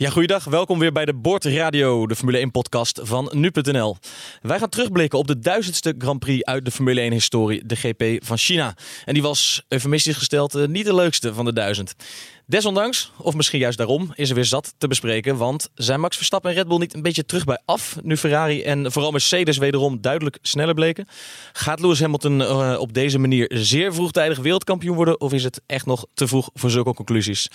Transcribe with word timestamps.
Ja, 0.00 0.10
goeiedag. 0.10 0.44
Welkom 0.44 0.78
weer 0.78 0.92
bij 0.92 1.04
de 1.04 1.14
Bord 1.14 1.44
Radio, 1.44 2.06
de 2.06 2.16
Formule 2.16 2.46
1-podcast 2.46 3.00
van 3.02 3.30
nu.nl. 3.32 3.96
Wij 4.42 4.58
gaan 4.58 4.68
terugblikken 4.68 5.18
op 5.18 5.26
de 5.26 5.38
duizendste 5.38 5.94
Grand 5.98 6.18
Prix 6.18 6.44
uit 6.44 6.64
de 6.64 6.70
Formule 6.70 7.10
1-historie, 7.10 7.66
de 7.66 7.76
GP 7.76 8.24
van 8.24 8.36
China. 8.36 8.74
En 9.04 9.14
die 9.14 9.22
was, 9.22 9.64
eufemistisch 9.68 10.16
gesteld, 10.16 10.54
eh, 10.54 10.66
niet 10.66 10.84
de 10.84 10.94
leukste 10.94 11.34
van 11.34 11.44
de 11.44 11.52
duizend. 11.52 11.94
Desondanks, 12.50 13.12
of 13.16 13.34
misschien 13.34 13.58
juist 13.60 13.78
daarom, 13.78 14.12
is 14.14 14.28
er 14.28 14.34
weer 14.34 14.44
zat 14.44 14.74
te 14.78 14.88
bespreken. 14.88 15.36
Want 15.36 15.68
zijn 15.74 16.00
Max 16.00 16.16
Verstappen 16.16 16.50
en 16.50 16.56
Red 16.56 16.68
Bull 16.68 16.78
niet 16.78 16.94
een 16.94 17.02
beetje 17.02 17.24
terug 17.24 17.44
bij 17.44 17.58
af? 17.64 17.96
Nu 18.02 18.16
Ferrari 18.16 18.62
en 18.62 18.92
vooral 18.92 19.10
Mercedes 19.10 19.58
wederom 19.58 20.00
duidelijk 20.00 20.38
sneller 20.42 20.74
bleken. 20.74 21.06
Gaat 21.52 21.80
Lewis 21.80 22.00
Hamilton 22.00 22.40
uh, 22.40 22.76
op 22.78 22.92
deze 22.92 23.18
manier 23.18 23.50
zeer 23.54 23.94
vroegtijdig 23.94 24.38
wereldkampioen 24.38 24.96
worden? 24.96 25.20
Of 25.20 25.32
is 25.32 25.44
het 25.44 25.60
echt 25.66 25.86
nog 25.86 26.06
te 26.14 26.28
vroeg 26.28 26.50
voor 26.54 26.70
zulke 26.70 26.94
conclusies? 26.94 27.48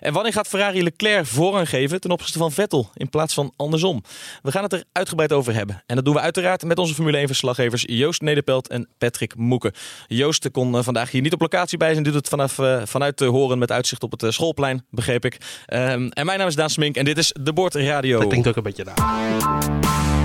En 0.00 0.12
wanneer 0.12 0.32
gaat 0.32 0.48
Ferrari 0.48 0.82
Leclerc 0.82 1.26
voorrang 1.26 1.68
geven 1.68 2.00
ten 2.00 2.10
opzichte 2.10 2.38
van 2.38 2.52
Vettel 2.52 2.90
in 2.94 3.10
plaats 3.10 3.34
van 3.34 3.52
andersom? 3.56 4.02
We 4.42 4.50
gaan 4.50 4.62
het 4.62 4.72
er 4.72 4.84
uitgebreid 4.92 5.32
over 5.32 5.54
hebben. 5.54 5.82
En 5.86 5.96
dat 5.96 6.04
doen 6.04 6.14
we 6.14 6.20
uiteraard 6.20 6.64
met 6.64 6.78
onze 6.78 6.94
Formule 6.94 7.28
1-verslaggevers 7.28 7.84
Joost 7.86 8.20
Nederpelt 8.20 8.68
en 8.68 8.88
Patrick 8.98 9.36
Moeken. 9.36 9.72
Joost 10.06 10.50
kon 10.50 10.74
uh, 10.74 10.82
vandaag 10.82 11.10
hier 11.10 11.22
niet 11.22 11.32
op 11.32 11.40
locatie 11.40 11.78
bij 11.78 11.92
zijn. 11.92 12.04
Doet 12.04 12.14
het 12.14 12.28
vanaf, 12.28 12.58
uh, 12.58 12.82
vanuit 12.84 13.16
te 13.16 13.24
horen 13.24 13.58
met 13.58 13.72
uitzicht 13.72 14.02
op 14.02 14.10
het 14.10 14.38
schoolplein, 14.40 14.84
begreep 14.90 15.24
ik. 15.24 15.36
Um, 15.74 16.08
en 16.08 16.26
mijn 16.26 16.38
naam 16.38 16.48
is 16.48 16.54
Daan 16.54 16.70
Smink 16.70 16.96
en 16.96 17.04
dit 17.04 17.18
is 17.18 17.34
De 17.40 17.52
Bord 17.52 17.74
Radio. 17.74 18.18
Dat 18.18 18.28
klinkt 18.28 18.48
ook 18.48 18.56
een 18.56 18.62
beetje 18.62 18.84
raar. 18.84 20.19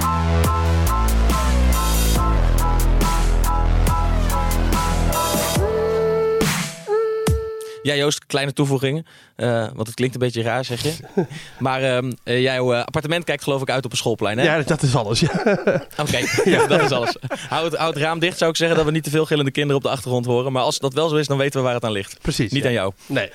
Ja, 7.86 7.95
Joost, 7.95 8.25
kleine 8.25 8.53
toevoegingen. 8.53 9.05
Uh, 9.38 9.67
want 9.73 9.88
het 9.88 9.95
klinkt 9.95 10.16
een 10.16 10.22
beetje 10.22 10.41
raar, 10.41 10.66
zeg 10.66 10.83
je. 10.83 10.94
maar 11.59 12.03
uh, 12.23 12.42
jouw 12.42 12.73
appartement 12.73 13.23
kijkt 13.23 13.44
geloof 13.44 13.61
ik 13.61 13.69
uit 13.69 13.86
op 13.86 13.92
een 13.92 13.97
schoolplein, 13.97 14.38
hè? 14.38 14.44
Ja, 14.44 14.61
dat 14.61 14.81
is 14.81 14.95
alles, 14.95 15.19
ja. 15.19 15.30
Oké, 15.45 16.02
okay, 16.02 16.27
ja, 16.53 16.67
dat 16.67 16.81
is 16.81 16.92
alles. 16.92 17.16
Houd 17.50 17.72
het, 17.72 17.80
houd 17.80 17.94
het 17.94 18.03
raam 18.03 18.19
dicht, 18.19 18.38
zou 18.38 18.52
ik 18.52 18.58
zeggen, 18.58 18.77
dat 18.77 18.86
we 18.86 18.92
niet 18.92 19.03
te 19.03 19.09
veel 19.09 19.25
gillende 19.25 19.52
kinderen 19.52 19.77
op 19.77 19.83
de 19.83 19.89
achtergrond 19.89 20.25
horen. 20.25 20.52
Maar 20.52 20.64
als 20.64 20.80
dat 20.80 20.94
wel 20.94 21.09
zo 21.09 21.16
is, 21.16 21.27
dan 21.27 21.38
weten 21.38 21.59
we 21.59 21.66
waar 21.66 21.73
het 21.73 21.83
aan 21.83 21.92
ligt. 21.92 22.17
Precies. 22.22 22.52
Niet 22.52 22.61
ja. 22.64 22.67
aan 22.67 22.73
jou. 22.73 22.94
Nee. 23.05 23.30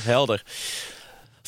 Helder. 0.00 0.42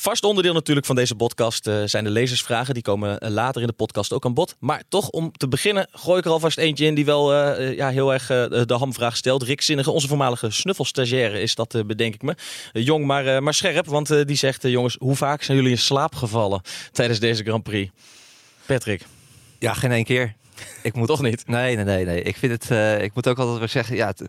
Vast 0.00 0.24
onderdeel 0.24 0.52
natuurlijk 0.52 0.86
van 0.86 0.96
deze 0.96 1.14
podcast 1.14 1.66
uh, 1.66 1.82
zijn 1.84 2.04
de 2.04 2.10
lezersvragen. 2.10 2.74
Die 2.74 2.82
komen 2.82 3.24
uh, 3.24 3.30
later 3.30 3.60
in 3.60 3.66
de 3.66 3.72
podcast 3.72 4.12
ook 4.12 4.24
aan 4.24 4.34
bod. 4.34 4.56
Maar 4.58 4.82
toch, 4.88 5.08
om 5.08 5.32
te 5.32 5.48
beginnen, 5.48 5.88
gooi 5.92 6.18
ik 6.18 6.24
er 6.24 6.30
alvast 6.30 6.58
eentje 6.58 6.84
in 6.84 6.94
die 6.94 7.04
wel 7.04 7.34
uh, 7.34 7.77
ja, 7.77 7.91
heel 7.91 8.12
erg 8.12 8.26
de 8.26 8.74
hamvraag 8.78 9.16
stelt. 9.16 9.42
Rick 9.42 9.60
Zinnige, 9.60 9.91
onze 9.91 10.08
voormalige 10.08 10.50
snuffelstagiaire, 10.50 11.41
is 11.41 11.54
dat, 11.54 11.82
bedenk 11.86 12.14
ik 12.14 12.22
me. 12.22 12.34
jong, 12.72 13.04
maar, 13.04 13.42
maar 13.42 13.54
scherp, 13.54 13.86
want 13.86 14.26
die 14.26 14.36
zegt: 14.36 14.62
jongens, 14.62 14.96
hoe 14.98 15.16
vaak 15.16 15.42
zijn 15.42 15.56
jullie 15.56 15.72
in 15.72 15.78
slaap 15.78 16.14
gevallen 16.14 16.60
tijdens 16.92 17.19
deze 17.19 17.42
Grand 17.42 17.62
Prix? 17.62 17.91
Patrick. 18.66 19.06
Ja, 19.58 19.74
geen 19.74 19.92
één 19.92 20.04
keer. 20.04 20.34
Ik 20.82 20.94
moet 20.94 21.06
toch 21.06 21.22
niet. 21.22 21.46
Nee, 21.46 21.76
nee, 21.76 21.84
nee, 21.84 22.04
nee. 22.04 22.22
Ik 22.22 22.36
vind 22.36 22.52
het. 22.52 22.70
Uh, 22.70 23.02
ik 23.02 23.14
moet 23.14 23.28
ook 23.28 23.38
altijd 23.38 23.58
wel 23.58 23.68
zeggen. 23.68 23.96
Ja, 23.96 24.06
het, 24.06 24.22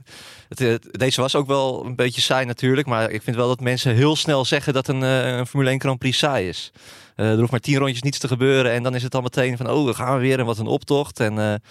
het, 0.50 0.60
het, 0.60 0.88
deze 0.92 1.22
was 1.22 1.36
ook 1.36 1.48
wel 1.48 1.86
een 1.86 1.96
beetje 1.96 2.22
saai 2.22 2.46
natuurlijk. 2.46 2.88
Maar 2.88 3.12
ik 3.12 3.22
vind 3.22 3.36
wel 3.36 3.48
dat 3.48 3.60
mensen 3.60 3.96
heel 3.96 4.16
snel 4.16 4.46
zeggen 4.46 4.74
dat 4.74 4.88
een, 4.88 5.02
uh, 5.02 5.38
een 5.38 5.48
Formule 5.48 5.70
1 5.70 5.80
Grand 5.80 6.00
Prix 6.00 6.18
saai 6.18 6.48
is. 6.48 6.72
Uh, 7.20 7.32
er 7.32 7.38
hoeft 7.38 7.52
maar 7.52 7.60
tien 7.60 7.78
rondjes 7.78 8.02
niets 8.02 8.20
te 8.20 8.28
gebeuren. 8.28 8.72
En 8.72 8.84
dan 8.84 8.96
is 8.96 9.04
het 9.04 9.16
al 9.16 9.22
meteen 9.22 9.58
van. 9.58 9.70
Oh, 9.70 9.86
we 9.86 9.94
gaan 9.94 10.16
we 10.16 10.22
weer 10.22 10.40
en 10.40 10.46
wat 10.46 10.58
een 10.58 10.68
optocht. 10.68 11.20
En 11.20 11.62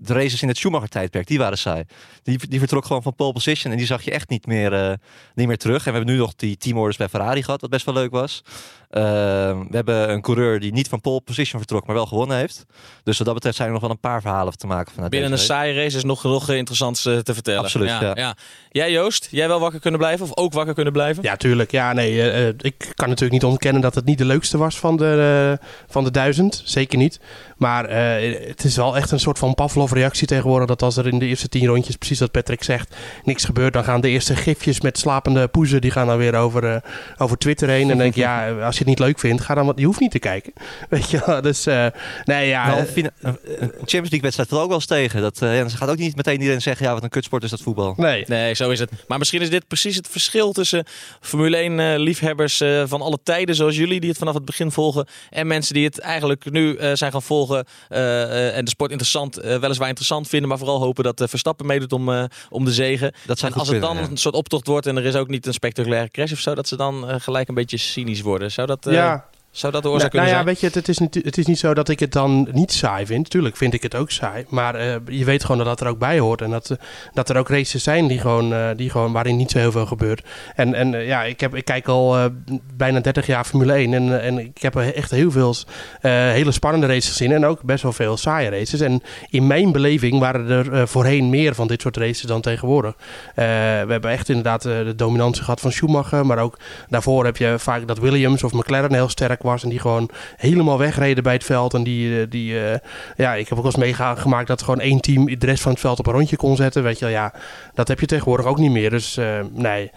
de 0.00 0.12
races 0.12 0.42
in 0.42 0.48
het 0.48 0.56
Schumacher-tijdperk, 0.56 1.26
die 1.26 1.38
waren 1.38 1.58
saai. 1.58 1.84
Die, 2.22 2.48
die 2.48 2.58
vertrok 2.58 2.84
gewoon 2.84 3.02
van 3.02 3.14
pole 3.14 3.32
position 3.32 3.72
en 3.72 3.78
die 3.78 3.86
zag 3.86 4.02
je 4.02 4.10
echt 4.10 4.28
niet 4.28 4.46
meer, 4.46 4.72
uh, 4.72 4.92
niet 5.34 5.46
meer 5.46 5.56
terug. 5.56 5.86
En 5.86 5.92
we 5.92 5.96
hebben 5.96 6.14
nu 6.14 6.20
nog 6.20 6.34
die 6.34 6.56
teamorders 6.56 6.96
bij 6.96 7.08
Ferrari 7.08 7.42
gehad, 7.42 7.60
wat 7.60 7.70
best 7.70 7.84
wel 7.84 7.94
leuk 7.94 8.10
was. 8.10 8.42
Uh, 8.44 9.00
we 9.00 9.66
hebben 9.70 10.10
een 10.10 10.20
coureur 10.20 10.60
die 10.60 10.72
niet 10.72 10.88
van 10.88 11.00
pole 11.00 11.20
position 11.20 11.60
vertrok, 11.60 11.86
maar 11.86 11.94
wel 11.94 12.06
gewonnen 12.06 12.36
heeft. 12.36 12.64
Dus 13.02 13.16
wat 13.16 13.26
dat 13.26 13.34
betreft 13.34 13.56
zijn 13.56 13.68
er 13.68 13.74
nog 13.74 13.82
wel 13.82 13.90
een 13.90 14.00
paar 14.00 14.20
verhalen 14.20 14.56
te 14.56 14.66
maken 14.66 14.92
vanuit 14.92 15.10
Binnen 15.10 15.32
een 15.32 15.38
saaie 15.38 15.74
race 15.74 15.96
is 15.96 16.04
nog 16.04 16.20
genoeg 16.20 16.48
interessants 16.48 17.06
uh, 17.06 17.18
te 17.18 17.34
vertellen. 17.34 17.60
Absoluut, 17.60 17.88
ja, 17.88 18.00
ja. 18.00 18.12
ja. 18.14 18.36
Jij 18.70 18.90
Joost, 18.90 19.28
jij 19.30 19.48
wel 19.48 19.60
wakker 19.60 19.80
kunnen 19.80 20.00
blijven 20.00 20.26
of 20.26 20.36
ook 20.36 20.52
wakker 20.52 20.74
kunnen 20.74 20.92
blijven? 20.92 21.22
Ja, 21.22 21.36
tuurlijk. 21.36 21.70
Ja, 21.70 21.92
nee, 21.92 22.12
uh, 22.14 22.46
ik 22.46 22.92
kan 22.94 23.08
natuurlijk 23.08 23.42
niet 23.42 23.50
ontkennen 23.50 23.82
dat 23.82 23.94
het 23.94 24.04
niet 24.10 24.18
de 24.18 24.24
leukste 24.24 24.58
was 24.58 24.78
van 24.78 24.96
de, 24.96 25.58
van 25.88 26.04
de 26.04 26.10
duizend. 26.10 26.62
Zeker 26.64 26.98
niet. 26.98 27.20
Maar 27.56 27.90
het 27.90 28.64
is 28.64 28.76
wel 28.76 28.96
echt 28.96 29.10
een 29.10 29.20
soort 29.20 29.38
van 29.38 29.54
Pavlov-reactie 29.54 30.26
tegenwoordig 30.26 30.68
dat 30.68 30.82
als 30.82 30.96
er 30.96 31.06
in 31.06 31.18
de 31.18 31.26
eerste 31.26 31.48
tien 31.48 31.66
rondjes, 31.66 31.96
precies 31.96 32.18
wat 32.18 32.30
Patrick 32.30 32.62
zegt, 32.62 32.96
niks 33.24 33.44
gebeurt, 33.44 33.72
dan 33.72 33.84
gaan 33.84 34.00
de 34.00 34.08
eerste 34.08 34.36
gifjes 34.36 34.80
met 34.80 34.98
slapende 34.98 35.48
poezen, 35.48 35.80
die 35.80 35.90
gaan 35.90 36.06
dan 36.06 36.18
weer 36.18 36.34
over, 36.34 36.64
uh, 36.64 36.76
over 37.18 37.38
Twitter 37.38 37.68
heen. 37.68 37.82
En 37.82 37.88
dan 37.88 37.98
denk 37.98 38.14
ik, 38.14 38.22
ja, 38.22 38.50
als 38.66 38.74
je 38.74 38.78
het 38.78 38.88
niet 38.88 38.98
leuk 38.98 39.18
vindt, 39.18 39.42
ga 39.42 39.54
dan 39.54 39.66
wat, 39.66 39.78
je 39.78 39.84
hoeft 39.84 40.00
niet 40.00 40.10
te 40.10 40.18
kijken. 40.18 40.52
Weet 40.88 41.10
je 41.10 41.38
Dus, 41.42 41.66
uh, 41.66 41.86
nee, 42.24 42.48
ja. 42.48 42.66
Nou, 42.66 42.86
een, 42.94 43.10
Champions 43.70 43.90
League 43.90 44.20
wedstrijd 44.20 44.50
er 44.50 44.58
ook 44.58 44.66
wel 44.66 44.76
eens 44.76 44.86
tegen. 44.86 45.20
Dat, 45.20 45.40
uh, 45.42 45.56
ja, 45.56 45.68
ze 45.68 45.76
gaat 45.76 45.88
ook 45.88 45.98
niet 45.98 46.16
meteen 46.16 46.40
iedereen 46.40 46.62
zeggen, 46.62 46.86
ja, 46.86 46.92
wat 46.92 47.02
een 47.02 47.08
kutsport 47.08 47.42
is 47.42 47.50
dat 47.50 47.60
voetbal. 47.60 47.94
Nee. 47.96 48.24
Nee, 48.26 48.54
zo 48.54 48.70
is 48.70 48.78
het. 48.78 48.90
Maar 49.06 49.18
misschien 49.18 49.40
is 49.40 49.50
dit 49.50 49.66
precies 49.68 49.96
het 49.96 50.08
verschil 50.08 50.52
tussen 50.52 50.84
Formule 51.20 51.56
1 51.56 51.98
liefhebbers 51.98 52.62
van 52.84 53.02
alle 53.02 53.18
tijden, 53.22 53.54
zoals 53.54 53.76
jullie, 53.76 53.99
die 54.00 54.10
het 54.10 54.18
vanaf 54.18 54.34
het 54.34 54.44
begin 54.44 54.70
volgen, 54.70 55.06
en 55.30 55.46
mensen 55.46 55.74
die 55.74 55.84
het 55.84 55.98
eigenlijk 55.98 56.50
nu 56.50 56.76
zijn 56.94 57.12
gaan 57.12 57.22
volgen 57.22 57.64
en 57.88 58.64
de 58.64 58.70
sport 58.70 58.90
interessant, 58.90 59.34
weliswaar 59.34 59.88
interessant 59.88 60.28
vinden, 60.28 60.48
maar 60.48 60.58
vooral 60.58 60.80
hopen 60.80 61.04
dat 61.04 61.22
Verstappen 61.28 61.66
meedoet 61.66 61.92
om, 61.92 62.08
uh, 62.08 62.24
om 62.50 62.64
de 62.64 62.72
zegen. 62.72 63.12
Dat 63.26 63.42
en 63.42 63.52
als 63.52 63.68
het 63.68 63.80
dan 63.80 63.96
ja. 63.96 64.02
een 64.02 64.16
soort 64.16 64.34
optocht 64.34 64.66
wordt 64.66 64.86
en 64.86 64.96
er 64.96 65.04
is 65.04 65.14
ook 65.14 65.28
niet 65.28 65.46
een 65.46 65.52
spectaculaire 65.52 66.10
crash 66.10 66.32
of 66.32 66.38
zo, 66.38 66.54
dat 66.54 66.68
ze 66.68 66.76
dan 66.76 67.10
uh, 67.10 67.14
gelijk 67.18 67.48
een 67.48 67.54
beetje 67.54 67.76
cynisch 67.76 68.20
worden. 68.20 68.52
Zou 68.52 68.66
dat, 68.66 68.86
uh, 68.86 68.92
ja. 68.92 69.24
Zou 69.50 69.72
dat 69.72 69.82
de 69.82 69.88
oorzaak 69.88 70.12
nou, 70.12 70.24
kunnen 70.24 70.44
nou 70.44 70.46
ja, 70.46 70.54
zijn? 70.54 70.54
weet 70.54 70.60
je, 70.60 70.66
het, 70.66 70.74
het, 70.74 70.88
is 70.88 70.98
niet, 70.98 71.24
het 71.24 71.38
is 71.38 71.46
niet 71.46 71.58
zo 71.58 71.74
dat 71.74 71.88
ik 71.88 72.00
het 72.00 72.12
dan 72.12 72.48
niet 72.52 72.72
saai 72.72 73.06
vind. 73.06 73.30
Tuurlijk 73.30 73.56
vind 73.56 73.74
ik 73.74 73.82
het 73.82 73.94
ook 73.94 74.10
saai. 74.10 74.44
Maar 74.48 74.80
je 75.06 75.24
weet 75.24 75.42
gewoon 75.42 75.56
dat 75.56 75.66
dat 75.66 75.80
er 75.80 75.86
ook 75.86 75.98
bij 75.98 76.18
hoort. 76.18 76.40
En 76.40 76.50
dat, 76.50 76.76
dat 77.12 77.28
er 77.28 77.36
ook 77.36 77.48
races 77.48 77.82
zijn 77.82 78.06
die 78.06 78.18
gewoon, 78.18 78.76
die 78.76 78.90
gewoon, 78.90 79.12
waarin 79.12 79.36
niet 79.36 79.50
zo 79.50 79.58
heel 79.58 79.72
veel 79.72 79.86
gebeurt. 79.86 80.24
En, 80.54 80.74
en 80.74 81.04
ja, 81.04 81.22
ik, 81.22 81.40
heb, 81.40 81.54
ik 81.54 81.64
kijk 81.64 81.88
al 81.88 82.30
bijna 82.74 83.00
30 83.00 83.26
jaar 83.26 83.44
Formule 83.44 83.72
1. 83.72 83.94
En, 83.94 84.22
en 84.22 84.38
ik 84.38 84.62
heb 84.62 84.76
echt 84.76 85.10
heel 85.10 85.30
veel 85.30 85.54
hele 86.00 86.52
spannende 86.52 86.86
races 86.86 87.08
gezien. 87.08 87.32
En 87.32 87.46
ook 87.46 87.62
best 87.62 87.82
wel 87.82 87.92
veel 87.92 88.16
saaie 88.16 88.50
races. 88.50 88.80
En 88.80 89.02
in 89.30 89.46
mijn 89.46 89.72
beleving 89.72 90.18
waren 90.18 90.48
er 90.48 90.88
voorheen 90.88 91.30
meer 91.30 91.54
van 91.54 91.66
dit 91.66 91.80
soort 91.80 91.96
races 91.96 92.22
dan 92.22 92.40
tegenwoordig. 92.40 92.94
We 93.34 93.42
hebben 93.88 94.10
echt 94.10 94.28
inderdaad 94.28 94.62
de 94.62 94.92
dominantie 94.96 95.42
gehad 95.42 95.60
van 95.60 95.72
Schumacher. 95.72 96.26
Maar 96.26 96.38
ook 96.38 96.58
daarvoor 96.88 97.24
heb 97.24 97.36
je 97.36 97.54
vaak 97.58 97.86
dat 97.86 97.98
Williams 97.98 98.42
of 98.42 98.52
McLaren 98.52 98.94
heel 98.94 99.08
sterk 99.08 99.39
was. 99.42 99.62
En 99.62 99.68
die 99.68 99.78
gewoon 99.78 100.10
helemaal 100.36 100.78
wegreden 100.78 101.22
bij 101.22 101.32
het 101.32 101.44
veld. 101.44 101.74
En 101.74 101.82
die, 101.82 102.28
die 102.28 102.54
ja, 103.16 103.34
ik 103.34 103.48
heb 103.48 103.58
ook 103.58 103.64
wel 103.64 103.72
eens 103.72 103.96
meegemaakt 103.96 104.46
dat 104.46 104.62
gewoon 104.62 104.80
één 104.80 105.00
team 105.00 105.38
de 105.38 105.46
rest 105.46 105.62
van 105.62 105.72
het 105.72 105.80
veld 105.80 105.98
op 105.98 106.06
een 106.06 106.12
rondje 106.12 106.36
kon 106.36 106.56
zetten. 106.56 106.82
Weet 106.82 106.98
je 106.98 107.04
wel, 107.04 107.14
ja, 107.14 107.32
dat 107.74 107.88
heb 107.88 108.00
je 108.00 108.06
tegenwoordig 108.06 108.46
ook 108.46 108.58
niet 108.58 108.70
meer. 108.70 108.90
Dus 108.90 109.18
nee, 109.52 109.90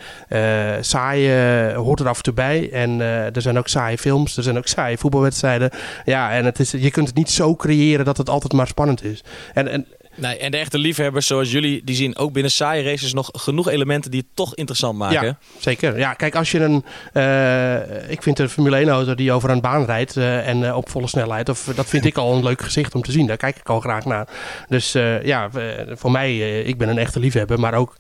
saai 0.81 1.31
hoort 1.73 1.99
er 1.99 2.07
af 2.07 2.17
en 2.17 2.23
toe 2.23 2.33
bij. 2.33 2.69
En 2.71 3.01
er 3.01 3.41
zijn 3.41 3.57
ook 3.57 3.67
saaie 3.67 3.97
films, 3.97 4.37
er 4.37 4.43
zijn 4.43 4.57
ook 4.57 4.67
saaie 4.67 4.97
voetbalwedstrijden. 4.97 5.69
Ja, 6.05 6.31
en 6.31 6.45
het 6.45 6.59
is, 6.59 6.71
je 6.71 6.91
kunt 6.91 7.07
het 7.07 7.17
niet 7.17 7.29
zo 7.29 7.55
creëren 7.55 8.05
dat 8.05 8.17
het 8.17 8.29
altijd 8.29 8.53
maar 8.53 8.67
spannend 8.67 9.03
is. 9.03 9.23
En, 9.53 9.67
en 9.67 9.87
Nee, 10.16 10.38
en 10.38 10.51
de 10.51 10.57
echte 10.57 10.78
liefhebbers 10.78 11.28
zoals 11.28 11.51
jullie, 11.51 11.81
die 11.84 11.96
zien 11.96 12.18
ook 12.18 12.34
binnen 12.34 12.51
saaie 12.51 12.84
races 12.84 13.13
nog 13.13 13.29
genoeg 13.34 13.69
elementen 13.69 14.12
die 14.12 14.19
het 14.19 14.29
toch 14.34 14.55
interessant 14.55 14.97
maken. 14.97 15.26
Ja, 15.26 15.37
zeker. 15.59 15.97
Ja, 15.97 16.14
kijk, 16.14 16.35
als 16.35 16.52
je 16.52 16.59
een... 16.59 16.85
Uh, 17.14 18.11
ik 18.11 18.23
vind 18.23 18.40
een 18.40 18.49
Formule 18.49 18.76
1 18.76 18.90
auto 18.90 19.16
die 19.16 19.32
over 19.32 19.49
een 19.49 19.61
baan 19.61 19.85
rijdt 19.85 20.16
uh, 20.16 20.47
en 20.47 20.61
uh, 20.61 20.78
op 20.78 20.90
volle 20.90 21.08
snelheid, 21.08 21.49
of, 21.49 21.72
dat 21.76 21.85
vind 21.85 22.05
ik 22.05 22.17
al 22.17 22.35
een 22.35 22.43
leuk 22.43 22.61
gezicht 22.61 22.96
om 22.96 23.02
te 23.02 23.11
zien. 23.11 23.28
Daar 23.28 23.37
kijk 23.37 23.58
ik 23.58 23.70
al 23.70 23.79
graag 23.79 24.05
naar. 24.05 24.28
Dus 24.67 24.91
ja, 25.23 25.49
voor 25.87 26.11
mij, 26.11 26.61
ik 26.61 26.78
ben 26.78 26.90
een 26.90 26.97
echte 26.97 27.20
liefhebber, 27.20 27.59
maar 27.59 27.73
ook, 27.73 27.96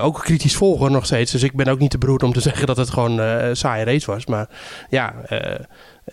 ook 0.00 0.16
een 0.16 0.22
kritisch 0.22 0.56
volger 0.56 0.90
nog 0.90 1.06
steeds. 1.06 1.32
Dus 1.32 1.42
ik 1.42 1.52
ben 1.52 1.68
ook 1.68 1.78
niet 1.78 1.90
te 1.90 1.98
beroerd 1.98 2.22
om 2.22 2.32
te 2.32 2.40
zeggen 2.40 2.66
dat 2.66 2.76
het 2.76 2.90
gewoon 2.90 3.18
een 3.18 3.56
saaie 3.56 3.84
race 3.84 4.10
was. 4.10 4.26
Maar 4.26 4.48
ja... 4.88 5.14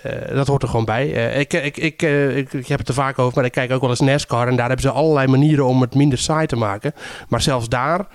Uh, 0.05 0.35
dat 0.35 0.47
hoort 0.47 0.63
er 0.63 0.69
gewoon 0.69 0.85
bij. 0.85 1.07
Uh, 1.33 1.39
ik, 1.39 1.53
ik, 1.53 1.77
ik, 1.77 2.01
uh, 2.01 2.37
ik, 2.37 2.53
ik, 2.53 2.67
heb 2.67 2.79
het 2.79 2.87
er 2.87 2.93
vaak 2.93 3.19
over, 3.19 3.35
maar 3.35 3.45
ik 3.45 3.51
kijk 3.51 3.71
ook 3.71 3.81
wel 3.81 3.89
eens 3.89 3.99
NASCAR. 3.99 4.47
En 4.47 4.55
daar 4.55 4.67
hebben 4.67 4.85
ze 4.85 4.91
allerlei 4.91 5.27
manieren 5.27 5.65
om 5.65 5.81
het 5.81 5.95
minder 5.95 6.17
saai 6.17 6.47
te 6.47 6.55
maken. 6.55 6.93
Maar 7.27 7.41
zelfs 7.41 7.69
daar 7.69 8.07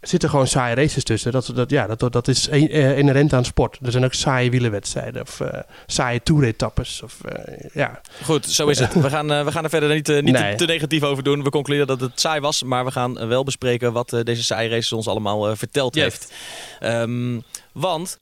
zitten 0.00 0.30
gewoon 0.30 0.46
saaie 0.46 0.74
races 0.74 1.04
tussen. 1.04 1.32
Dat, 1.32 1.52
dat, 1.54 1.70
ja, 1.70 1.86
dat, 1.86 2.12
dat 2.12 2.28
is 2.28 2.48
eh, 2.48 2.98
inherent 2.98 3.32
aan 3.32 3.44
sport. 3.44 3.78
Er 3.84 3.90
zijn 3.92 4.04
ook 4.04 4.14
saaie 4.14 4.50
wielenwedstrijden 4.50 5.22
of 5.22 5.40
eh, 5.40 5.60
saaie 5.86 6.22
toeretappes. 6.22 7.02
Of, 7.02 7.16
eh, 7.24 7.70
ja. 7.72 8.00
Goed, 8.24 8.46
zo 8.46 8.68
is 8.68 8.78
het. 8.78 8.94
We 9.02 9.10
gaan, 9.10 9.32
eh, 9.32 9.44
we 9.44 9.52
gaan 9.52 9.64
er 9.64 9.70
verder 9.70 9.94
niet, 9.94 10.08
eh, 10.08 10.22
niet 10.22 10.34
Nee. 10.38 10.50
te, 10.50 10.64
te 10.66 10.72
negatief 10.72 11.02
over 11.02 11.22
doen. 11.22 11.42
We 11.42 11.50
concluderen 11.50 11.86
dat 11.98 12.00
het 12.10 12.20
saai 12.20 12.40
was, 12.40 12.62
maar 12.62 12.84
we 12.84 12.90
gaan 12.90 13.18
eh, 13.18 13.28
wel 13.28 13.44
bespreken 13.44 13.92
wat 13.92 14.12
eh, 14.12 14.20
deze 14.22 14.44
saaie 14.44 14.68
race 14.68 14.96
ons 14.96 15.08
allemaal 15.08 15.48
eh, 15.50 15.56
verteld 15.56 15.94
Yes. 15.94 16.04
heeft. 16.04 16.32
Ehm, 16.80 17.40
want, 17.72 18.18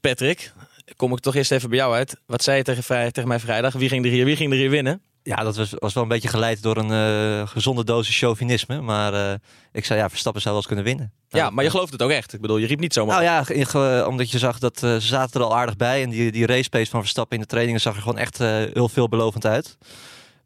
Patrick, 0.00 0.52
kom 0.96 1.12
ik 1.12 1.18
toch 1.18 1.34
eerst 1.34 1.52
even 1.52 1.68
bij 1.68 1.78
jou 1.78 1.94
uit. 1.94 2.20
Wat 2.26 2.42
zei 2.42 2.56
je 2.56 2.62
tegen, 2.62 2.82
vrij, 2.82 3.10
tegen 3.10 3.28
mij 3.28 3.40
vrijdag? 3.40 3.72
Wie 3.72 3.88
ging 3.88 4.04
er 4.04 4.10
hier, 4.10 4.24
wie 4.24 4.36
ging 4.36 4.52
er 4.52 4.58
hier 4.58 4.70
winnen? 4.70 5.02
Ja, 5.22 5.36
dat 5.36 5.56
was, 5.56 5.74
was 5.78 5.94
wel 5.94 6.02
een 6.02 6.08
beetje 6.08 6.28
geleid 6.28 6.62
door 6.62 6.76
een 6.76 6.90
eh, 6.90 7.48
gezonde 7.48 7.84
dosis 7.84 8.18
chauvinisme. 8.18 8.80
Maar 8.80 9.14
eh, 9.14 9.34
ik 9.72 9.84
zei, 9.84 9.98
ja, 9.98 10.08
Verstappen 10.08 10.42
zou 10.42 10.54
wel 10.54 10.64
eens 10.64 10.72
kunnen 10.74 10.94
winnen. 10.94 11.12
Ja, 11.28 11.50
maar 11.50 11.64
je 11.64 11.70
gelooft 11.70 11.92
het 11.92 12.02
ook 12.02 12.10
echt. 12.10 12.32
Ik 12.32 12.40
bedoel, 12.40 12.56
je 12.56 12.66
riep 12.66 12.80
niet 12.80 12.92
zomaar. 12.92 13.22
Nou 13.22 13.44
ja, 13.54 14.06
omdat 14.06 14.30
je 14.30 14.38
zag 14.38 14.58
dat 14.58 14.82
eh, 14.82 14.92
ze 14.92 15.06
zaten 15.06 15.40
er 15.40 15.46
al 15.46 15.56
aardig 15.56 15.76
bij. 15.76 16.02
En 16.02 16.10
die, 16.10 16.32
die 16.32 16.46
race 16.46 16.68
pace 16.68 16.90
van 16.90 17.00
Verstappen 17.00 17.36
in 17.36 17.42
de 17.42 17.48
trainingen 17.48 17.80
zag 17.80 17.94
er 17.94 18.02
gewoon 18.02 18.18
echt 18.18 18.38
heel 18.38 18.88
veelbelovend 18.88 19.46
uit. 19.46 19.76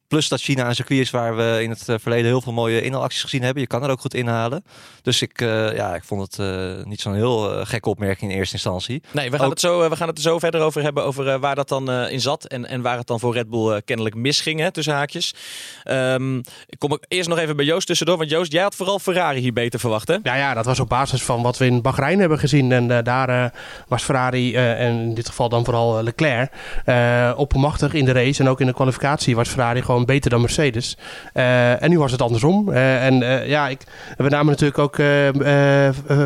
Plus 0.08 0.29
dat 0.29 0.41
China 0.41 0.69
een 0.69 0.75
circuit 0.75 1.00
is 1.00 1.11
waar 1.11 1.37
we 1.37 1.58
in 1.62 1.70
het 1.70 1.88
eh, 1.88 1.97
verleden 2.00 2.26
heel 2.26 2.41
veel 2.41 2.53
mooie 2.53 2.82
inhaalacties 2.82 3.23
gezien 3.23 3.43
hebben. 3.43 3.62
Je 3.62 3.69
kan 3.69 3.82
er 3.82 3.91
ook 3.91 4.00
goed 4.00 4.14
inhalen. 4.14 4.64
Dus 5.03 5.23
ik, 5.23 5.41
eh, 5.41 5.75
ja, 5.76 5.94
ik 5.94 6.05
vond 6.05 6.23
het 6.23 6.38
eh, 6.38 6.85
niet 6.85 7.00
zo'n 7.00 7.14
heel 7.14 7.64
gekke 7.64 7.88
opmerking 7.88 8.31
in 8.31 8.37
eerste 8.38 8.55
instantie. 8.55 9.03
Nee, 9.11 9.31
we 9.31 9.37
gaan, 9.37 9.44
Ook- 9.44 9.50
het 9.50 9.61
zo, 9.61 9.88
we 9.88 9.97
gaan 9.97 10.08
het 10.08 10.17
er 10.17 10.23
zo 10.23 10.38
verder 10.38 10.61
over 10.61 10.82
hebben. 10.82 11.05
Over 11.05 11.38
waar 11.38 11.55
dat 11.55 11.69
dan 11.69 11.91
eh, 11.91 12.12
in 12.12 12.20
zat. 12.20 12.44
En, 12.44 12.67
en 12.67 12.82
waar 12.82 12.97
het 12.97 13.06
dan 13.06 13.20
voor 13.20 13.35
Red 13.35 13.50
Bull 13.50 13.82
kennelijk 13.85 14.14
misging, 14.14 14.61
hè, 14.61 14.70
tussen 14.73 14.94
haakjes. 14.94 15.35
Ehm, 15.82 16.38
ik 16.67 16.79
kom 16.79 16.99
eerst 17.08 17.29
nog 17.29 17.38
even 17.38 17.56
bij 17.56 17.64
Joost 17.64 17.87
tussendoor. 17.87 18.17
Want 18.17 18.31
Joost, 18.31 18.53
jij 18.53 18.62
had 18.62 18.75
vooral 18.75 18.99
Ferrari 18.99 19.41
hier 19.41 19.53
beter 19.53 19.81
verwacht, 19.81 20.08
hè? 20.08 20.17
Ja, 20.23 20.35
ja, 20.35 20.55
dat 20.55 20.64
was 20.64 20.81
op 20.81 20.88
basis 20.88 21.23
van 21.23 21.43
wat 21.43 21.58
we 21.58 21.67
in 21.67 21.82
Bahrein 21.82 22.20
hebben 22.20 22.38
gezien. 22.38 22.73
En 22.73 22.91
eh, 22.91 23.05
daar 23.05 23.53
was 23.88 24.03
Ferrari, 24.03 24.55
eh, 24.55 24.81
en 24.81 24.93
in 24.99 25.14
dit 25.14 25.29
geval 25.29 25.49
dan 25.49 25.64
vooral 25.64 26.03
Leclerc, 26.03 26.53
eh 26.85 27.32
oppermachtig 27.37 27.93
in 27.93 28.05
de 28.05 28.12
race. 28.12 28.43
En 28.43 28.49
ook 28.49 28.61
in 28.61 28.67
de 28.67 28.75
kwalificatie 28.75 29.37
was 29.37 29.49
Ferrari 29.49 29.82
gewoon 29.82 29.95
beter 30.04 30.31
dan 30.31 30.40
Mercedes. 30.40 30.96
Eh, 31.32 31.82
en 31.82 31.90
nu 31.90 31.98
was 31.98 32.12
het 32.12 32.22
andersom. 32.22 32.72
Eh, 32.72 33.06
en 33.06 33.22
eh, 33.22 33.48
ja, 33.48 33.69
ik, 33.69 33.81
we 34.16 34.28
namen 34.28 34.46
natuurlijk 34.46 34.78
ook 34.78 34.94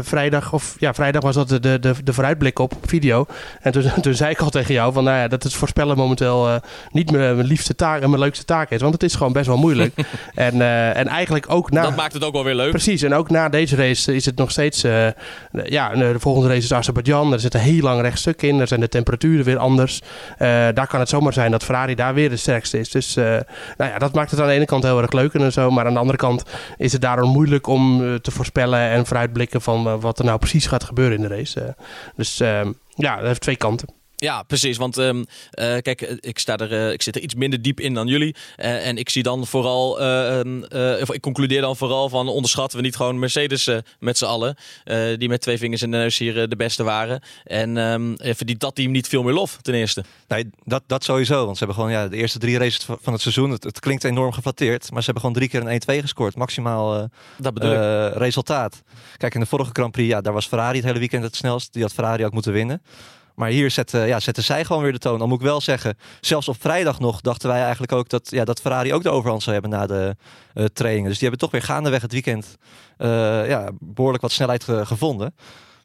vrijdag, 0.05 0.53
of 0.53 0.77
ja, 0.79 0.95
vrijdag 0.95 1.23
was 1.23 1.35
dat 1.35 1.49
de, 1.49 1.61
de, 1.61 1.95
de, 2.05 2.13
vooruitblik 2.13 2.59
op 2.59 2.73
video. 2.85 3.27
En 3.61 3.73
toen, 3.73 3.85
toen 4.03 4.15
zei 4.15 4.31
ik 4.31 4.41
al 4.41 4.51
tegen 4.51 4.75
jou 4.75 4.93
van, 4.93 5.05
nou 5.05 5.19
ja, 5.19 5.29
dat 5.29 5.43
het 5.43 5.55
voorspellen 5.55 5.97
momenteel 5.97 6.61
niet 6.93 7.11
mijn 7.11 7.45
liefste 7.45 7.75
taak 7.75 8.03
en 8.03 8.11
mijn 8.11 8.23
leukste 8.23 8.45
taak 8.45 8.71
is. 8.71 8.81
Want 8.81 8.93
het 8.93 9.03
is 9.03 9.15
gewoon 9.15 9.33
best 9.33 9.47
wel 9.47 9.57
moeilijk. 9.57 9.95
en, 10.35 10.61
en 10.95 11.07
eigenlijk 11.07 11.45
ook 11.49 11.71
na... 11.71 11.83
Dat 11.83 11.97
maakt 11.97 12.13
het 12.13 12.25
ook 12.25 12.33
wel 12.33 12.45
weer 12.45 12.55
leuk. 12.55 12.71
Precies, 12.71 13.03
en 13.03 13.15
ook 13.15 13.31
na 13.31 13.49
deze 13.49 13.77
race 13.77 14.15
is 14.15 14.25
het 14.25 14.37
nog 14.37 14.51
steeds. 14.51 14.81
ja, 15.65 15.89
de 15.89 16.15
volgende 16.19 16.49
race 16.49 16.65
is 16.65 16.73
Azerbeidzjan. 16.73 17.33
Er 17.33 17.41
zit 17.41 17.55
een 17.55 17.61
heel 17.61 17.83
lang 17.83 18.01
rechtstuk 18.01 18.43
in. 18.43 18.61
Er 18.61 18.69
zijn 18.69 18.81
de 18.81 18.89
temperaturen 18.89 19.45
weer 19.45 19.59
anders. 19.59 20.01
Daar 20.39 20.87
kan 20.87 21.01
het 21.01 21.09
zomaar 21.09 21.33
zijn 21.33 21.51
dat 21.51 21.65
Ferrari 21.65 21.95
daar 21.95 22.15
weer 22.15 22.31
de 22.31 22.37
sterkste 22.37 22.79
is. 22.79 22.91
Dus 22.91 23.17
nou 23.77 23.91
ja, 23.91 23.99
dat 23.99 24.15
maakt 24.15 24.31
het 24.31 24.41
aan 24.41 24.47
de 24.47 24.53
ene 24.53 24.65
kant 24.65 24.83
heel 24.83 25.03
erg 25.03 25.13
leuk 25.13 25.35
en 25.35 25.53
zo. 25.53 25.71
Maar 25.71 25.87
aan 25.87 25.93
de 25.93 25.99
andere 25.99 26.19
kant 26.19 26.45
is 26.77 26.93
het 26.93 27.01
daarom 27.01 27.31
moeilijk 27.31 27.67
om 27.67 28.05
eh, 28.05 28.15
te 28.15 28.31
voorspellen 28.31 28.79
en 28.79 29.07
vooruitblikken 29.07 29.61
van 29.61 29.87
eh, 29.87 29.95
wat 30.01 30.19
er 30.19 30.25
nou 30.25 30.39
precies 30.39 30.67
gaat 30.67 30.85
gebeuren 30.85 31.17
in 31.17 31.23
de 31.23 31.35
race. 31.35 31.61
Eh, 31.61 31.73
dus 32.17 32.41
eh, 32.41 32.61
ja, 32.95 33.17
dat 33.17 33.27
heeft 33.27 33.41
twee 33.41 33.57
kanten. 33.57 34.00
Ja, 34.21 34.43
precies. 34.43 34.77
Want 34.77 34.99
ehm, 34.99 35.25
eh, 35.51 35.77
kijk, 35.79 36.03
eh, 36.03 36.17
ik, 36.21 36.39
sta 36.39 36.57
er, 36.57 36.73
eh, 36.73 36.93
ik 36.93 37.03
zit 37.03 37.17
er 37.17 37.23
iets 37.23 37.35
minder 37.35 37.63
diep 37.63 37.81
in 37.81 37.95
dan 37.95 38.07
jullie. 38.07 38.35
En 38.57 38.97
ik 38.97 39.09
zie 39.09 39.23
dan 39.23 39.47
vooral, 39.47 40.01
eh, 40.01 40.39
ehm, 40.39 40.63
eh, 40.63 41.01
of 41.01 41.13
ik 41.13 41.21
concludeer 41.21 41.61
dan 41.61 41.77
vooral 41.77 42.09
van 42.09 42.29
onderschatten 42.29 42.79
we 42.79 42.85
niet 42.85 42.97
gewoon 42.97 43.19
Mercedes 43.19 43.69
met 43.99 44.19
z'n 44.19 44.25
allen. 44.25 44.57
die 45.19 45.29
met 45.29 45.41
twee 45.41 45.59
vingers 45.59 45.83
in 45.83 45.91
de 45.91 45.97
neus 45.97 46.19
hier 46.19 46.49
de 46.49 46.57
beste 46.57 46.83
waren. 46.83 47.23
En 47.45 47.77
eh, 47.77 48.35
verdient 48.35 48.61
dat 48.61 48.75
team 48.75 48.91
niet 48.91 49.09
veel 49.09 49.23
meer 49.23 49.33
lof, 49.33 49.59
ten 49.63 49.75
eerste. 49.75 50.05
Nee, 50.29 50.51
dat, 50.65 50.83
dat 50.87 51.05
sowieso. 51.05 51.45
Want 51.45 51.59
ze 51.59 51.65
hebben 51.65 51.83
gewoon 51.83 52.01
ja, 52.01 52.09
de 52.09 52.17
eerste 52.17 52.39
drie 52.39 52.59
races 52.59 52.85
van 53.01 53.13
het 53.13 53.23
seizoen. 53.23 53.51
Het, 53.51 53.65
het 53.65 53.81
klinkt 53.81 54.05
enorm 54.05 54.33
geflatteerd. 54.33 54.91
Maar 54.91 55.03
ze 55.03 55.11
hebben 55.11 55.23
gewoon 55.23 55.37
drie 55.37 55.49
keer 55.49 55.67
een 55.67 55.99
1-2 55.99 56.01
gescoord. 56.01 56.37
Maximaal 56.37 57.09
Dat 57.39 57.59
resultaat. 58.17 58.83
Kijk, 59.17 59.35
in 59.35 59.41
de 59.41 59.47
vorige 59.47 59.71
Grand 59.73 59.93
Prix, 59.93 60.09
ja, 60.09 60.21
daar 60.21 60.33
was 60.33 60.47
Ferrari 60.47 60.77
het 60.77 60.87
hele 60.87 60.99
weekend 60.99 61.23
het 61.23 61.37
snelst. 61.37 61.73
Die 61.73 61.83
had 61.83 61.93
Ferrari 61.93 62.25
ook 62.25 62.33
moeten 62.33 62.53
winnen. 62.53 62.83
Maar 63.41 63.49
hier 63.51 63.71
zetten, 63.71 64.07
ja, 64.07 64.21
zij 64.21 64.65
gewoon 64.65 64.83
weer 64.83 64.93
de 64.93 64.99
toon. 64.99 65.19
Dan 65.19 65.29
moet 65.29 65.39
ik 65.41 65.45
wel 65.47 65.61
zeggen, 65.61 65.97
zelfs 66.21 66.49
op 66.49 66.57
vrijdag 66.61 66.99
nog 67.01 67.21
dachten 67.21 67.49
wij 67.49 67.61
eigenlijk 67.63 67.93
ook 67.93 68.09
dat, 68.09 68.31
ja, 68.31 68.45
dat 68.45 68.61
Ferrari 68.61 68.95
ook 68.95 69.03
de 69.03 69.11
overhand 69.11 69.43
zou 69.43 69.53
hebben 69.61 69.79
na 69.79 69.87
de 69.87 70.17
eh, 70.55 70.65
trainingen. 70.65 71.09
Dus 71.09 71.19
die 71.19 71.29
hebben 71.29 71.49
toch 71.49 71.51
weer 71.51 71.63
gaandeweg 71.71 72.03
het 72.03 72.13
weekend 72.13 72.57
eh, 72.97 73.49
ja, 73.49 73.71
behoorlijk 73.79 74.23
wat 74.23 74.33
snelheid 74.33 74.65
ge- 74.65 74.87
gevonden. 74.87 75.35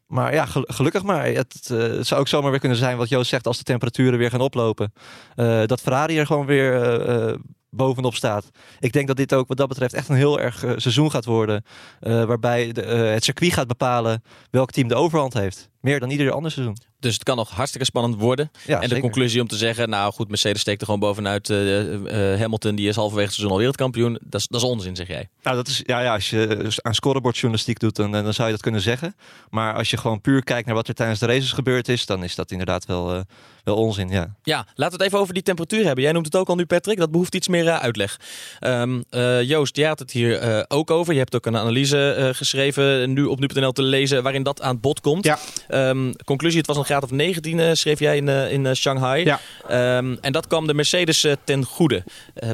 Maar 0.08 0.34
ja, 0.34 0.46
gel- 0.46 0.68
gelukkig 0.68 1.04
maar. 1.04 1.26
Het, 1.26 1.70
eh, 1.72 1.78
het 1.78 2.08
zou 2.08 2.20
ook 2.22 2.28
zomaar 2.28 2.52
weer 2.52 2.60
kunnen 2.60 2.78
zijn 2.78 2.98
wat 2.98 3.10
Joost 3.10 3.30
zegt 3.30 3.48
als 3.48 3.58
de 3.58 3.64
temperaturen 3.64 4.20
weer 4.20 4.30
gaan 4.30 4.42
oplopen. 4.42 4.94
eh, 5.36 5.66
dat 5.66 5.82
Ferrari 5.82 6.18
er 6.20 6.26
gewoon 6.26 6.46
weer 6.46 6.82
eh, 6.82 7.30
eh, 7.30 7.36
bovenop 7.70 8.16
staat. 8.16 8.50
Ik 8.80 8.92
denk 8.94 9.08
dat 9.08 9.18
dit 9.18 9.34
ook 9.34 9.48
wat 9.48 9.58
dat 9.58 9.68
betreft 9.68 9.94
echt 9.94 10.10
een 10.10 10.16
heel 10.16 10.40
erg 10.40 10.64
eh, 10.64 10.72
seizoen 10.76 11.12
gaat 11.12 11.26
worden. 11.26 11.64
eh, 12.00 12.24
waarbij 12.24 12.72
de, 12.72 12.82
eh, 12.82 13.14
het 13.14 13.24
circuit 13.24 13.54
gaat 13.54 13.68
bepalen 13.68 14.24
welk 14.52 14.72
team 14.72 14.88
de 14.88 14.96
overhand 14.96 15.34
heeft. 15.34 15.70
Meer 15.82 16.00
dan 16.00 16.10
ieder 16.10 16.32
ander 16.32 16.52
seizoen. 16.52 16.78
Dus 17.06 17.14
het 17.14 17.24
kan 17.24 17.38
nog 17.38 17.50
hartstikke 17.50 17.86
spannend 17.86 18.16
worden. 18.22 18.52
Ja, 18.66 18.82
en 18.82 18.90
de 18.90 19.00
conclusie 19.00 19.42
om 19.42 19.48
te 19.48 19.56
zeggen, 19.58 19.90
nou 19.90 20.14
goed, 20.14 20.30
Mercedes 20.30 20.62
steekt 20.62 20.80
er 20.80 20.86
gewoon 20.86 21.00
bovenuit. 21.00 21.50
eh, 21.50 22.34
eh, 22.34 22.40
Hamilton, 22.40 22.76
die 22.76 22.88
is 22.88 22.96
halverwege 22.96 23.26
het 23.26 23.34
seizoen 23.34 23.52
al 23.52 23.58
wereldkampioen. 23.58 24.20
Dat 24.22 24.42
is, 24.42 24.48
dat 24.48 24.62
is 24.62 24.68
onzin, 24.68 24.96
zeg 24.96 25.08
jij. 25.08 25.30
Nou, 25.44 25.56
dat 25.56 25.68
is, 25.68 25.82
ja, 25.86 26.00
ja, 26.00 26.14
als 26.14 26.30
je 26.30 26.72
aan 26.82 26.94
scorebordjournalistiek 26.94 27.80
doet, 27.80 27.96
dan, 27.96 28.12
dan 28.12 28.34
zou 28.34 28.48
je 28.48 28.54
dat 28.54 28.64
kunnen 28.64 28.82
zeggen. 28.82 29.16
Maar 29.50 29.74
als 29.74 29.90
je 29.90 29.98
gewoon 29.98 30.22
puur 30.22 30.44
kijkt 30.44 30.66
naar 30.66 30.76
wat 30.76 30.88
er 30.88 30.94
tijdens 30.94 31.20
de 31.20 31.26
races 31.26 31.52
gebeurd 31.52 31.88
is, 31.88 32.06
dan 32.06 32.24
is 32.24 32.36
dat 32.36 32.52
inderdaad 32.52 32.86
wel, 32.86 33.14
eh, 33.14 33.22
wel 33.66 33.76
onzin. 33.76 34.10
Ja. 34.10 34.36
Ja, 34.44 34.58
laten 34.76 34.98
we 34.98 35.04
het 35.04 35.12
even 35.12 35.20
over 35.20 35.34
die 35.34 35.44
temperatuur 35.44 35.86
hebben. 35.86 36.04
Jij 36.04 36.14
noemt 36.14 36.26
het 36.26 36.36
ook 36.36 36.50
al 36.50 36.56
nu, 36.56 36.66
Patrick. 36.66 36.98
Dat 36.98 37.12
behoeft 37.12 37.36
iets 37.36 37.48
meer 37.48 37.70
uitleg. 37.72 38.20
Ehm, 38.60 39.02
eh, 39.10 39.42
Joost, 39.42 39.76
jij 39.76 39.88
had 39.88 40.00
het 40.00 40.12
hier 40.12 40.38
eh, 40.38 40.64
ook 40.68 40.92
over. 40.92 41.14
Je 41.14 41.20
hebt 41.20 41.36
ook 41.36 41.46
een 41.46 41.58
analyse 41.58 42.12
eh, 42.12 42.30
geschreven, 42.34 43.14
nu 43.14 43.24
op 43.24 43.40
nu.nl 43.40 43.72
te 43.72 43.82
lezen, 43.82 44.24
waarin 44.24 44.44
dat 44.44 44.62
aan 44.62 44.80
bod 44.80 45.02
komt. 45.02 45.26
Ja. 45.26 45.38
Ehm, 45.68 46.12
conclusie, 46.26 46.58
het 46.58 46.68
was 46.68 46.78
een 46.78 46.86
graad 46.96 47.12
of 47.12 47.18
19, 47.18 47.60
eh, 47.60 47.74
schreef 47.74 48.00
jij 48.00 48.18
in, 48.18 48.30
eh, 48.30 48.52
in 48.52 48.66
eh, 48.66 48.74
Shanghai. 48.74 49.24
Ja. 49.24 49.40
Ehm, 49.68 50.16
en 50.22 50.32
dat 50.32 50.48
kwam 50.48 50.68
de 50.68 50.74
Mercedes 50.74 51.28
ten 51.44 51.64
goede. 51.64 52.04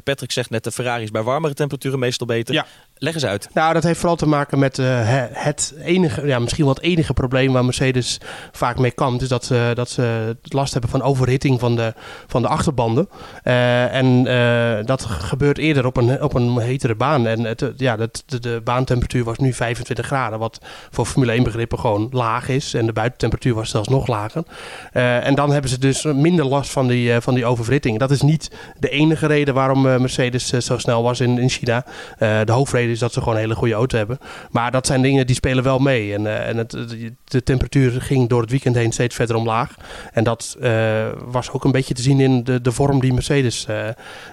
Patrick 0.03 0.31
zegt 0.31 0.49
net, 0.49 0.63
de 0.63 0.71
Ferrari 0.71 1.03
is 1.03 1.11
bij 1.11 1.23
warmere 1.23 1.53
temperaturen 1.53 1.99
meestal 1.99 2.27
beter. 2.27 2.53
Ja. 2.53 2.65
Leg 3.03 3.13
eens 3.13 3.25
uit. 3.25 3.49
Nou, 3.53 3.73
dat 3.73 3.83
heeft 3.83 3.99
vooral 3.99 4.15
te 4.15 4.27
maken 4.27 4.59
met 4.59 4.79
eh, 4.79 4.85
he- 4.85 5.27
het 5.31 5.73
enige, 5.83 6.27
ja, 6.27 6.39
misschien 6.39 6.65
wel 6.65 6.73
het 6.73 6.83
enige 6.83 7.13
probleem 7.13 7.53
waar 7.53 7.65
Mercedes 7.65 8.17
vaak 8.51 8.79
mee 8.79 8.91
kampt. 8.91 9.21
Is 9.21 9.27
dat 9.27 9.45
ze, 9.45 9.71
dat 9.73 9.89
ze 9.89 10.37
last 10.41 10.71
hebben 10.71 10.89
van 10.89 11.01
overhitting 11.01 11.59
van 11.59 11.75
de, 11.75 11.93
van 12.27 12.41
de 12.41 12.47
achterbanden. 12.47 13.09
Eh, 13.43 13.93
en 13.93 14.27
eh, 14.27 14.85
dat 14.85 15.05
gebeurt 15.05 15.57
eerder 15.57 15.85
op 15.85 15.97
een, 15.97 16.21
op 16.21 16.33
een 16.33 16.59
hetere 16.59 16.95
baan. 16.95 17.27
En 17.27 17.43
het, 17.43 17.71
ja, 17.77 17.95
dat, 17.95 18.23
de, 18.25 18.39
de 18.39 18.61
baantemperatuur 18.63 19.23
was 19.23 19.37
nu 19.37 19.53
25 19.53 20.05
graden, 20.05 20.39
wat 20.39 20.59
voor 20.89 21.05
Formule 21.05 21.31
1 21.31 21.43
begrippen 21.43 21.79
gewoon 21.79 22.07
laag 22.11 22.49
is. 22.49 22.73
En 22.73 22.85
de 22.85 22.93
buitentemperatuur 22.93 23.53
was 23.53 23.69
zelfs 23.69 23.87
nog 23.87 24.07
lager. 24.07 24.43
En 24.91 25.35
dan 25.35 25.51
hebben 25.51 25.69
ze 25.69 25.79
dus 25.79 26.03
minder 26.03 26.45
last 26.45 26.71
van 26.71 26.87
die, 26.87 27.21
van 27.21 27.33
die 27.33 27.45
overhitting. 27.45 27.99
Dat 27.99 28.11
is 28.11 28.21
niet 28.21 28.51
de 28.79 28.89
enige 28.89 29.27
reden 29.27 29.53
waarom 29.53 29.81
Mercedes 29.81 30.47
zo 30.47 30.77
snel 30.77 31.03
was 31.03 31.19
in, 31.19 31.37
in 31.37 31.49
China. 31.49 31.85
De 32.19 32.51
hoofdreden 32.51 32.90
is 32.91 32.99
dat 32.99 33.13
ze 33.13 33.19
gewoon 33.19 33.35
een 33.35 33.41
hele 33.41 33.55
goede 33.55 33.73
auto 33.73 33.97
hebben. 33.97 34.17
Maar 34.51 34.71
dat 34.71 34.87
zijn 34.87 35.01
dingen 35.01 35.25
die 35.25 35.35
spelen 35.35 35.63
wel 35.63 35.79
mee. 35.79 36.13
En, 36.13 36.27
eh, 36.27 36.47
en 36.47 36.57
het, 36.57 36.77
de 37.23 37.43
temperatuur 37.43 38.01
ging 38.01 38.29
door 38.29 38.41
het 38.41 38.49
weekend 38.49 38.75
heen 38.75 38.91
steeds 38.91 39.15
verder 39.15 39.35
omlaag. 39.35 39.75
En 40.11 40.23
dat 40.23 40.57
eh, 40.61 41.07
was 41.25 41.51
ook 41.51 41.63
een 41.63 41.71
beetje 41.71 41.93
te 41.93 42.01
zien 42.01 42.19
in 42.19 42.43
de, 42.43 42.61
de 42.61 42.71
vorm 42.71 42.99
die 42.99 43.13
Mercedes 43.13 43.67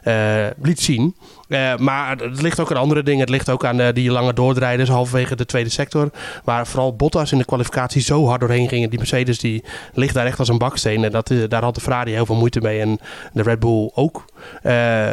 eh, 0.03 0.47
liet 0.63 0.81
zien. 0.81 1.17
Eh, 1.49 1.77
maar 1.77 2.17
het 2.17 2.43
ligt 2.43 2.61
ook 2.61 2.71
aan 2.71 2.77
andere 2.77 3.03
dingen. 3.03 3.21
Het 3.21 3.29
ligt 3.29 3.51
ook 3.51 3.65
aan 3.65 3.81
eh, 3.81 3.95
die 3.95 4.11
lange 4.11 4.33
doordrijders 4.33 4.89
halverwege 4.89 5.37
de 5.37 5.47
tweede 5.47 5.71
sector. 5.71 6.11
Waar 6.45 6.67
vooral 6.67 6.97
Bottas 6.97 7.33
in 7.33 7.39
de 7.39 7.45
kwalificatie 7.45 8.03
zo 8.03 8.27
hard 8.27 8.41
doorheen 8.41 8.69
gingen. 8.69 8.91
Die 8.91 8.99
Mercedes 8.99 9.39
die 9.39 9.65
ligt 9.93 10.15
daar 10.15 10.27
echt 10.27 10.39
als 10.39 10.49
een 10.49 10.59
baksteen. 10.59 11.05
En 11.05 11.11
dat, 11.11 11.31
eh, 11.31 11.39
daar 11.49 11.63
had 11.63 11.75
de 11.75 11.81
Ferrari 11.81 12.13
heel 12.13 12.27
veel 12.27 12.37
moeite 12.37 12.61
mee. 12.61 12.81
En 12.81 12.99
de 13.33 13.43
Red 13.43 13.59
Bull 13.59 13.91
ook. 13.95 14.25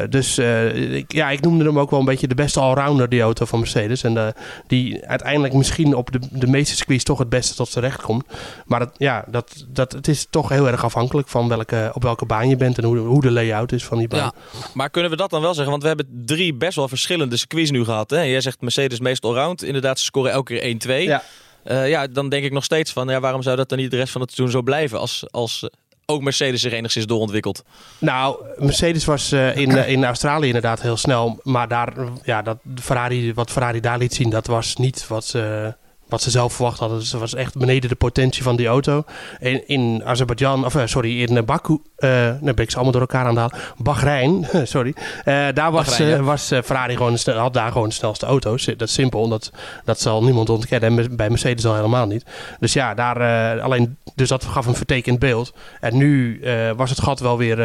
Dus 0.10 0.38
ik, 0.38 1.13
ja, 1.13 1.30
ik 1.30 1.42
noemde 1.42 1.63
hem 1.63 1.80
ook 1.80 1.89
wel 1.89 2.00
een 2.00 2.06
beetje 2.06 2.27
de 2.27 2.36
beste 2.36 2.60
allrounder, 2.60 3.10
die 3.10 3.22
auto 3.22 3.46
van 3.46 3.60
Mercedes. 3.60 4.04
En 4.04 4.34
die 4.68 5.06
uiteindelijk 5.06 5.54
misschien 5.54 5.96
op 5.96 6.12
de, 6.12 6.20
de 6.32 6.48
meeste 6.48 6.75
circuits 6.75 7.04
toch 7.04 7.20
het 7.20 7.30
beste 7.30 7.56
tot 7.56 7.70
zijn 7.70 7.86
recht 7.86 8.01
komt. 8.01 8.25
Maar 8.65 8.80
dat, 8.80 8.89
ja, 8.98 9.25
dat, 9.27 9.65
dat, 9.68 9.92
het 9.92 10.08
is 10.08 10.27
toch 10.30 10.50
heel 10.50 10.68
erg 10.68 10.84
afhankelijk 10.84 11.27
van 11.27 11.48
welke, 11.48 11.92
op 11.94 12.04
welke 12.04 12.25
baan 12.25 12.50
je 12.50 12.56
bent 12.56 12.77
en 12.77 12.84
hoe, 12.84 12.98
hoe 12.98 13.22
de 13.22 13.32
layout 13.32 13.72
is 13.72 13.86
van 13.86 13.98
die 13.98 14.08
baan. 14.08 14.20
Ja, 14.20 14.34
maar 14.74 14.89
kunnen 14.89 15.12
we 15.12 15.18
dat 15.18 15.30
dan 15.30 15.42
wel 15.42 15.54
zeggen? 15.54 15.72
Want 15.72 15.82
we 15.82 15.88
hebben 15.88 16.25
drie 16.25 16.53
best 16.53 16.75
wel 16.75 16.88
verschillende 16.88 17.38
circuits 17.38 17.72
nu 17.72 17.84
gehad. 17.84 18.10
Hè? 18.10 18.22
Jij 18.22 18.41
zegt 18.41 18.62
Mercedes 18.62 19.00
meest 19.00 19.24
allround. 19.24 19.63
Inderdaad, 19.63 20.00
ze 20.00 20.05
scoren 20.05 20.32
elke 20.32 20.77
keer 20.77 21.03
1-2. 21.03 21.08
Ja. 21.08 21.24
Eh, 21.63 21.89
ja, 21.89 22.08
dan 22.08 22.29
denk 22.29 22.44
ik 22.44 22.51
nog 22.51 22.63
steeds 22.63 22.91
van, 22.91 23.08
ja, 23.08 23.20
waarom 23.20 23.41
zou 23.41 23.55
dat 23.55 23.70
dan 23.70 23.77
niet 23.77 23.91
de 23.91 23.98
rest 23.98 24.12
van 24.12 24.22
het 24.22 24.32
seizoen 24.32 24.55
zo 24.55 24.62
blijven 24.62 25.00
als, 25.00 25.24
als 25.32 25.70
ook 26.05 26.22
Mercedes 26.22 26.62
zich 26.62 26.74
enigszins 26.74 27.05
doorontwikkelt? 27.05 27.63
Nou, 27.98 28.38
Mercedes 28.58 29.05
was 29.05 29.32
eh, 29.32 29.58
in, 29.58 29.77
eh, 29.77 29.89
in 29.89 30.05
Australië 30.05 30.48
inderdaad 30.48 30.82
heel 30.82 30.98
snel. 30.98 31.39
Maar 31.44 31.67
daar, 31.67 31.94
ja, 32.24 32.41
dat 32.41 32.58
Ferrari, 32.75 33.34
wat 33.34 33.51
Ferrari 33.51 33.79
daar 33.79 33.98
liet 33.98 34.13
zien, 34.13 34.29
dat 34.29 34.48
was 34.48 34.75
niet 34.75 35.08
wat 35.08 35.25
ze, 35.25 35.75
wat 36.08 36.22
ze 36.22 36.30
zelf 36.30 36.54
verwacht 36.54 36.80
hadden. 36.80 37.00
Dus 37.00 37.10
dat 37.10 37.20
was 37.20 37.36
echt 37.36 37.58
beneden 37.58 37.90
de 37.90 37.96
potentie 37.96 38.44
van 38.44 38.56
die 38.56 38.68
auto. 38.68 39.04
In, 39.40 39.68
in 39.68 40.02
Azerbeidzjan, 40.06 40.66
of 40.66 40.76
eh, 40.76 40.86
sorry, 40.86 41.22
in 41.22 41.38
eh, 41.38 41.44
Baku, 41.44 41.74
uh, 41.98 42.10
nou 42.10 42.54
ben 42.54 42.58
ik 42.58 42.70
ze 42.70 42.76
allemaal 42.76 42.92
door 42.92 43.02
elkaar 43.02 43.26
aan 43.26 43.38
het 43.38 43.52
halen. 43.52 43.68
Bahrein, 43.78 44.48
sorry. 44.64 44.94
Uh, 45.26 45.48
daar 45.54 45.72
was, 45.72 45.86
Bahrein, 45.86 46.10
ja. 46.10 46.22
was 46.22 46.48
Ferrari 46.48 46.96
gewoon, 46.96 47.18
had 47.26 47.54
daar 47.54 47.72
gewoon 47.72 47.88
de 47.88 47.94
snelste 47.94 48.26
auto's. 48.26 48.66
Dat 48.66 48.82
is 48.82 48.94
simpel, 48.94 49.28
dat, 49.28 49.52
dat 49.84 50.00
zal 50.00 50.24
niemand 50.24 50.50
ontkennen. 50.50 51.00
En 51.00 51.16
bij 51.16 51.30
Mercedes 51.30 51.66
al 51.66 51.76
helemaal 51.76 52.08
niet. 52.08 52.26
Dus 52.60 52.74
ja, 52.74 52.94
daar, 52.94 53.62
alleen, 53.62 53.98
dus 54.16 54.30
dat 54.30 54.44
gaf 54.44 54.66
een 54.66 54.76
vertekend 54.76 55.20
beeld. 55.20 55.54
En 55.80 55.98
nu 55.98 56.42
was 56.76 56.90
het 56.90 57.02
gat 57.02 57.20
wel 57.20 57.38
weer 57.38 57.58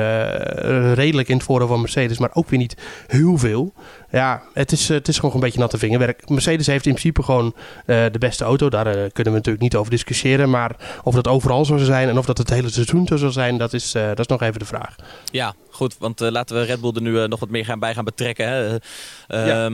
redelijk 0.95 1.29
in 1.29 1.37
het 1.37 1.45
voordeel 1.45 1.69
van 1.69 1.81
Mercedes, 1.81 2.19
maar 2.19 2.31
ook 2.33 2.49
weer 2.49 2.59
niet 2.59 2.77
heel 3.07 3.39
veel. 3.39 3.73
Ja, 4.11 4.43
het 4.55 4.73
is, 4.73 4.89
het 4.89 5.09
is 5.09 5.19
gewoon 5.19 5.35
een 5.35 5.41
beetje 5.41 5.59
natte 5.59 5.79
vingerwerk. 5.79 6.29
Mercedes 6.29 6.67
heeft 6.67 6.87
in 6.87 6.93
principe 6.93 7.23
gewoon 7.23 7.55
de 7.87 8.19
beste 8.19 8.45
auto. 8.45 8.69
Daar 8.69 8.87
uh, 8.87 8.93
kunnen 8.93 9.33
we 9.33 9.39
natuurlijk 9.39 9.61
niet 9.61 9.77
over 9.77 9.91
discussiëren. 9.91 10.51
Maar 10.51 10.77
of 11.03 11.15
dat 11.15 11.29
overal 11.29 11.65
zo 11.65 11.77
zal 11.77 11.87
zijn 11.87 12.09
en 12.09 12.19
of 12.19 12.27
dat 12.27 12.39
het 12.39 12.51
hele 12.51 12.71
seizoen 12.71 13.07
zo 13.07 13.17
zal 13.17 13.31
zijn, 13.31 13.59
dat 13.59 13.73
is, 13.73 13.95
uh, 13.95 14.07
dat 14.09 14.19
is 14.19 14.27
nog 14.27 14.43
even 14.43 14.59
de 14.59 14.65
vraag. 14.65 14.97
Ja, 15.25 15.55
goed. 15.71 15.97
Want 15.99 16.21
laten 16.21 16.57
we 16.57 16.63
Red 16.63 16.81
Bull 16.81 16.93
er 16.95 17.03
nu 17.03 17.27
nog 17.27 17.41
wat 17.41 17.49
meer 17.49 17.65
gaan 17.65 17.79
bij 17.79 17.95
gaan 17.95 18.05
betrekken. 18.05 18.47
Hè. 18.47 18.77
Ja. 19.49 19.71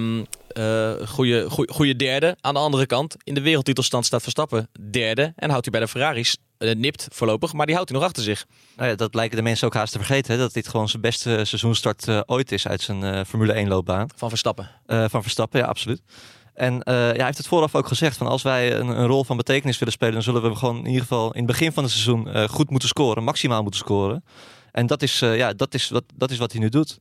Goeie, 1.07 1.51
goeie, 1.51 1.73
goeie 1.73 1.97
derde. 1.97 2.37
Aan 2.41 2.55
de 2.55 2.61
andere 2.61 2.87
kant, 2.87 3.17
in 3.25 3.35
de 3.35 3.41
wereldtitelstand 3.41 4.07
staat 4.07 4.23
Verstappen 4.23 4.69
derde. 4.91 5.33
En 5.37 5.51
houdt 5.51 5.65
hij 5.65 5.79
bij 5.79 5.81
de 5.81 5.89
Ferraris 5.89 6.37
nipt 6.59 7.09
voorlopig, 7.13 7.53
maar 7.53 7.67
die 7.67 7.75
houdt 7.75 7.91
hij 7.91 7.99
nog 7.99 8.09
achter 8.09 8.23
zich. 8.23 8.47
Nou 8.77 8.89
ja, 8.89 8.95
dat 8.95 9.15
lijken 9.15 9.37
de 9.37 9.43
mensen 9.43 9.67
ook 9.67 9.75
haast 9.75 9.93
te 9.93 9.99
vergeten. 9.99 10.33
Hè? 10.33 10.39
Dat 10.39 10.53
dit 10.53 10.69
gewoon 10.69 10.89
zijn 10.89 11.03
beste 11.03 11.45
seizoenstart 11.45 12.29
ooit 12.29 12.53
is 12.53 12.69
uit 12.69 12.81
zijn 12.81 13.27
Formule 13.27 13.53
1 13.53 13.69
loopbaan. 13.69 14.09
Van 14.17 14.29
Verstappen. 14.29 14.71
van 14.87 15.23
Verstappen, 15.23 15.61
ja, 15.61 15.67
absoluut. 15.67 16.03
En 16.55 16.75
ja, 16.85 16.93
hij 16.93 17.25
heeft 17.25 17.39
het 17.39 17.47
vooraf 17.47 17.75
ook 17.75 17.87
gezegd: 17.87 18.17
van 18.17 18.27
als 18.27 18.43
wij 18.43 18.75
een, 18.75 18.89
een, 18.89 19.07
rol 19.07 19.25
van 19.25 19.37
betekenis 19.37 19.79
willen 19.79 19.93
spelen, 19.95 20.15
dan 20.15 20.23
zullen 20.23 20.43
we 20.43 20.55
gewoon 20.55 20.79
in 20.79 20.87
ieder 20.87 21.01
geval 21.01 21.33
in 21.33 21.39
het 21.39 21.47
begin 21.47 21.73
van 21.73 21.83
het 21.83 21.93
seizoen 21.93 22.49
goed 22.49 22.71
moeten 22.71 22.89
scoren, 22.89 23.25
maximaal 23.25 23.63
moeten 23.63 23.81
scoren. 23.81 24.25
En 24.73 24.87
dat 24.87 25.03
is, 25.03 25.19
ja, 25.19 25.53
dat 25.53 25.75
is, 25.75 25.89
wat, 25.89 26.05
dat 26.15 26.31
is 26.31 26.39
wat 26.39 26.53
hij 26.53 26.61
nu 26.61 26.69
doet. 26.69 26.99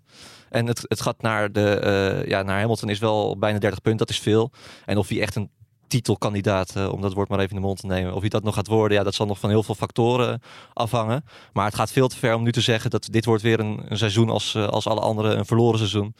En 0.50 0.67
het, 0.67 0.85
het 0.88 1.01
gaat 1.01 1.21
naar, 1.21 1.51
de, 1.51 2.24
ja, 2.27 2.41
naar 2.41 2.59
Hamilton 2.59 2.89
is 2.89 3.00
wel 3.00 3.38
bijna 3.38 3.59
30 3.59 3.81
punten, 3.81 4.05
dat 4.07 4.15
is 4.15 4.21
veel. 4.21 4.51
En 4.85 4.97
of 4.97 5.07
hij 5.07 5.21
echt 5.21 5.35
een 5.35 5.50
titelkandidaat, 5.95 6.89
om 6.89 7.01
dat 7.01 7.13
woord 7.13 7.29
maar 7.29 7.39
even 7.39 7.55
in 7.55 7.61
de 7.61 7.67
mond 7.67 7.79
te 7.79 7.85
nemen, 7.85 8.13
of 8.13 8.19
hij 8.19 8.29
dat 8.29 8.43
nog 8.43 8.55
gaat 8.55 8.67
worden, 8.67 8.97
ja, 8.97 9.03
dat 9.03 9.15
zal 9.15 9.25
nog 9.25 9.39
van 9.39 9.49
heel 9.49 9.63
veel 9.63 9.75
factoren 9.75 10.41
afhangen. 10.73 11.25
Maar 11.53 11.65
het 11.65 11.75
gaat 11.75 11.91
veel 11.91 12.07
te 12.07 12.17
ver 12.17 12.35
om 12.35 12.43
nu 12.43 12.51
te 12.51 12.61
zeggen 12.61 12.89
dat 12.89 13.07
dit 13.11 13.25
wordt 13.25 13.43
weer 13.43 13.59
een, 13.59 13.85
een 13.87 13.97
seizoen 13.97 14.29
als, 14.29 14.55
als 14.55 14.87
alle 14.87 14.99
andere 14.99 15.33
een 15.33 15.45
verloren 15.45 15.77
seizoen. 15.77 16.15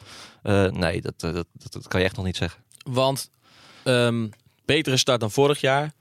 nee, 0.80 1.00
dat, 1.00 1.20
dat, 1.20 1.46
dat, 1.52 1.88
kan 1.88 2.00
je 2.00 2.06
echt 2.06 2.16
nog 2.16 2.24
niet 2.24 2.36
zeggen. 2.36 2.62
Want 2.84 3.30
um, 3.84 4.30
betere 4.64 4.96
start 4.96 5.20
dan 5.20 5.30
vorig 5.30 5.60
jaar. 5.60 5.92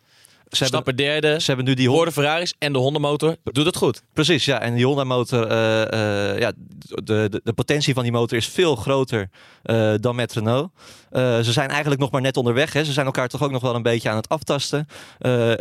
Ze 0.50 0.64
hebben, 0.64 0.68
Stappen 0.68 0.96
derde. 0.96 1.40
ze 1.40 1.46
hebben 1.46 1.66
nu 1.66 1.74
die 1.74 2.06
de 2.06 2.12
Ferraris 2.12 2.54
en 2.58 2.74
de 2.74 2.80
Honda 2.80 3.00
motor 3.00 3.36
doet 3.44 3.66
het 3.66 3.76
goed. 3.76 4.02
Precies, 4.14 4.46
ja. 4.46 4.60
En 4.62 4.76
die 4.76 4.86
Honda 4.86 5.04
motor, 5.04 5.52
uh, 5.52 5.52
uh, 5.52 6.40
ja, 6.40 6.52
de, 6.78 7.04
de, 7.04 7.42
de, 7.44 7.54
potentie 7.54 7.94
van 7.94 8.04
die 8.04 8.12
motor 8.12 8.38
is 8.38 8.48
veel 8.48 8.76
groter 8.76 9.30
uh, 9.64 9.94
dan 10.00 10.16
met 10.16 10.34
Renault. 10.34 10.72
ze 11.12 11.52
zijn 11.52 11.70
eigenlijk 11.70 12.02
nog 12.02 12.12
maar 12.12 12.22
net 12.22 12.38
onderweg. 12.38 12.74
Hè. 12.74 12.84
Ze 12.84 12.92
zijn 12.92 13.06
elkaar 13.06 13.28
toch 13.28 13.44
ook 13.44 13.52
nog 13.52 13.62
wel 13.62 13.76
een 13.76 13.82
beetje 13.82 14.10
aan 14.10 14.16
het 14.16 14.30
aftasten. 14.30 14.88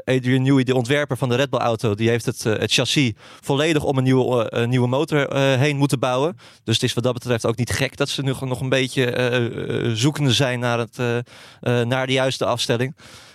Adrian 0.05 0.43
Newey, 0.43 0.65
de 0.65 0.75
ontwerper 0.75 1.17
van 1.17 1.29
de 1.29 1.35
Red 1.35 1.51
Bull 1.51 1.61
auto, 1.61 1.95
die 1.95 2.09
heeft 2.09 2.27
het, 2.27 2.43
het 2.43 2.73
chassis 2.73 3.13
volledig 3.41 3.85
om 3.85 3.99
een 3.99 4.05
nieuwe, 4.05 4.67
nieuwe 4.69 4.89
motor 4.89 5.37
heen 5.37 5.77
moeten 5.77 5.99
bouwen. 5.99 6.37
Dus 6.65 6.75
het 6.75 6.85
is 6.85 6.95
wat 6.95 7.05
dat 7.05 7.13
betreft 7.13 7.47
ook 7.47 7.57
niet 7.57 7.71
gek 7.71 7.97
dat 7.97 8.09
ze 8.09 8.23
nu 8.23 8.33
nog 8.41 8.61
een 8.61 8.69
beetje 8.69 9.93
zoekende 9.95 10.33
zijn 10.33 10.61
naar, 10.61 10.79
het, 10.79 11.25
naar 11.87 12.07
de 12.07 12.13
juiste 12.13 12.45
afstelling. 12.45 12.95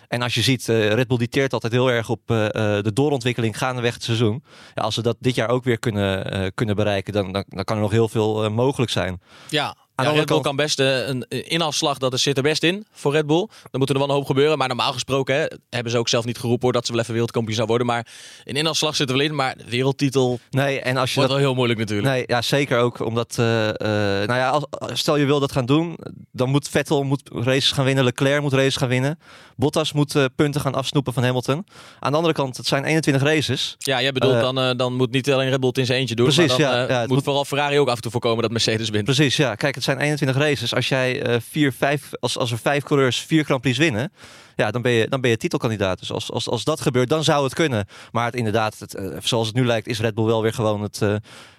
En 0.09 0.21
als 0.21 0.33
je 0.33 0.41
ziet, 0.41 0.67
uh, 0.67 0.93
Red 0.93 1.07
Bull 1.07 1.17
dicteert 1.17 1.53
altijd 1.53 1.73
heel 1.73 1.91
erg 1.91 2.09
op 2.09 2.31
uh, 2.31 2.47
de 2.81 2.91
doorontwikkeling 2.93 3.57
gaandeweg 3.57 3.93
het 3.93 4.03
seizoen. 4.03 4.43
Ja, 4.75 4.81
als 4.81 4.93
ze 4.93 5.01
dat 5.01 5.17
dit 5.19 5.35
jaar 5.35 5.49
ook 5.49 5.63
weer 5.63 5.79
kunnen, 5.79 6.53
kunnen 6.53 6.75
bereiken, 6.75 7.13
dan, 7.13 7.31
dan, 7.31 7.43
dan, 7.47 7.63
kan 7.63 7.75
er 7.75 7.81
nog 7.81 7.91
heel 7.91 8.09
veel 8.09 8.51
mogelijk 8.51 8.91
zijn. 8.91 9.21
Ja, 9.49 9.75
ja, 10.03 10.11
Red 10.11 10.25
Bull 10.25 10.41
kan 10.41 10.55
best 10.55 10.79
een 10.79 11.25
inhaalslag, 11.27 11.97
dat 11.97 12.19
zit 12.19 12.37
er 12.37 12.43
best 12.43 12.63
in 12.63 12.85
voor 12.91 13.11
Red 13.11 13.27
Bull. 13.27 13.47
Dan 13.71 13.79
moet 13.79 13.89
er 13.89 13.97
wel 13.97 14.03
een 14.03 14.13
hoop 14.13 14.25
gebeuren. 14.25 14.57
Maar 14.57 14.67
normaal 14.67 14.93
gesproken 14.93 15.35
hè, 15.35 15.45
hebben 15.69 15.91
ze 15.91 15.97
ook 15.97 16.09
zelf 16.09 16.25
niet 16.25 16.37
geroepen 16.37 16.63
hoor, 16.63 16.73
dat 16.73 16.85
ze 16.85 16.91
wel 16.91 17.01
even 17.01 17.13
wereldkampioen 17.13 17.55
zou 17.55 17.67
worden. 17.67 17.87
Maar 17.87 18.07
een 18.43 18.55
inhaalslag 18.55 18.95
zit 18.95 19.09
er 19.09 19.15
wel 19.15 19.25
in. 19.25 19.35
Maar 19.35 19.55
wereldtitel 19.67 20.39
nee, 20.49 20.79
en 20.79 20.97
als 20.97 21.09
je 21.09 21.15
wordt 21.15 21.31
dat... 21.31 21.39
wel 21.39 21.47
heel 21.47 21.55
moeilijk 21.55 21.79
natuurlijk. 21.79 22.07
Nee, 22.07 22.23
ja, 22.25 22.41
zeker 22.41 22.79
ook. 22.79 22.99
Omdat, 22.99 23.37
uh, 23.39 23.67
uh, 23.67 23.73
nou 23.77 24.33
ja, 24.33 24.49
als, 24.49 24.65
stel 24.99 25.17
je 25.17 25.25
wil 25.25 25.39
dat 25.39 25.51
gaan 25.51 25.65
doen, 25.65 25.97
dan 26.31 26.49
moet 26.49 26.69
Vettel 26.69 27.03
moet 27.03 27.29
races 27.33 27.71
gaan 27.71 27.85
winnen. 27.85 28.03
Leclerc 28.03 28.41
moet 28.41 28.53
races 28.53 28.75
gaan 28.75 28.89
winnen. 28.89 29.19
Bottas 29.55 29.93
moet 29.93 30.15
uh, 30.15 30.25
punten 30.35 30.61
gaan 30.61 30.73
afsnoepen 30.73 31.13
van 31.13 31.23
Hamilton. 31.23 31.65
Aan 31.99 32.11
de 32.11 32.17
andere 32.17 32.33
kant, 32.33 32.57
het 32.57 32.67
zijn 32.67 32.83
21 32.83 33.23
races. 33.23 33.75
Ja, 33.77 34.01
jij 34.01 34.11
bedoelt 34.11 34.39
dan, 34.39 34.77
dan 34.77 34.93
moet 34.93 35.11
niet 35.11 35.31
alleen 35.31 35.49
Red 35.49 35.59
Bull 35.59 35.69
het 35.69 35.77
in 35.77 35.85
zijn 35.85 35.99
eentje 35.99 36.15
doen. 36.15 36.25
Precies, 36.25 36.57
maar 36.57 36.57
dan, 36.57 36.69
ja, 36.69 36.89
ja, 36.89 36.99
moet, 36.99 37.09
moet 37.09 37.23
vooral 37.23 37.45
Ferrari 37.45 37.79
ook 37.79 37.87
af 37.87 37.95
en 37.95 38.01
toe 38.01 38.11
voorkomen 38.11 38.41
dat 38.41 38.51
Mercedes 38.51 38.89
wint. 38.89 39.03
Precies, 39.03 39.35
ja. 39.35 39.55
Kijk, 39.55 39.75
het 39.75 39.83
zijn 39.89 40.01
21 40.01 40.37
races. 40.37 40.75
Als 40.75 40.89
jij 40.89 41.27
uh, 41.27 41.35
vier, 41.39 41.73
vijf, 41.73 42.09
als, 42.19 42.37
als 42.37 42.51
er 42.51 42.57
vijf 42.57 42.83
coureurs 42.83 43.19
vier 43.19 43.43
Grand 43.43 43.61
Prix 43.61 43.77
winnen, 43.77 44.11
ja, 44.55 44.71
dan 44.71 44.81
ben 44.81 44.91
je, 44.91 45.07
dan 45.07 45.21
ben 45.21 45.29
je 45.29 45.37
titelkandidaat. 45.37 45.99
Dus 45.99 46.11
als, 46.11 46.31
als, 46.31 46.49
als 46.49 46.63
dat 46.63 46.81
gebeurt, 46.81 47.09
dan 47.09 47.23
zou 47.23 47.43
het 47.43 47.53
kunnen. 47.53 47.87
Maar 48.11 48.25
het, 48.25 48.35
inderdaad, 48.35 48.79
het, 48.79 48.95
uh, 48.95 49.17
zoals 49.21 49.47
het 49.47 49.55
nu 49.55 49.65
lijkt, 49.65 49.87
is 49.87 49.99
Red 49.99 50.15
Bull 50.15 50.25
wel 50.25 50.41
weer 50.41 50.53
gewoon 50.53 50.81
het, 50.81 51.01
uh, 51.01 51.15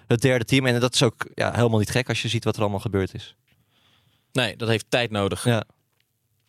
het 0.07 0.21
derde 0.21 0.45
team. 0.45 0.65
En 0.65 0.79
dat 0.79 0.93
is 0.93 1.03
ook 1.03 1.29
ja, 1.33 1.51
helemaal 1.53 1.79
niet 1.79 1.89
gek 1.89 2.09
als 2.09 2.21
je 2.21 2.27
ziet 2.27 2.43
wat 2.43 2.55
er 2.55 2.61
allemaal 2.61 2.79
gebeurd 2.79 3.13
is. 3.13 3.35
Nee, 4.31 4.55
dat 4.55 4.67
heeft 4.67 4.85
tijd 4.89 5.11
nodig. 5.11 5.45
Ja. 5.45 5.63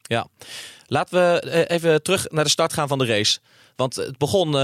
Ja. 0.03 0.27
Laten 0.87 1.19
we 1.19 1.67
even 1.69 2.03
terug 2.03 2.31
naar 2.31 2.45
de 2.45 2.51
start 2.51 2.73
gaan 2.73 2.89
van 2.89 2.99
de 2.99 3.07
race. 3.07 3.39
Want 3.77 3.97
het 3.97 4.19
begon, 4.19 4.55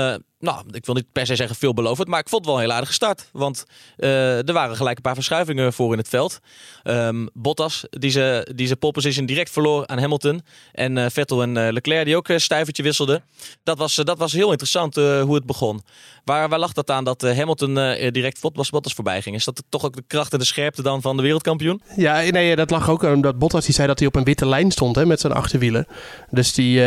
nou, 0.40 0.64
ik 0.70 0.86
wil 0.86 0.94
niet 0.94 1.12
per 1.12 1.26
se 1.26 1.36
zeggen 1.36 1.56
veelbelovend, 1.56 2.08
maar 2.08 2.20
ik 2.20 2.28
vond 2.28 2.44
het 2.44 2.50
wel 2.50 2.60
een 2.60 2.66
heel 2.66 2.76
aardige 2.76 2.92
start. 2.92 3.28
Want 3.32 3.64
uh, 3.96 4.48
er 4.48 4.52
waren 4.52 4.76
gelijk 4.76 4.96
een 4.96 5.02
paar 5.02 5.14
verschuivingen 5.14 5.72
voor 5.72 5.92
in 5.92 5.98
het 5.98 6.08
veld. 6.08 6.38
Um, 6.84 7.28
Bottas, 7.32 7.84
die 7.90 8.10
zijn 8.10 8.52
die 8.54 8.76
pole 8.76 8.92
position 8.92 9.26
direct 9.26 9.50
verloor 9.50 9.86
aan 9.86 9.98
Hamilton. 9.98 10.42
En 10.72 10.96
uh, 10.96 11.06
Vettel 11.08 11.42
en 11.42 11.72
Leclerc, 11.72 12.04
die 12.04 12.16
ook 12.16 12.28
een 12.28 12.40
stuivertje 12.40 12.82
wisselden. 12.82 13.24
Dat 13.62 13.78
was, 13.78 13.94
dat 13.94 14.18
was 14.18 14.32
heel 14.32 14.50
interessant 14.50 14.94
hoe 14.94 15.34
het 15.34 15.46
begon. 15.46 15.82
Waar, 16.24 16.48
waar 16.48 16.58
lag 16.58 16.72
dat 16.72 16.90
aan 16.90 17.04
dat 17.04 17.22
Hamilton 17.22 17.74
direct 18.10 18.40
Bottas, 18.40 18.70
Bottas 18.70 18.92
voorbij 18.92 19.22
ging? 19.22 19.36
Is 19.36 19.44
dat 19.44 19.62
toch 19.68 19.84
ook 19.84 19.96
de 19.96 20.04
kracht 20.06 20.32
en 20.32 20.38
de 20.38 20.44
scherpte 20.44 20.82
dan 20.82 21.02
van 21.02 21.16
de 21.16 21.22
wereldkampioen? 21.22 21.82
Ja, 21.96 22.20
nee, 22.20 22.56
dat 22.56 22.70
lag 22.70 22.90
ook 22.90 23.02
omdat 23.02 23.38
Bottas 23.38 23.64
die 23.64 23.74
zei 23.74 23.86
dat 23.86 23.98
hij 23.98 24.08
op 24.08 24.14
een 24.14 24.24
witte 24.24 24.46
lijn 24.46 24.70
stond 24.70 24.96
hè, 24.96 25.06
met 25.06 25.20
zijn 25.20 25.32
achterwielen. 25.32 25.86
Dus 26.30 26.52
die, 26.52 26.80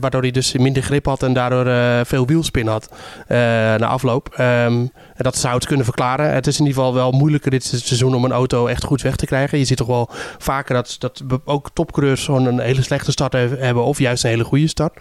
waardoor 0.00 0.20
hij 0.20 0.30
dus 0.30 0.52
minder 0.52 0.82
grip 0.82 1.04
had 1.04 1.22
en 1.22 1.32
daardoor 1.32 2.06
veel 2.06 2.26
wielspin 2.26 2.66
had 2.66 2.88
na 3.28 3.86
afloop. 3.86 4.34
Um, 4.40 4.90
dat 5.16 5.36
zou 5.36 5.54
het 5.54 5.66
kunnen 5.66 5.84
verklaren. 5.84 6.32
Het 6.32 6.46
is 6.46 6.58
in 6.58 6.66
ieder 6.66 6.82
geval 6.82 6.94
wel 6.94 7.10
moeilijker 7.10 7.50
dit 7.50 7.64
seizoen 7.64 8.14
om 8.14 8.24
een 8.24 8.32
auto 8.32 8.66
echt 8.66 8.84
goed 8.84 9.02
weg 9.02 9.16
te 9.16 9.26
krijgen. 9.26 9.58
Je 9.58 9.64
ziet 9.64 9.76
toch 9.76 9.86
wel 9.86 10.08
vaker 10.38 10.74
dat, 10.74 10.96
dat 10.98 11.22
ook 11.44 11.70
topcoureurs 11.72 12.28
een 12.28 12.60
hele 12.60 12.82
slechte 12.82 13.10
start 13.10 13.32
hebben 13.32 13.84
of 13.84 13.98
juist 13.98 14.24
een 14.24 14.30
hele 14.30 14.44
goede 14.44 14.68
start. 14.68 14.96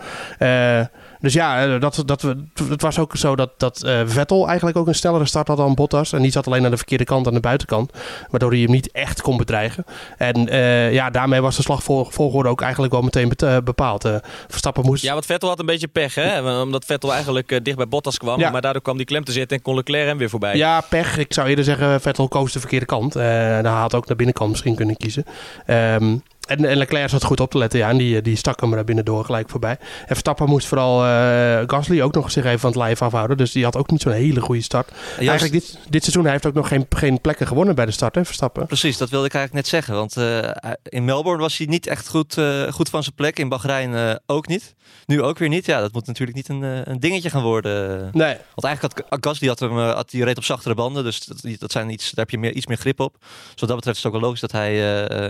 Uh, 1.17 1.21
dus 1.21 1.33
ja, 1.33 1.77
dat, 1.77 2.03
dat, 2.05 2.21
het 2.69 2.81
was 2.81 3.00
ook 3.00 3.15
zo 3.15 3.36
dat, 3.36 3.50
dat 3.57 3.83
uh, 3.86 4.01
Vettel 4.05 4.47
eigenlijk 4.47 4.77
ook 4.77 4.88
een 4.88 4.95
snellere 4.95 5.25
start 5.25 5.47
had 5.47 5.57
dan 5.57 5.74
Bottas. 5.74 6.13
En 6.13 6.21
die 6.21 6.31
zat 6.31 6.47
alleen 6.47 6.65
aan 6.65 6.71
de 6.71 6.77
verkeerde 6.77 7.03
kant, 7.03 7.27
aan 7.27 7.33
de 7.33 7.39
buitenkant. 7.39 7.91
Waardoor 8.29 8.51
hij 8.51 8.59
hem 8.59 8.71
niet 8.71 8.91
echt 8.91 9.21
kon 9.21 9.38
bedreigen. 9.38 9.83
En 10.17 10.53
uh, 10.53 10.93
ja, 10.93 11.09
daarmee 11.09 11.41
was 11.41 11.55
de 11.55 11.62
slagvolgorde 11.62 12.50
ook 12.50 12.62
eigenlijk 12.62 12.93
wel 12.93 13.01
meteen 13.01 13.31
bepaald. 13.63 14.05
Uh, 14.05 14.15
Verstappen 14.47 14.86
moest... 14.86 15.03
Ja, 15.03 15.13
want 15.13 15.25
Vettel 15.25 15.50
had 15.50 15.59
een 15.59 15.65
beetje 15.65 15.88
pech, 15.88 16.15
hè? 16.15 16.62
Omdat 16.62 16.86
Vettel 16.86 17.13
eigenlijk 17.13 17.65
dicht 17.65 17.77
bij 17.77 17.88
Bottas 17.88 18.17
kwam. 18.17 18.39
Ja. 18.39 18.50
Maar 18.50 18.62
daardoor 18.62 18.81
kwam 18.81 18.97
die 18.97 19.05
klem 19.05 19.24
te 19.24 19.31
zitten 19.31 19.57
en 19.57 19.63
kon 19.63 19.75
Leclerc 19.75 20.07
hem 20.07 20.17
weer 20.17 20.29
voorbij. 20.29 20.55
Ja, 20.55 20.81
pech. 20.81 21.17
Ik 21.17 21.33
zou 21.33 21.47
eerder 21.47 21.63
zeggen, 21.63 22.01
Vettel 22.01 22.27
koos 22.27 22.51
de 22.51 22.59
verkeerde 22.59 22.86
kant. 22.86 23.13
hij 23.13 23.62
had 23.62 23.95
ook 23.95 24.07
naar 24.07 24.17
binnenkant 24.17 24.50
misschien 24.50 24.75
kunnen 24.75 24.97
kiezen. 24.97 25.25
Um, 25.67 26.24
en, 26.48 26.66
en 26.66 26.77
Leclerc 26.77 27.10
zat 27.10 27.24
goed 27.24 27.39
op 27.39 27.51
te 27.51 27.58
letten, 27.58 27.80
ja. 27.80 27.89
En 27.89 27.98
die, 27.98 28.22
die 28.22 28.36
stak 28.36 28.62
hem 28.62 28.74
er 28.74 28.84
binnendoor 28.84 29.25
gelijk 29.25 29.50
voorbij. 29.50 29.77
En 29.80 30.08
Verstappen 30.08 30.50
moest 30.50 30.68
vooral 30.68 31.06
uh, 31.06 31.62
Gasly 31.68 32.01
ook 32.01 32.13
nog 32.13 32.32
zich 32.32 32.46
even 32.46 32.60
van 32.60 32.70
het 32.70 32.80
lijf 32.80 33.01
afhouden. 33.01 33.38
Dus 33.38 33.51
die 33.51 33.63
had 33.63 33.75
ook 33.75 33.92
niet 33.92 34.01
zo'n 34.01 34.12
hele 34.12 34.42
goede 34.42 34.62
start. 34.62 34.92
Eigenlijk 35.18 35.51
dit, 35.51 35.80
dit 35.89 36.01
seizoen 36.01 36.24
hij 36.24 36.32
heeft 36.32 36.46
ook 36.46 36.54
nog 36.54 36.68
geen, 36.68 36.86
geen 36.89 37.22
plekken 37.22 37.48
gewonnen 37.48 37.75
bij 37.75 37.86
de 37.86 37.92
start, 37.92 38.16
hè, 38.16 38.25
Verstappen. 38.25 38.68
Precies, 38.68 38.98
dat 38.98 39.10
wilde 39.10 39.25
ik 39.25 39.34
eigenlijk 39.34 39.66
net 39.66 39.74
zeggen. 39.74 39.96
Want 39.96 40.18
uh, 40.18 40.72
in 40.84 41.06
Melbourne 41.06 41.42
was 41.42 41.58
hij 41.58 41.68
niet 41.68 41.88
echt 41.88 42.08
goed, 42.08 42.38
uh, 42.38 42.72
goed 42.72 42.89
van 42.89 43.04
zijn 43.04 43.16
plek. 43.16 43.39
In 43.39 43.50
Bahrein 43.50 44.20
ook 44.25 44.48
niet. 44.48 44.75
Nu 45.06 45.22
ook 45.22 45.38
weer 45.38 45.50
niet. 45.50 45.66
Ja, 45.66 45.80
dat 45.80 45.94
moet 45.94 46.08
natuurlijk 46.08 46.38
niet 46.38 46.50
een, 46.50 46.62
een 46.92 47.00
dingetje 47.00 47.30
gaan 47.30 47.44
worden. 47.44 48.10
Nee. 48.12 48.36
Want 48.56 48.63
eigenlijk 48.63 49.04
had 49.10 49.25
Gasly 49.25 49.48
had 49.48 49.60
hem, 49.60 49.77
had 49.77 50.10
die 50.10 50.24
reed 50.24 50.38
op 50.38 50.44
zachtere 50.44 50.75
banden. 50.75 51.04
Dus 51.04 51.25
dat, 51.25 51.60
dat 51.60 51.72
zijn 51.72 51.89
iets, 51.89 52.04
daar 52.04 52.25
heb 52.25 52.30
je 52.30 52.38
meer, 52.38 52.54
iets 52.54 52.66
meer 52.66 52.77
grip 52.77 53.00
op. 53.00 53.16
Dus 53.20 53.60
wat 53.60 53.70
dat 53.70 53.75
betreft 53.75 53.98
is 53.98 54.04
het 54.04 54.06
ook 54.06 54.20
wel 54.20 54.22
logisch 54.22 54.42
dat 54.42 54.51
hij 54.51 54.82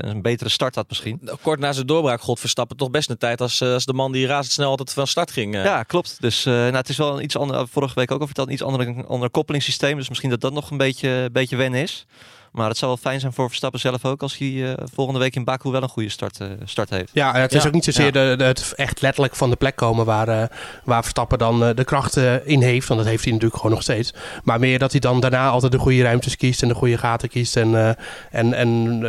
een 0.04 0.22
betere 0.22 0.50
start 0.50 0.76
had 0.76 0.86
misschien. 0.90 1.07
Kort 1.42 1.60
na 1.60 1.74
zijn 1.74 1.88
doorbraak 1.88 2.22
God 2.22 2.40
Verstappen 2.40 2.78
toch 2.78 2.92
best 2.92 3.10
een 3.10 3.18
tijd 3.18 3.42
als, 3.42 3.62
als 3.62 3.86
de 3.86 3.94
man 3.94 4.12
die 4.12 4.28
razendsnel 4.28 4.70
altijd 4.70 4.94
van 4.94 5.08
start 5.08 5.32
ging. 5.32 5.56
Uh. 5.56 5.64
Ja, 5.64 5.84
klopt. 5.84 6.18
Dus 6.20 6.46
uh, 6.46 6.54
nou, 6.54 6.76
het 6.76 6.90
is 6.90 6.98
wel 6.98 7.18
een 7.18 7.24
iets 7.24 7.38
ander, 7.38 7.68
vorige 7.68 7.96
week 7.96 8.12
ook 8.12 8.20
al 8.20 8.26
verteld, 8.26 8.48
een 8.48 8.54
iets 8.54 8.64
ander, 8.64 9.06
ander 9.08 9.30
koppelingssysteem. 9.30 9.98
Dus 9.98 10.10
misschien 10.10 10.30
dat 10.30 10.42
dat 10.42 10.54
nog 10.54 10.72
een 10.72 10.78
beetje, 10.78 11.30
beetje 11.32 11.56
wennen 11.56 11.82
is. 11.82 12.06
Maar 12.58 12.68
het 12.70 12.78
zou 12.78 12.92
wel 12.92 13.02
fijn 13.02 13.20
zijn 13.20 13.34
voor 13.34 13.48
Verstappen 13.48 13.80
zelf 13.80 14.06
ook 14.06 14.22
als 14.22 14.38
hij 14.38 14.78
volgende 14.94 15.20
week 15.20 15.36
in 15.36 15.44
Baku 15.44 15.70
wel 15.70 15.82
een 15.82 15.90
goede 15.90 16.10
start, 16.10 16.40
start 16.64 16.90
heeft. 16.90 17.10
Ja, 17.14 17.34
het 17.34 17.54
is 17.54 17.66
ook 17.66 17.74
niet 17.74 17.84
zozeer 17.84 18.12
de, 18.12 18.36
het 18.38 18.74
echt 18.76 19.02
letterlijk 19.02 19.36
van 19.36 19.50
de 19.50 19.56
plek 19.56 19.76
komen 19.76 20.06
waar, 20.06 20.52
waar 20.84 21.02
Verstappen 21.02 21.38
dan 21.38 21.60
de 21.60 21.84
krachten 21.84 22.46
in 22.46 22.62
heeft. 22.62 22.88
Want 22.88 23.00
dat 23.00 23.10
heeft 23.10 23.24
hij 23.24 23.32
natuurlijk 23.34 23.60
gewoon 23.60 23.76
nog 23.76 23.84
steeds. 23.84 24.14
Maar 24.44 24.60
meer 24.60 24.80
dat 24.80 24.92
hij 24.92 25.00
dan 25.00 25.20
daarna 25.20 25.50
altijd 25.50 25.72
de 25.72 25.78
goede 25.78 26.02
ruimtes 26.02 26.38
kiest 26.38 26.62
en 26.62 26.68
de 26.68 26.74
goede 26.74 26.98
gaten 26.98 27.30
kiest. 27.30 27.58
En, 27.58 27.98
en, 28.32 28.54
en 28.54 29.00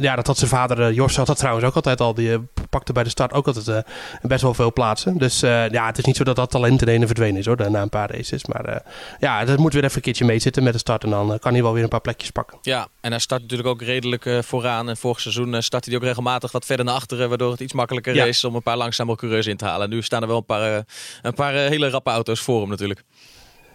ja, 0.00 0.16
dat 0.16 0.26
had 0.26 0.38
zijn 0.38 0.50
vader, 0.50 0.92
Jos 0.92 1.16
had 1.16 1.26
dat 1.26 1.38
trouwens 1.38 1.66
ook 1.66 1.74
altijd 1.74 2.00
al. 2.00 2.14
Die 2.14 2.38
pakte 2.70 2.92
bij 2.92 3.02
de 3.02 3.10
start 3.10 3.32
ook 3.32 3.46
altijd 3.46 3.84
best 4.22 4.42
wel 4.42 4.54
veel 4.54 4.72
plaatsen. 4.72 5.18
Dus 5.18 5.40
ja, 5.40 5.86
het 5.86 5.98
is 5.98 6.04
niet 6.04 6.16
zo 6.16 6.24
dat 6.24 6.36
dat 6.36 6.50
talent 6.50 6.82
in 6.82 6.88
ene 6.88 7.06
verdwenen 7.06 7.38
is 7.38 7.46
hoor, 7.46 7.70
na 7.70 7.82
een 7.82 7.88
paar 7.88 8.10
races. 8.10 8.46
Maar 8.46 8.82
ja, 9.18 9.44
dat 9.44 9.58
moet 9.58 9.72
weer 9.72 9.84
even 9.84 9.96
een 9.96 10.02
keertje 10.02 10.24
meezitten 10.24 10.62
met 10.62 10.72
de 10.72 10.78
start. 10.78 11.04
En 11.04 11.10
dan 11.10 11.38
kan 11.38 11.52
hij 11.52 11.62
wel 11.62 11.72
weer 11.72 11.82
een 11.82 11.88
paar 11.88 12.00
plekjes 12.00 12.30
pakken. 12.30 12.58
Ja, 12.62 12.85
en 13.00 13.10
hij 13.10 13.20
start 13.20 13.40
natuurlijk 13.42 13.68
ook 13.68 13.82
redelijk 13.82 14.28
vooraan. 14.40 14.88
En 14.88 14.96
vorig 14.96 15.20
seizoen 15.20 15.62
startte 15.62 15.88
hij 15.88 15.98
ook 15.98 16.04
regelmatig 16.04 16.52
wat 16.52 16.64
verder 16.64 16.84
naar 16.84 16.94
achteren. 16.94 17.28
Waardoor 17.28 17.50
het 17.50 17.60
iets 17.60 17.72
makkelijker 17.72 18.14
ja. 18.14 18.24
is 18.24 18.44
om 18.44 18.54
een 18.54 18.62
paar 18.62 18.76
langzame 18.76 19.16
coureurs 19.16 19.46
in 19.46 19.56
te 19.56 19.64
halen. 19.64 19.88
nu 19.88 20.02
staan 20.02 20.22
er 20.22 20.28
wel 20.28 20.36
een 20.36 20.44
paar, 20.44 20.84
een 21.22 21.34
paar 21.34 21.52
hele 21.52 21.90
rappe 21.90 22.10
auto's 22.10 22.40
voor 22.40 22.60
hem 22.60 22.68
natuurlijk. 22.68 23.02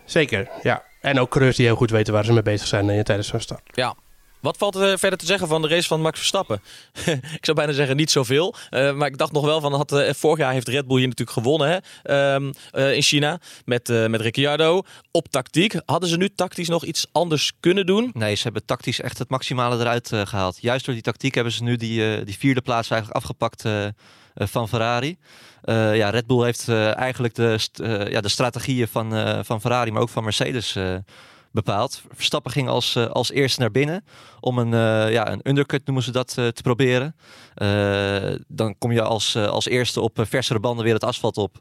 Zeker, 0.06 0.50
ja. 0.64 0.84
En 1.02 1.20
ook 1.20 1.30
coureurs 1.30 1.56
die 1.56 1.66
heel 1.66 1.76
goed 1.76 1.92
weten 1.92 2.14
waar 2.14 2.26
ze 2.26 2.34
mee 2.34 2.42
bezig 2.42 2.68
zijn 2.68 3.04
tijdens 3.04 3.28
zo'n 3.28 3.40
start. 3.40 3.62
Ja, 3.66 3.96
wat 4.42 4.58
valt 4.58 4.76
er 4.76 5.00
verder 5.00 5.20
te 5.20 5.26
zeggen 5.26 5.48
van 5.48 5.62
de 5.62 5.68
race 5.68 5.88
van 5.88 6.02
Max 6.02 6.18
Verstappen? 6.18 6.62
ik 7.38 7.46
zou 7.46 7.58
bijna 7.58 7.72
zeggen 7.72 7.96
niet 7.96 8.12
zoveel. 8.12 8.56
Uh, 8.70 8.94
maar 8.94 9.08
ik 9.08 9.18
dacht 9.18 9.32
nog 9.32 9.46
wel 9.46 9.62
van, 9.62 9.74
had, 9.74 9.92
uh, 9.92 10.10
vorig 10.14 10.38
jaar 10.38 10.54
heeft 10.54 10.68
Red 10.68 10.88
Bull 10.88 10.98
hier 10.98 11.08
natuurlijk 11.08 11.38
gewonnen 11.38 11.70
hè? 11.70 11.78
Uh, 12.74 12.96
in 12.96 13.02
China 13.02 13.40
met, 13.66 13.88
met 13.88 14.22
Ricciardo 14.22 14.82
op 15.12 15.28
tactiek. 15.28 15.76
Hadden 15.86 16.10
ze 16.10 16.18
nu 16.18 16.30
tactisch 16.36 16.68
nog 16.68 16.86
iets 16.86 17.08
anders 17.12 17.52
kunnen 17.60 17.86
doen? 17.86 18.10
Nee, 18.14 18.36
ze 18.36 18.44
hebben 18.44 18.66
tactisch 18.66 19.02
echt 19.02 19.18
het 19.18 19.30
maximale 19.30 19.80
eruit 19.80 20.12
gehaald. 20.14 20.62
Juist 20.62 20.86
door 20.86 20.94
die 20.94 21.04
tactiek 21.04 21.36
hebben 21.36 21.54
ze 21.54 21.64
nu 21.64 21.76
die, 21.76 22.24
die 22.24 22.38
vierde 22.38 22.62
plaats 22.62 22.90
eigenlijk 22.90 23.24
afgepakt 23.24 23.64
van 24.36 24.70
Ferrari. 24.70 25.18
ja, 25.94 26.10
Red 26.10 26.28
Bull 26.28 26.44
heeft 26.44 26.70
eigenlijk 26.70 27.36
de, 27.36 27.60
ja, 28.10 28.22
de 28.22 28.30
strategieën 28.30 28.88
van, 28.88 29.46
van 29.46 29.62
Ferrari, 29.62 29.92
maar 29.92 30.02
ook 30.02 30.10
van 30.10 30.24
Mercedes 30.24 30.78
bepaald. 31.52 32.02
Verstappen 32.14 32.52
ging 32.52 32.68
als, 32.68 32.96
uh, 32.96 33.06
als 33.06 33.32
eerste 33.32 33.60
naar 33.60 33.72
binnen 33.72 34.04
om 34.40 34.58
een, 34.58 34.72
uh, 34.72 35.12
ja, 35.12 35.32
een 35.32 35.40
undercut 35.44 35.86
noemen 35.86 36.04
ze 36.04 36.12
dat 36.12 36.36
uh, 36.40 36.48
te 36.48 36.62
proberen. 36.62 37.16
dan 38.48 38.78
kom 38.78 38.92
je 38.92 39.02
als, 39.02 39.36
als 39.36 39.66
eerste 39.66 40.02
op 40.02 40.20
versere 40.22 40.60
banden 40.60 40.84
weer 40.84 40.94
het 40.94 41.04
asfalt 41.04 41.38
op. 41.38 41.58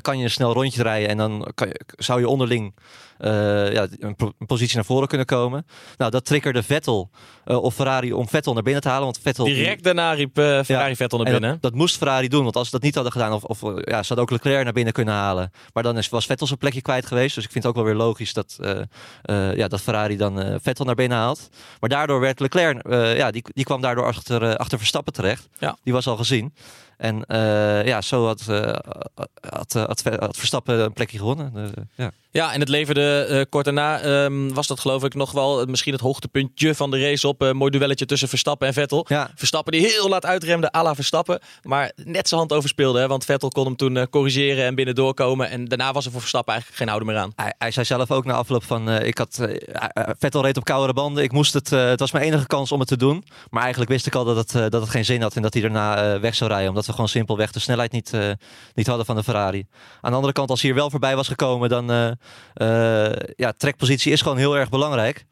kan 0.00 0.18
je 0.18 0.24
een 0.24 0.30
snel 0.30 0.52
rondje 0.52 0.82
rijden 0.82 1.08
en 1.08 1.16
dan 1.16 1.50
kan 1.54 1.68
je, 1.68 1.80
zou 1.96 2.20
je 2.20 2.28
onderling 2.28 2.74
ja, 3.18 3.86
een, 3.98 4.14
een, 4.18 4.46
positie 4.46 4.76
naar 4.76 4.84
voren 4.84 5.08
kunnen 5.08 5.26
komen. 5.26 5.66
Nou, 5.96 6.10
dat 6.10 6.24
triggerde 6.24 6.62
Vettel 6.62 7.10
of 7.44 7.74
Ferrari 7.74 8.12
om 8.12 8.28
Vettel 8.28 8.52
naar 8.52 8.62
binnen 8.62 8.82
te 8.82 8.88
halen. 8.88 9.04
Want 9.04 9.18
Vettel, 9.22 9.44
Direct 9.44 9.84
daarna 9.84 10.12
riep 10.12 10.34
Ferrari 10.34 10.96
Vettel 10.96 11.18
naar 11.18 11.32
binnen. 11.32 11.50
Dat, 11.50 11.62
dat, 11.62 11.74
moest 11.74 11.96
Ferrari 11.96 12.28
doen, 12.28 12.42
want 12.42 12.56
als 12.56 12.64
ze 12.64 12.72
dat 12.72 12.82
niet 12.82 12.94
hadden 12.94 13.12
gedaan, 13.12 13.32
of, 13.32 13.44
of 13.44 13.60
ja, 13.60 14.02
ze 14.02 14.08
hadden 14.08 14.18
ook 14.18 14.30
Leclerc 14.30 14.64
naar 14.64 14.72
binnen 14.72 14.92
kunnen 14.92 15.14
halen. 15.14 15.52
Maar 15.72 15.82
dan 15.82 15.98
is, 15.98 16.08
was 16.08 16.26
Vettel 16.26 16.46
zijn 16.46 16.58
plekje 16.58 16.82
kwijt 16.82 17.06
geweest. 17.06 17.34
Dus 17.34 17.44
ik 17.44 17.50
vind 17.50 17.64
het 17.64 17.72
ook 17.72 17.78
wel 17.78 17.92
weer 17.92 18.02
logisch 18.02 18.32
dat 18.32 18.58
ja, 19.54 19.68
dat 19.68 19.80
Ferrari 19.80 20.16
dan 20.16 20.40
uh, 20.40 20.54
Vettel 20.60 20.84
naar 20.84 20.94
binnen 20.94 21.18
haalt. 21.18 21.48
Maar 21.80 21.90
daardoor 21.90 22.20
werd 22.20 22.40
Leclerc, 22.40 22.88
uh, 22.88 23.16
ja, 23.16 23.30
die, 23.30 23.44
die 23.54 23.64
kwam 23.64 23.80
daardoor 23.80 24.04
achter, 24.04 24.56
achter 24.56 24.78
Verstappen 24.78 25.12
terecht. 25.12 25.48
Ja. 25.58 25.76
Die 25.82 25.92
was 25.92 26.06
al 26.06 26.16
gezien. 26.16 26.54
En 26.96 27.24
ja, 27.84 28.00
zo 28.00 28.26
had, 28.26 28.44
had, 29.50 29.72
had, 29.72 30.02
had, 30.02 30.36
Verstappen 30.36 30.80
een 30.80 30.92
plekje 30.92 31.18
gewonnen. 31.18 31.72
ja. 31.94 32.10
Ja, 32.32 32.52
en 32.52 32.60
het 32.60 32.68
leverde 32.68 33.26
uh, 33.30 33.40
kort 33.48 33.64
daarna, 33.64 34.04
um, 34.24 34.54
was 34.54 34.66
dat 34.66 34.80
geloof 34.80 35.04
ik 35.04 35.14
nog 35.14 35.32
wel 35.32 35.64
misschien 35.64 35.92
het 35.92 36.02
hoogtepuntje 36.02 36.74
van 36.74 36.90
de 36.90 37.00
race 37.00 37.28
op. 37.28 37.40
Een 37.40 37.56
mooi 37.56 37.70
duelletje 37.70 38.06
tussen 38.06 38.28
Verstappen 38.28 38.66
en 38.66 38.72
Vettel. 38.74 39.04
Ja. 39.08 39.30
Verstappen 39.34 39.72
die 39.72 39.86
heel 39.86 40.08
laat 40.08 40.26
uitremde, 40.26 40.74
à 40.76 40.82
la 40.82 40.94
Verstappen. 40.94 41.40
Maar 41.62 41.92
net 42.04 42.28
zijn 42.28 42.40
hand 42.40 42.52
overspeelde, 42.52 43.00
hè, 43.00 43.08
want 43.08 43.24
Vettel 43.24 43.48
kon 43.48 43.64
hem 43.64 43.76
toen 43.76 43.96
uh, 43.96 44.02
corrigeren 44.10 44.64
en 44.64 44.74
binnen 44.74 44.94
doorkomen. 44.94 45.50
En 45.50 45.64
daarna 45.64 45.92
was 45.92 46.04
er 46.04 46.10
voor 46.10 46.20
Verstappen 46.20 46.52
eigenlijk 46.52 46.82
geen 46.82 46.92
houden 46.92 47.12
meer 47.14 47.22
aan. 47.22 47.32
Hij, 47.36 47.54
hij 47.58 47.70
zei 47.70 47.86
zelf 47.86 48.10
ook 48.10 48.24
na 48.24 48.32
afloop 48.32 48.64
van, 48.64 48.90
ik 48.90 49.18
had, 49.18 49.40
Vettel 50.18 50.42
reed 50.42 50.56
op 50.56 50.64
koudere 50.64 50.92
banden. 50.92 51.22
Ik 51.22 51.32
moest 51.32 51.52
het, 51.52 51.70
het 51.70 52.00
was 52.00 52.12
mijn 52.12 52.24
enige 52.24 52.46
kans 52.46 52.72
om 52.72 52.78
het 52.78 52.88
te 52.88 52.96
doen. 52.96 53.24
Maar 53.50 53.62
eigenlijk 53.62 53.90
wist 53.90 54.06
ik 54.06 54.14
al 54.14 54.24
dat 54.24 54.36
het, 54.36 54.72
dat 54.72 54.80
het 54.80 54.90
geen 54.90 55.04
zin 55.04 55.22
had 55.22 55.36
en 55.36 55.42
dat 55.42 55.52
hij 55.52 55.62
daarna 55.62 56.20
weg 56.20 56.34
zou 56.34 56.50
rijden. 56.50 56.68
Omdat 56.68 56.86
we 56.86 56.92
gewoon 56.92 57.08
simpelweg 57.08 57.52
de 57.52 57.60
snelheid 57.60 57.92
niet, 57.92 58.12
niet 58.74 58.86
hadden 58.86 59.06
van 59.06 59.16
de 59.16 59.22
Ferrari. 59.22 59.66
Aan 60.00 60.10
de 60.10 60.16
andere 60.16 60.32
kant, 60.32 60.50
als 60.50 60.60
hij 60.60 60.70
er 60.70 60.76
wel 60.76 60.90
voorbij 60.90 61.16
was 61.16 61.28
gekomen, 61.28 61.68
dan 61.68 62.16
ja, 63.36 63.52
trekpositie 63.56 64.12
is 64.12 64.22
gewoon 64.22 64.38
heel 64.38 64.56
erg 64.56 64.68
belangrijk. 64.68 65.24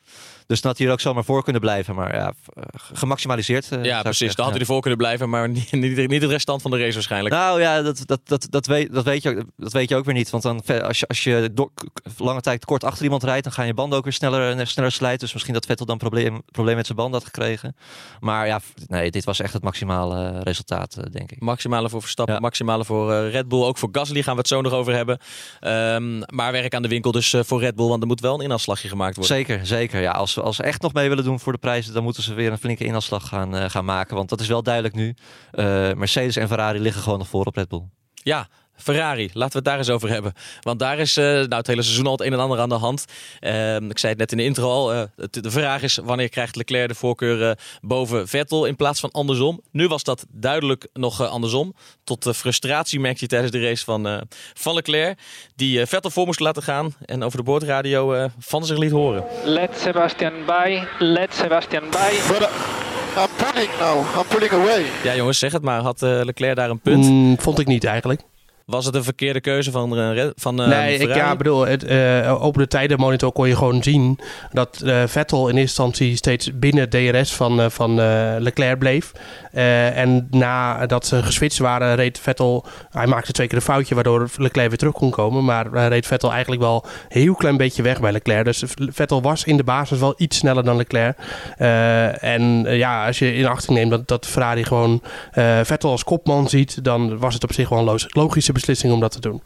Dus 0.48 0.60
dat 0.60 0.78
hij 0.78 0.86
er 0.86 0.92
ook 0.92 1.00
zomaar 1.00 1.24
voor 1.24 1.42
kunnen 1.42 1.60
blijven. 1.60 1.94
Maar 1.94 2.14
ja, 2.14 2.32
eh, 2.54 2.62
gemaximaliseerd. 2.74 3.72
Uh, 3.72 3.84
ja, 3.84 4.02
precies. 4.02 4.34
Dan 4.34 4.44
had 4.44 4.52
hij 4.52 4.60
ervoor 4.60 4.80
kunnen 4.80 4.98
blijven, 4.98 5.28
maar 5.28 5.48
niet, 5.58 5.72
niet, 5.72 6.08
niet 6.08 6.22
het 6.22 6.30
restant 6.30 6.62
van 6.62 6.70
de 6.70 6.78
race 6.78 6.94
waarschijnlijk. 6.94 7.34
Nou 7.34 7.60
ja, 7.60 7.82
dat, 7.82 8.02
dat, 8.06 8.20
dat, 8.24 8.46
dat, 8.50 8.66
weet, 8.66 8.94
dat, 8.94 9.04
weet, 9.04 9.22
je, 9.22 9.46
dat 9.56 9.72
weet 9.72 9.88
je 9.88 9.96
ook 9.96 10.04
weer 10.04 10.14
niet. 10.14 10.30
Want 10.30 10.42
dan, 10.42 10.62
als 10.82 10.98
je, 10.98 11.06
als 11.06 11.24
je 11.24 11.50
door, 11.52 11.70
lange 12.18 12.40
tijd 12.40 12.64
kort 12.64 12.84
achter 12.84 13.04
iemand 13.04 13.22
rijdt, 13.22 13.44
dan 13.44 13.52
gaan 13.52 13.66
je 13.66 13.74
banden 13.74 13.98
ook 13.98 14.04
weer 14.04 14.12
sneller, 14.12 14.66
sneller 14.66 14.92
slijten. 14.92 15.20
Dus 15.20 15.32
misschien 15.32 15.54
dat 15.54 15.66
Vettel 15.66 15.86
dan 15.86 15.98
probleem, 15.98 16.42
probleem 16.50 16.76
met 16.76 16.86
zijn 16.86 16.98
band 16.98 17.12
had 17.12 17.24
gekregen. 17.24 17.76
Maar 18.20 18.46
ja, 18.46 18.60
nee, 18.86 19.10
dit 19.10 19.24
was 19.24 19.40
echt 19.40 19.52
het 19.52 19.62
maximale 19.62 20.40
resultaat, 20.42 21.12
denk 21.12 21.32
ik. 21.32 21.40
Maximale 21.40 21.88
voor 21.88 22.00
Verstappen, 22.00 22.40
maximale 22.40 22.84
voor 22.84 23.28
Red 23.28 23.48
Bull. 23.48 23.62
Ook 23.62 23.78
voor 23.78 23.88
Gasly 23.92 24.22
gaan 24.22 24.34
we 24.34 24.38
het 24.38 24.48
zo 24.48 24.60
nog 24.60 24.72
over 24.72 24.94
hebben. 24.94 25.18
Um, 25.60 26.22
maar 26.34 26.52
werk 26.52 26.74
aan 26.74 26.82
de 26.82 26.88
winkel 26.88 27.12
dus 27.12 27.34
voor 27.38 27.60
Red 27.60 27.74
Bull, 27.74 27.88
want 27.88 28.02
er 28.02 28.08
moet 28.08 28.20
wel 28.20 28.34
een 28.34 28.40
inhaalslagje 28.40 28.88
gemaakt 28.88 29.16
worden. 29.16 29.36
Zeker, 29.36 29.66
zeker. 29.66 30.00
Ja, 30.00 30.10
als 30.10 30.37
als 30.42 30.56
ze 30.56 30.62
echt 30.62 30.82
nog 30.82 30.92
mee 30.92 31.08
willen 31.08 31.24
doen 31.24 31.40
voor 31.40 31.52
de 31.52 31.58
prijzen, 31.58 31.94
dan 31.94 32.02
moeten 32.02 32.22
ze 32.22 32.34
weer 32.34 32.50
een 32.50 32.58
flinke 32.58 32.84
inhaalslag 32.84 33.28
gaan, 33.28 33.54
uh, 33.54 33.64
gaan 33.68 33.84
maken. 33.84 34.16
Want 34.16 34.28
dat 34.28 34.40
is 34.40 34.48
wel 34.48 34.62
duidelijk 34.62 34.94
nu. 34.94 35.14
Uh, 35.52 35.64
Mercedes 35.92 36.36
en 36.36 36.48
Ferrari 36.48 36.78
liggen 36.78 37.02
gewoon 37.02 37.18
nog 37.18 37.28
voor 37.28 37.46
op 37.46 37.56
Red 37.56 37.68
Bull. 37.68 37.84
Ja, 38.14 38.48
Ferrari, 38.78 39.30
laten 39.32 39.52
we 39.52 39.56
het 39.56 39.64
daar 39.64 39.78
eens 39.78 39.90
over 39.90 40.08
hebben. 40.08 40.32
Want 40.60 40.78
daar 40.78 40.98
is 40.98 41.16
uh, 41.16 41.24
nou, 41.24 41.54
het 41.54 41.66
hele 41.66 41.82
seizoen 41.82 42.06
al 42.06 42.12
het 42.12 42.20
een 42.20 42.32
en 42.32 42.38
ander 42.38 42.58
aan 42.58 42.68
de 42.68 42.74
hand. 42.74 43.04
Uh, 43.40 43.76
ik 43.76 43.98
zei 43.98 44.12
het 44.12 44.20
net 44.20 44.32
in 44.32 44.36
de 44.36 44.44
intro 44.44 44.70
al. 44.70 44.94
Uh, 44.94 45.02
de 45.30 45.50
vraag 45.50 45.82
is 45.82 45.96
wanneer 45.96 46.28
krijgt 46.28 46.56
Leclerc 46.56 46.88
de 46.88 46.94
voorkeur 46.94 47.58
boven 47.80 48.28
Vettel 48.28 48.64
in 48.64 48.76
plaats 48.76 49.00
van 49.00 49.10
andersom. 49.10 49.60
Nu 49.70 49.88
was 49.88 50.02
dat 50.02 50.26
duidelijk 50.28 50.88
nog 50.92 51.28
andersom. 51.28 51.74
Tot 52.04 52.30
frustratie 52.34 53.00
merkte 53.00 53.20
je 53.20 53.26
tijdens 53.26 53.52
de 53.52 53.60
race 53.60 53.84
van, 53.84 54.26
van 54.54 54.74
Leclerc. 54.74 55.18
Die 55.56 55.86
Vettel 55.86 56.10
voor 56.10 56.26
moest 56.26 56.40
laten 56.40 56.62
gaan. 56.62 56.94
En 57.04 57.22
over 57.22 57.38
de 57.38 57.44
boordradio 57.44 58.28
van 58.38 58.66
zich 58.66 58.78
liet 58.78 58.90
horen. 58.90 59.24
Let 59.44 59.78
Sebastian 59.78 60.32
by, 60.46 60.82
let 60.98 61.34
Sebastian 61.34 61.90
by. 61.90 62.12
I'm 63.16 63.28
pulling 63.36 63.70
now, 63.78 64.16
I'm 64.16 64.26
pulling 64.28 64.52
away. 64.52 64.84
Ja 65.02 65.14
jongens, 65.14 65.38
zeg 65.38 65.52
het 65.52 65.62
maar. 65.62 65.80
Had 65.80 66.00
Leclerc 66.00 66.56
daar 66.56 66.70
een 66.70 66.80
punt? 66.80 67.04
Mm, 67.04 67.40
vond 67.40 67.58
ik 67.58 67.66
niet 67.66 67.84
eigenlijk. 67.84 68.20
Was 68.68 68.84
het 68.84 68.94
een 68.94 69.04
verkeerde 69.04 69.40
keuze 69.40 69.70
van, 69.70 69.98
uh, 69.98 70.26
van 70.34 70.60
uh, 70.60 70.68
Nee, 70.68 70.98
ik 70.98 71.14
ja, 71.14 71.36
bedoel, 71.36 71.66
het, 71.66 71.90
uh, 71.90 72.36
op 72.40 72.54
de 72.54 72.66
tijdenmonitor 72.66 73.32
kon 73.32 73.48
je 73.48 73.56
gewoon 73.56 73.82
zien 73.82 74.18
dat 74.52 74.82
Vettel 75.06 75.40
in 75.40 75.56
eerste 75.56 75.60
instantie 75.60 76.16
steeds 76.16 76.58
binnen 76.58 76.88
DRS 76.88 77.34
van, 77.34 77.70
van 77.70 77.94
Leclerc 78.38 78.78
bleef. 78.78 79.12
en 79.52 80.26
nadat 80.30 81.06
ze 81.06 81.22
geswitcht 81.22 81.58
waren, 81.58 81.94
reed 81.94 82.18
Vettel, 82.18 82.66
hij 82.90 83.06
maakte 83.06 83.32
twee 83.32 83.46
keer 83.46 83.56
een 83.56 83.62
foutje 83.62 83.94
waardoor 83.94 84.28
Leclerc 84.36 84.68
weer 84.68 84.78
terug 84.78 84.94
kon 84.94 85.10
komen. 85.10 85.44
Maar 85.44 85.88
reed 85.88 86.06
Vettel 86.06 86.32
eigenlijk 86.32 86.62
wel 86.62 86.84
een 87.08 87.20
heel 87.20 87.34
klein 87.34 87.56
beetje 87.56 87.82
weg 87.82 88.00
bij 88.00 88.12
Leclerc. 88.12 88.44
Dus 88.44 88.64
Vettel 88.76 89.22
was 89.22 89.44
in 89.44 89.56
de 89.56 89.64
basis 89.64 89.98
wel 89.98 90.14
iets 90.16 90.36
sneller 90.36 90.64
dan 90.64 90.76
Leclerc. 90.76 91.18
en 92.20 92.64
ja, 92.76 93.06
als 93.06 93.18
je 93.18 93.34
in 93.34 93.46
achting 93.46 93.78
neemt 93.78 93.90
dat, 93.90 94.08
dat 94.08 94.26
Ferrari 94.26 94.64
gewoon 94.64 95.02
Vettel 95.62 95.90
als 95.90 96.04
kopman 96.04 96.48
ziet, 96.48 96.84
dan 96.84 97.18
was 97.18 97.34
het 97.34 97.44
op 97.44 97.52
zich 97.52 97.68
wel 97.68 97.88
een 97.88 98.00
logische 98.08 98.52
beslissing 98.58 98.92
om 98.92 99.00
dat 99.00 99.12
te 99.12 99.20
doen. 99.20 99.42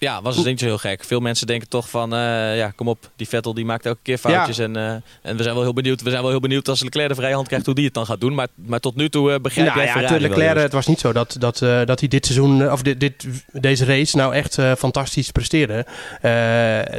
Ja, 0.00 0.22
was 0.22 0.36
het 0.36 0.46
niet 0.46 0.60
zo 0.60 0.64
heel 0.64 0.78
gek. 0.78 1.04
Veel 1.04 1.20
mensen 1.20 1.46
denken 1.46 1.68
toch 1.68 1.90
van, 1.90 2.14
uh, 2.14 2.56
ja, 2.56 2.72
kom 2.76 2.88
op, 2.88 3.10
die 3.16 3.28
Vettel 3.28 3.54
die 3.54 3.64
maakt 3.64 3.86
elke 3.86 3.98
keer 4.02 4.18
foutjes. 4.18 4.58
En, 4.58 4.76
uh, 4.76 4.90
en 5.22 5.36
we 5.36 5.42
zijn 5.42 5.54
wel 5.54 5.62
heel 5.62 5.72
benieuwd. 5.72 6.02
We 6.02 6.10
zijn 6.10 6.22
wel 6.22 6.30
heel 6.30 6.40
benieuwd 6.40 6.68
als 6.68 6.82
Leclerc 6.82 7.08
de 7.08 7.14
vrije 7.14 7.34
hand 7.34 7.46
krijgt 7.46 7.66
hoe 7.66 7.74
die 7.74 7.84
het 7.84 7.94
dan 7.94 8.06
gaat 8.06 8.20
doen. 8.20 8.34
Maar, 8.34 8.46
maar 8.54 8.80
tot 8.80 8.96
nu 8.96 9.08
toe 9.08 9.32
uh, 9.32 9.38
begrijp 9.38 9.66
nou, 9.66 9.80
jij 9.80 10.02
ja, 10.02 10.18
Leclerc, 10.18 10.56
het 10.56 10.72
was 10.72 10.86
niet 10.86 11.00
zo 11.00 11.12
dat, 11.12 11.36
dat, 11.38 11.58
dat 11.58 12.00
hij 12.00 12.08
dit 12.08 12.26
seizoen, 12.26 12.72
of 12.72 12.82
dit, 12.82 13.00
dit, 13.00 13.26
deze 13.52 13.84
race 13.84 14.16
nou 14.16 14.34
echt 14.34 14.58
fantastisch 14.78 15.30
presteerde. 15.30 15.86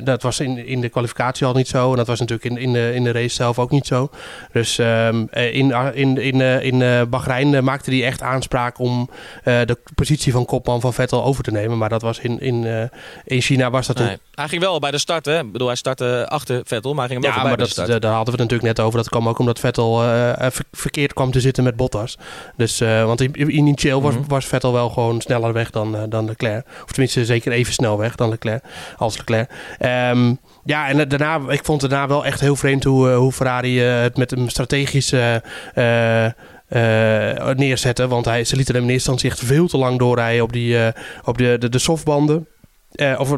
dat 0.03 0.21
was 0.21 0.39
in, 0.39 0.65
in 0.65 0.81
de 0.81 0.89
kwalificatie 0.89 1.45
al 1.45 1.53
niet 1.53 1.67
zo. 1.67 1.91
En 1.91 1.97
dat 1.97 2.07
was 2.07 2.19
natuurlijk 2.19 2.49
in, 2.49 2.57
in, 2.57 2.73
de, 2.73 2.91
in 2.93 3.03
de 3.03 3.11
race 3.11 3.35
zelf 3.35 3.59
ook 3.59 3.71
niet 3.71 3.87
zo. 3.87 4.09
Dus 4.51 4.77
um, 4.77 5.27
in, 5.31 5.93
in, 5.93 6.17
in, 6.17 6.41
in 6.61 7.09
Bahrein 7.09 7.63
maakte 7.63 7.91
hij 7.91 8.05
echt 8.05 8.21
aanspraak 8.21 8.79
om 8.79 9.09
de 9.43 9.77
positie 9.95 10.31
van 10.31 10.45
kopman 10.45 10.81
van 10.81 10.93
Vettel 10.93 11.23
over 11.23 11.43
te 11.43 11.51
nemen. 11.51 11.77
Maar 11.77 11.89
dat 11.89 12.01
was 12.01 12.19
in, 12.19 12.39
in 12.39 12.89
in 13.25 13.41
China 13.41 13.69
was 13.69 13.87
dat... 13.87 13.97
Nee. 13.97 14.17
Hij 14.31 14.47
ging 14.47 14.61
wel 14.61 14.79
bij 14.79 14.91
de 14.91 14.97
start, 14.97 15.25
hè? 15.25 15.39
Ik 15.39 15.51
bedoel, 15.51 15.67
hij 15.67 15.75
startte 15.75 16.25
achter 16.29 16.61
Vettel, 16.63 16.93
maar 16.93 17.05
hij 17.07 17.13
ging 17.15 17.23
hem 17.25 17.29
Ja, 17.33 17.41
wel 17.41 17.47
maar 17.47 17.57
voorbij 17.57 17.65
bij 17.65 17.75
dat, 17.75 17.75
de 17.75 17.83
start. 17.91 18.01
daar 18.01 18.13
hadden 18.13 18.33
we 18.35 18.41
het 18.41 18.49
natuurlijk 18.51 18.77
net 18.77 18.85
over. 18.85 18.99
Dat 18.99 19.09
kwam 19.09 19.27
ook 19.29 19.39
omdat 19.39 19.59
Vettel 19.59 20.03
eh, 20.03 20.49
ver- 20.51 20.65
verkeerd 20.71 21.13
kwam 21.13 21.31
te 21.31 21.39
zitten 21.39 21.63
met 21.63 21.75
Bottas. 21.75 22.17
Dus, 22.55 22.81
eh, 22.81 23.05
want 23.05 23.21
in- 23.21 23.55
initieel 23.57 24.01
was, 24.01 24.13
Mhm. 24.15 24.23
was 24.27 24.45
Vettel 24.45 24.73
wel 24.73 24.89
gewoon 24.89 25.21
sneller 25.21 25.53
weg 25.53 25.69
dan, 25.69 25.95
eh, 25.95 26.01
dan 26.09 26.25
Leclerc. 26.25 26.65
Of 26.83 26.91
tenminste 26.91 27.25
zeker 27.25 27.51
even 27.51 27.73
snel 27.73 27.97
weg 27.97 28.15
dan 28.15 28.29
Leclerc, 28.29 28.63
als 28.97 29.17
Leclerc. 29.17 29.49
Ehm, 29.77 30.33
ja, 30.65 30.87
en 30.87 31.07
daarna, 31.09 31.39
ik 31.49 31.65
vond 31.65 31.81
het 31.81 31.91
daarna 31.91 32.07
wel 32.07 32.25
echt 32.25 32.39
heel 32.39 32.55
vreemd 32.55 32.83
hoe, 32.83 33.09
eh, 33.09 33.17
hoe 33.17 33.31
Ferrari 33.31 33.83
eh, 33.83 34.01
het 34.01 34.17
met 34.17 34.31
een 34.31 34.49
strategische... 34.49 35.43
eh, 35.73 36.25
eh, 36.25 37.55
neerzetten. 37.55 38.09
Want 38.09 38.25
hij, 38.25 38.43
ze 38.43 38.55
lieten 38.55 38.75
hem 38.75 38.83
in 38.83 38.89
eerste 38.89 39.11
instantie 39.11 39.29
echt 39.39 39.49
veel 39.49 39.67
te 39.67 39.77
lang 39.77 39.99
doorrijden 39.99 40.43
op, 40.43 40.53
die, 40.53 40.83
eh, 40.85 41.01
op 41.23 41.37
de, 41.37 41.55
de, 41.59 41.69
de 41.69 41.79
softbanden. 41.79 42.47
Eh, 42.99 43.15
of, 43.15 43.31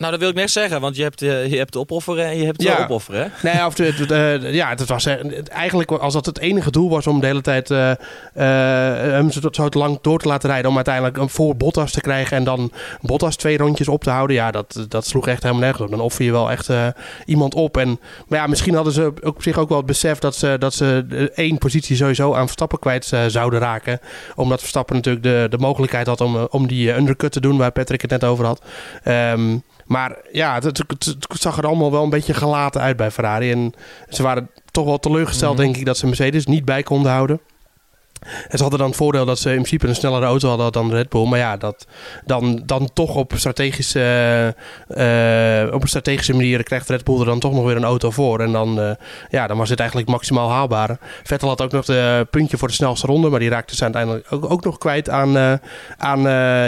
Nou, 0.00 0.12
dat 0.12 0.20
wil 0.20 0.28
ik 0.30 0.34
net 0.34 0.50
zeggen, 0.50 0.80
want 0.80 0.96
je 0.96 1.02
hebt, 1.02 1.22
eh, 1.22 1.46
je 1.50 1.56
hebt 1.56 1.76
opofferen 1.76 2.24
en 2.26 2.36
je 2.38 2.44
hebt 2.44 2.62
Ja. 2.62 2.76
ja. 2.78 2.82
opofferen? 2.84 3.32
Nee, 3.42 3.66
of 3.66 3.74
de, 3.74 3.94
de- 3.94 4.06
de- 4.06 4.48
ja, 4.52 4.68
het 4.68 4.86
was 4.86 5.06
eh, 5.06 5.14
eigenlijk 5.48 5.90
als 5.90 6.12
dat 6.12 6.26
het 6.26 6.38
enige 6.38 6.70
doel 6.70 6.90
was 6.90 7.06
om 7.06 7.20
de 7.20 7.26
hele 7.26 7.40
tijd 7.40 7.70
eh, 7.70 7.92
hem 8.34 9.30
zo, 9.30 9.40
zo 9.50 9.68
te 9.68 9.78
lang 9.78 9.98
door 10.02 10.18
te 10.18 10.28
laten 10.28 10.50
rijden. 10.50 10.70
Om 10.70 10.76
uiteindelijk 10.76 11.16
een 11.16 11.28
voor 11.28 11.56
Bottas 11.56 11.92
te 11.92 12.00
krijgen 12.00 12.36
en 12.36 12.44
dan 12.44 12.72
Bottas 13.00 13.36
twee 13.36 13.56
rondjes 13.58 13.88
op 13.88 14.04
te 14.04 14.10
houden. 14.10 14.36
Ja, 14.36 14.50
dat, 14.50 14.84
dat 14.88 15.06
sloeg 15.06 15.26
echt 15.28 15.42
helemaal 15.42 15.62
nergens 15.62 15.82
op. 15.84 15.90
Dan 15.90 16.00
offer 16.00 16.24
je 16.24 16.32
wel 16.32 16.50
echt 16.50 16.68
iemand 17.26 17.54
op. 17.54 17.76
En, 17.76 18.00
maar 18.28 18.38
ja, 18.38 18.46
misschien 18.46 18.74
hadden 18.74 18.92
ze 18.92 19.12
op 19.22 19.42
zich 19.42 19.58
ook 19.58 19.68
wel 19.68 19.78
het 19.78 19.86
besef 19.86 20.18
dat 20.18 20.36
ze, 20.36 20.56
dat 20.58 20.74
ze 20.74 21.04
één 21.34 21.58
positie 21.58 21.96
sowieso 21.96 22.34
aan 22.34 22.44
Verstappen 22.44 22.78
kwijt 22.78 23.12
zouden 23.26 23.60
raken. 23.60 24.00
Omdat 24.36 24.60
Verstappen 24.60 24.96
natuurlijk 24.96 25.24
de, 25.24 25.46
de 25.50 25.58
mogelijkheid 25.58 26.06
had 26.06 26.20
om, 26.20 26.36
om 26.50 26.66
die 26.66 26.92
undercut 26.94 27.32
te 27.32 27.40
doen 27.40 27.56
waar 27.56 27.72
Patrick 27.72 28.00
het 28.00 28.10
net 28.10 28.24
over 28.24 28.44
had. 28.44 28.62
Ehm, 29.02 29.56
maar 29.90 30.16
ja, 30.32 30.54
het, 30.54 30.64
het- 30.64 30.78
het- 30.78 31.04
het 31.06 31.40
zag 31.40 31.58
er 31.58 31.66
allemaal 31.66 31.90
wel 31.90 32.02
een 32.02 32.10
beetje 32.10 32.34
gelaten 32.34 32.80
uit 32.80 32.96
bij 32.96 33.10
Ferrari. 33.10 33.50
En 33.50 33.72
ze 34.08 34.22
waren 34.22 34.50
toch 34.70 34.84
wel 34.84 34.98
teleurgesteld, 34.98 35.54
Mhm. 35.54 35.62
denk 35.62 35.76
ik, 35.76 35.84
dat 35.84 35.96
ze 35.98 36.06
Mercedes 36.06 36.46
niet 36.46 36.64
bij 36.64 36.82
konden 36.82 37.12
houden. 37.12 37.40
En 38.20 38.56
ze 38.56 38.62
hadden 38.62 38.78
dan 38.78 38.88
het 38.88 38.96
voordeel 38.96 39.24
dat 39.24 39.38
ze 39.38 39.48
in 39.48 39.54
principe 39.54 39.88
een 39.88 39.94
snellere 39.94 40.26
auto 40.26 40.48
hadden 40.48 40.72
dan 40.72 40.90
Red 40.90 41.08
Bull. 41.08 41.28
Maar 41.28 41.38
ja, 41.38 41.56
dat 41.56 41.86
dan, 42.24 42.62
dan 42.66 42.90
toch 42.92 43.14
op, 43.14 43.32
strategische, 43.36 44.00
eh, 44.88 45.74
op 45.74 45.82
een 45.82 45.88
strategische 45.88 46.32
manier 46.32 46.62
krijgt 46.62 46.88
Red 46.88 47.04
Bull 47.04 47.18
er 47.18 47.24
dan 47.24 47.38
toch 47.38 47.52
nog 47.52 47.64
weer 47.64 47.76
een 47.76 47.84
auto 47.84 48.10
voor. 48.10 48.40
En 48.40 48.52
dan, 48.52 48.80
eh, 48.80 48.90
ja, 49.30 49.46
dan 49.46 49.56
was 49.56 49.68
het 49.68 49.78
eigenlijk 49.78 50.10
maximaal 50.10 50.50
haalbaar. 50.50 50.98
Vettel 51.22 51.48
had 51.48 51.60
ook 51.62 51.72
nog 51.72 51.84
de 51.84 52.26
puntje 52.30 52.56
voor 52.56 52.68
de 52.68 52.74
snelste 52.74 53.06
ronde. 53.06 53.28
Maar 53.28 53.40
die 53.40 53.48
raakte 53.48 53.76
ze 53.76 53.82
uiteindelijk 53.82 54.26
ook, 54.32 54.50
ook 54.50 54.64
nog 54.64 54.78
kwijt 54.78 55.10
aan, 55.10 55.36
eh, 55.36 55.52
aan 55.96 56.24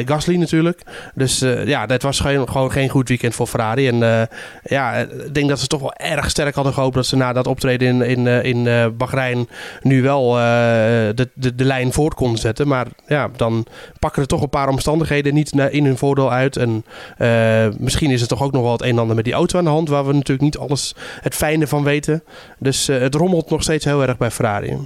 Gasly 0.06 0.36
natuurlijk. 0.36 0.82
Dus 1.14 1.38
ja, 1.64 1.86
het 1.86 2.02
was 2.02 2.20
gewoon 2.20 2.72
geen 2.72 2.88
goed 2.88 3.08
weekend 3.08 3.34
voor 3.34 3.46
Ferrari. 3.46 3.88
En 3.88 4.28
ja, 4.62 4.92
ik 4.94 5.34
denk 5.34 5.48
dat 5.48 5.60
ze 5.60 5.66
toch 5.66 5.80
wel 5.80 5.94
erg 5.94 6.30
sterk 6.30 6.54
hadden 6.54 6.72
gehoopt 6.72 6.94
dat 6.94 7.06
ze 7.06 7.16
na 7.16 7.32
dat 7.32 7.46
optreden 7.46 8.02
in, 8.02 8.26
in, 8.26 8.44
in 8.44 8.96
Bahrein 8.96 9.48
nu 9.82 10.02
wel 10.02 10.32
de, 10.32 11.28
de, 11.42 11.54
de 11.54 11.64
lijn 11.64 11.92
voort 11.92 12.14
konden 12.14 12.38
zetten. 12.38 12.68
Maar 12.68 12.86
ja, 13.06 13.30
dan 13.36 13.66
pakken 13.98 14.22
er 14.22 14.28
toch 14.28 14.42
een 14.42 14.48
paar 14.48 14.68
omstandigheden 14.68 15.34
niet 15.34 15.52
in 15.52 15.84
hun 15.84 15.98
voordeel 15.98 16.32
uit. 16.32 16.56
En 16.56 16.84
eh, 17.18 17.66
misschien 17.78 18.10
is 18.10 18.20
er 18.20 18.28
toch 18.28 18.42
ook 18.42 18.52
nog 18.52 18.62
wel 18.62 18.72
het 18.72 18.82
een 18.82 18.88
en 18.88 18.98
ander 18.98 19.16
met 19.16 19.24
die 19.24 19.34
auto 19.34 19.58
aan 19.58 19.64
de 19.64 19.70
hand, 19.70 19.88
waar 19.88 20.06
we 20.06 20.12
natuurlijk 20.12 20.40
niet 20.40 20.58
alles 20.58 20.94
het 21.20 21.34
fijne 21.34 21.66
van 21.66 21.84
weten. 21.84 22.22
Dus 22.58 22.88
eh, 22.88 22.98
het 22.98 23.14
rommelt 23.14 23.50
nog 23.50 23.62
steeds 23.62 23.84
heel 23.84 24.02
erg 24.02 24.16
bij 24.16 24.30
Ferrari. 24.30 24.78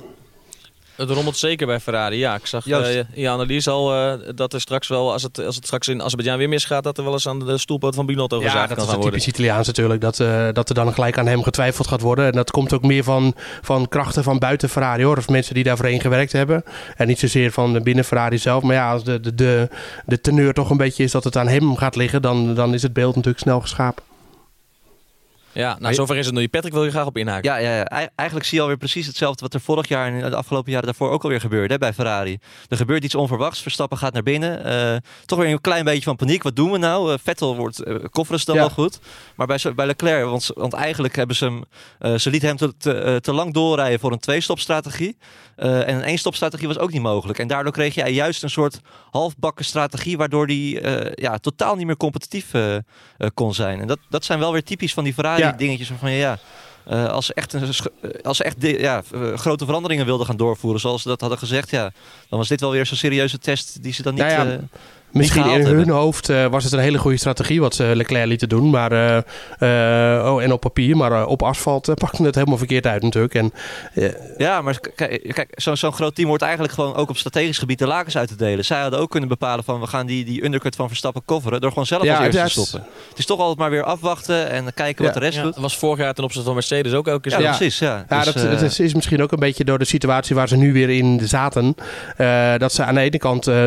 Het 0.97 1.11
rommelt 1.11 1.37
zeker 1.37 1.67
bij 1.67 1.81
Ferrari. 1.81 2.19
Ja, 2.19 2.35
ik 2.35 2.47
zag 2.47 2.67
eh, 2.67 2.97
in 2.97 3.07
je 3.15 3.29
analyse 3.29 3.71
al 3.71 3.95
eh, 3.95 4.35
dat 4.35 4.53
er 4.53 4.61
straks 4.61 4.89
wel, 4.89 5.13
als 5.13 5.23
het, 5.23 5.39
als 5.39 5.57
het 5.57 5.65
straks 5.65 5.89
in 5.89 6.03
Azerbeidzjan 6.03 6.39
weer 6.39 6.49
misgaat, 6.49 6.85
dat 6.85 6.99
er 6.99 7.05
wel 7.05 7.13
eens 7.13 7.29
aan 7.29 7.39
de 7.39 7.59
stoelpoot 7.59 7.95
van 7.95 8.07
Binotto 8.07 8.41
Ja, 8.41 8.43
gezaagd 8.43 8.69
dat 8.69 8.77
kan 8.77 8.87
is 8.87 8.91
gaan 8.91 8.95
het 8.95 9.03
worden. 9.03 9.21
typisch 9.21 9.39
Italiaans 9.39 9.67
natuurlijk. 9.67 10.01
Dat, 10.01 10.21
eh, 10.21 10.49
dat 10.53 10.69
er 10.69 10.75
dan 10.75 10.93
gelijk 10.95 11.19
aan 11.19 11.27
hem 11.27 11.43
getwijfeld 11.43 11.87
gaat 11.87 12.01
worden. 12.01 12.27
En 12.27 12.33
dat 12.33 12.51
komt 12.51 12.73
ook 12.73 12.83
meer 12.83 13.05
van, 13.05 13.35
van 13.63 13.89
krachten 13.89 14.23
van 14.23 14.39
buiten 14.39 14.69
Ferrari 14.69 15.05
hoor. 15.05 15.17
Of 15.17 15.29
mensen 15.29 15.55
die 15.55 15.65
daarvoorheen 15.65 16.01
gewerkt 16.01 16.33
hebben. 16.33 16.63
En 16.97 17.07
niet 17.07 17.19
zozeer 17.19 17.53
van 17.53 17.73
de 17.73 17.81
binnen 17.81 18.05
Ferrari 18.05 18.39
zelf. 18.39 18.63
Maar 18.63 18.75
ja, 18.75 18.93
als 18.93 19.05
de, 19.05 19.21
de, 19.21 19.35
de, 19.35 19.69
de 20.07 20.21
teneur 20.21 20.53
toch 20.55 20.71
een 20.71 20.77
beetje 20.77 21.05
is 21.05 21.13
dat 21.13 21.25
het 21.25 21.37
aan 21.37 21.49
hem 21.49 21.77
gaat 21.77 21.97
liggen. 21.97 22.23
Dan, 22.23 22.55
dan 22.55 22.75
is 22.75 22.83
het 22.83 22.93
beeld 22.93 23.15
natuurlijk 23.15 23.43
snel 23.43 23.61
geschapen. 23.61 24.05
Ja, 25.57 25.77
nou 25.81 25.95
zover 25.95 26.17
is 26.17 26.27
het 26.27 26.35
nu. 26.35 26.49
Patrick 26.49 26.73
wil 26.73 26.85
je 26.85 26.91
graag 26.91 27.07
op 27.07 27.17
inhaken. 27.17 27.51
Ja, 27.51 27.57
ja, 27.57 27.77
ja. 27.77 27.85
Ei- 27.85 28.09
eigenlijk 28.15 28.49
zie 28.49 28.57
je 28.57 28.63
alweer 28.63 28.79
precies 28.79 29.07
hetzelfde 29.07 29.43
wat 29.43 29.55
er 29.55 29.61
vorig 29.61 29.89
jaar 29.89 30.07
en 30.13 30.31
de 30.31 30.37
afgelopen 30.37 30.71
jaren 30.71 30.87
daarvoor 30.87 31.11
ook 31.11 31.23
alweer 31.23 31.41
gebeurde 31.41 31.73
hè, 31.73 31.79
bij 31.79 31.93
Ferrari. 31.93 32.39
Er 32.69 32.77
gebeurt 32.77 33.05
iets 33.05 33.15
onverwachts. 33.15 33.63
Verstappen 33.63 33.99
gaat 33.99 34.13
naar 34.13 34.23
binnen. 34.23 34.65
Eh, 34.65 34.97
toch 35.25 35.39
weer 35.39 35.49
een 35.51 35.61
klein 35.61 35.85
beetje 35.85 36.03
van 36.03 36.17
paniek. 36.17 36.43
Wat 36.43 36.57
doen 36.57 36.71
we 36.71 36.79
nou? 36.79 37.13
Eh, 37.13 37.19
Vettel 37.23 37.57
wordt 37.57 37.87
uh, 37.87 37.97
kofferen 38.11 38.41
dan 38.45 38.55
Ja. 38.55 38.61
wel 38.61 38.71
goed. 38.71 38.99
Maar 39.37 39.47
bij, 39.47 39.59
bij 39.75 39.87
Leclerc, 39.87 40.25
want, 40.25 40.51
want 40.55 40.73
eigenlijk 40.73 41.17
hebben 41.17 41.37
ze 41.37 41.45
hem, 41.45 41.65
eh, 41.99 42.15
ze 42.15 42.31
lieten 42.31 42.49
hem 42.49 42.57
te, 42.57 42.77
te, 42.77 42.93
eh, 42.95 43.17
te 43.17 43.33
lang 43.33 43.55
doorrijden 43.55 44.01
voor 44.01 44.13
een 44.13 44.19
twee-stopstrategie. 44.19 45.17
Eh, 45.57 45.89
en 45.89 45.95
een 45.97 46.03
één-stopstrategie 46.03 46.67
was 46.67 46.79
ook 46.79 46.93
niet 46.93 47.03
mogelijk. 47.03 47.39
En 47.39 47.47
daardoor 47.49 47.73
kreeg 47.73 47.95
je 47.95 48.05
juist 48.15 48.43
een 48.43 48.51
soort 48.51 48.81
halfbakken 49.11 49.65
strategie, 49.65 50.17
waardoor 50.17 50.47
die 50.47 50.81
eh, 50.81 51.13
ja, 51.15 51.39
totaal 51.39 51.77
niet 51.77 51.87
meer 51.87 51.97
competitief 51.97 52.55
eh, 52.55 52.75
eh, 52.75 52.81
kon 53.35 53.55
zijn. 53.55 53.81
En 53.81 53.87
dat, 53.87 53.99
dat 54.09 54.25
zijn 54.25 54.39
wel 54.39 54.53
weer 54.53 54.65
typisch 54.65 54.95
van 54.95 55.05
die 55.05 55.15
Ferrari 55.15 55.43
Ja. 55.43 55.46
Dingetjes 55.57 55.89
waarvan 55.89 56.11
je 56.11 56.19
ja. 56.19 56.39
eh, 56.85 57.09
als 57.09 57.27
ze 57.27 57.35
echt, 57.35 57.53
een, 57.53 57.63
eh, 57.63 58.11
als 58.23 58.37
ze 58.37 58.45
echt 58.45 58.61
de- 58.61 58.79
ja, 58.81 59.03
eh, 59.15 59.35
grote 59.35 59.65
veranderingen 59.65 60.07
wilden 60.07 60.27
gaan 60.27 60.37
doorvoeren, 60.37 60.81
zoals 60.81 61.03
ze 61.03 61.09
dat 61.09 61.21
hadden 61.21 61.39
gezegd, 61.39 61.71
ja, 61.71 61.93
dan 62.29 62.39
was 62.39 62.49
dit 62.49 62.61
wel 62.61 62.71
weer 62.71 62.87
zo'n 62.87 62.97
serieuze 62.97 63.39
test 63.39 63.83
die 63.83 63.93
ze 63.93 64.03
dan 64.03 64.15
niet. 64.15 64.23
Nou 64.37 64.49
ja, 64.49 64.59
Misschien 65.11 65.45
in 65.45 65.51
hun 65.51 65.77
hebben. 65.77 65.89
hoofd 65.89 66.29
eh, 66.29 66.47
was 66.47 66.65
het 66.65 66.73
een 66.73 66.79
hele 66.79 66.99
goede 66.99 67.17
strategie 67.17 67.61
wat 67.61 67.75
ze 67.75 67.93
Leclerc 67.95 68.27
lieten 68.27 68.49
doen. 68.49 68.71
Maar, 68.71 68.93
eh, 68.93 69.17
eh, 70.17 70.33
oh, 70.33 70.43
en 70.43 70.53
op 70.53 70.61
papier, 70.61 70.97
maar 70.97 71.27
op 71.27 71.43
asfalt 71.43 71.89
uh, 71.89 71.95
pakte 71.95 72.23
het 72.23 72.35
helemaal 72.35 72.59
verkeerd 72.59 72.87
uit 72.87 73.03
natuurlijk. 73.03 73.35
En, 73.35 73.53
uh, 73.95 74.09
ja, 74.37 74.63
maar 74.63 74.81
kijk, 74.95 75.33
kijk 75.35 75.53
zo'n 75.55 75.77
zo'n 75.77 75.93
groot 75.93 76.15
team 76.15 76.29
wordt 76.29 76.43
eigenlijk 76.43 76.73
gewoon 76.73 76.95
ook 76.95 77.09
op 77.09 77.17
strategisch 77.17 77.59
gebied 77.59 77.79
de 77.79 77.87
lakens 77.87 78.17
uit 78.17 78.29
te 78.29 78.37
delen. 78.37 78.65
Zij 78.65 78.81
hadden 78.81 79.01
ook 79.01 79.11
kunnen 79.11 79.29
bepalen 79.29 79.65
van 79.65 79.81
we 79.81 79.87
gaan 79.87 80.07
die, 80.07 80.25
die 80.25 80.45
undercut 80.45 80.77
van 80.77 80.89
Verstappen 80.89 81.23
coveren 81.25 81.61
door 81.61 81.71
gewoon 81.71 81.87
zelf 81.87 82.03
Ja, 82.03 82.17
als 82.17 82.25
eerste 82.25 82.39
ja, 82.39 82.45
te 82.45 82.51
stoppen. 82.51 82.89
Het 83.09 83.19
is 83.19 83.27
toch 83.27 83.39
altijd 83.39 83.59
maar 83.59 83.71
weer 83.71 83.85
afwachten 83.85 84.51
en 84.51 84.75
kijken 84.75 85.05
wat 85.05 85.15
de 85.15 85.21
rest 85.21 85.37
Ja, 85.37 85.43
doet. 85.43 85.53
dat 85.53 85.63
was 85.63 85.77
vorig 85.77 85.99
jaar 85.99 86.15
ten 86.15 86.25
opzichte 86.25 86.47
van 86.47 86.57
Mercedes 86.57 86.93
ook 86.93 87.07
elke 87.07 87.29
keer 87.29 87.41
Ja, 87.41 87.57
precies. 87.57 87.79
Ja, 87.79 88.05
Ja, 88.09 88.25
Dus, 88.25 88.35
dat, 88.35 88.63
is, 88.63 88.81
is 88.81 88.95
misschien 88.95 89.23
ook 89.23 89.33
een 89.33 89.39
beetje 89.39 89.65
door 89.65 89.79
de 89.79 89.85
situatie 89.85 90.35
waar 90.35 90.49
ze 90.49 90.57
nu 90.57 90.73
weer 90.73 90.91
in 90.91 91.21
zaten. 91.25 91.75
Eh, 92.17 92.55
dat 92.59 92.73
ze 92.73 92.85
aan 92.85 92.95
de 92.95 93.01
ene 93.01 93.19
kant 93.19 93.47
eh, 93.47 93.65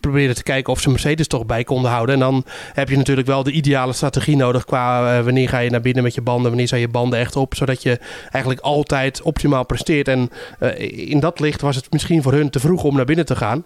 proberen 0.00 0.34
te 0.34 0.42
kijken 0.42 0.72
of 0.72 0.80
ze 0.80 0.90
Mercedes 0.90 1.26
toch 1.26 1.46
bij 1.46 1.64
konden 1.64 1.90
houden. 1.90 2.14
En 2.14 2.20
dan 2.20 2.44
heb 2.72 2.88
je 2.88 2.96
natuurlijk 2.96 3.26
wel 3.26 3.42
de 3.42 3.50
ideale 3.50 3.92
strategie 3.92 4.36
nodig 4.36 4.64
qua 4.64 5.16
eh, 5.18 5.24
wanneer 5.24 5.48
ga 5.48 5.58
je 5.58 5.70
naar 5.70 5.80
binnen 5.80 6.02
met 6.02 6.14
je 6.14 6.20
banden, 6.20 6.48
wanneer 6.48 6.68
zijn 6.68 6.80
je 6.80 6.88
banden 6.88 7.18
echt 7.18 7.36
op, 7.36 7.54
zodat 7.54 7.82
je 7.82 7.98
eigenlijk 8.30 8.64
altijd 8.64 9.22
optimaal 9.22 9.64
presteert. 9.64 10.08
En 10.08 10.30
eh, 10.58 11.08
in 11.10 11.20
dat 11.20 11.40
licht 11.40 11.60
was 11.60 11.76
het 11.76 11.92
misschien 11.92 12.22
voor 12.22 12.32
hun 12.32 12.50
te 12.50 12.60
vroeg 12.60 12.84
om 12.84 12.96
naar 12.96 13.04
binnen 13.04 13.26
te 13.26 13.36
gaan. 13.36 13.64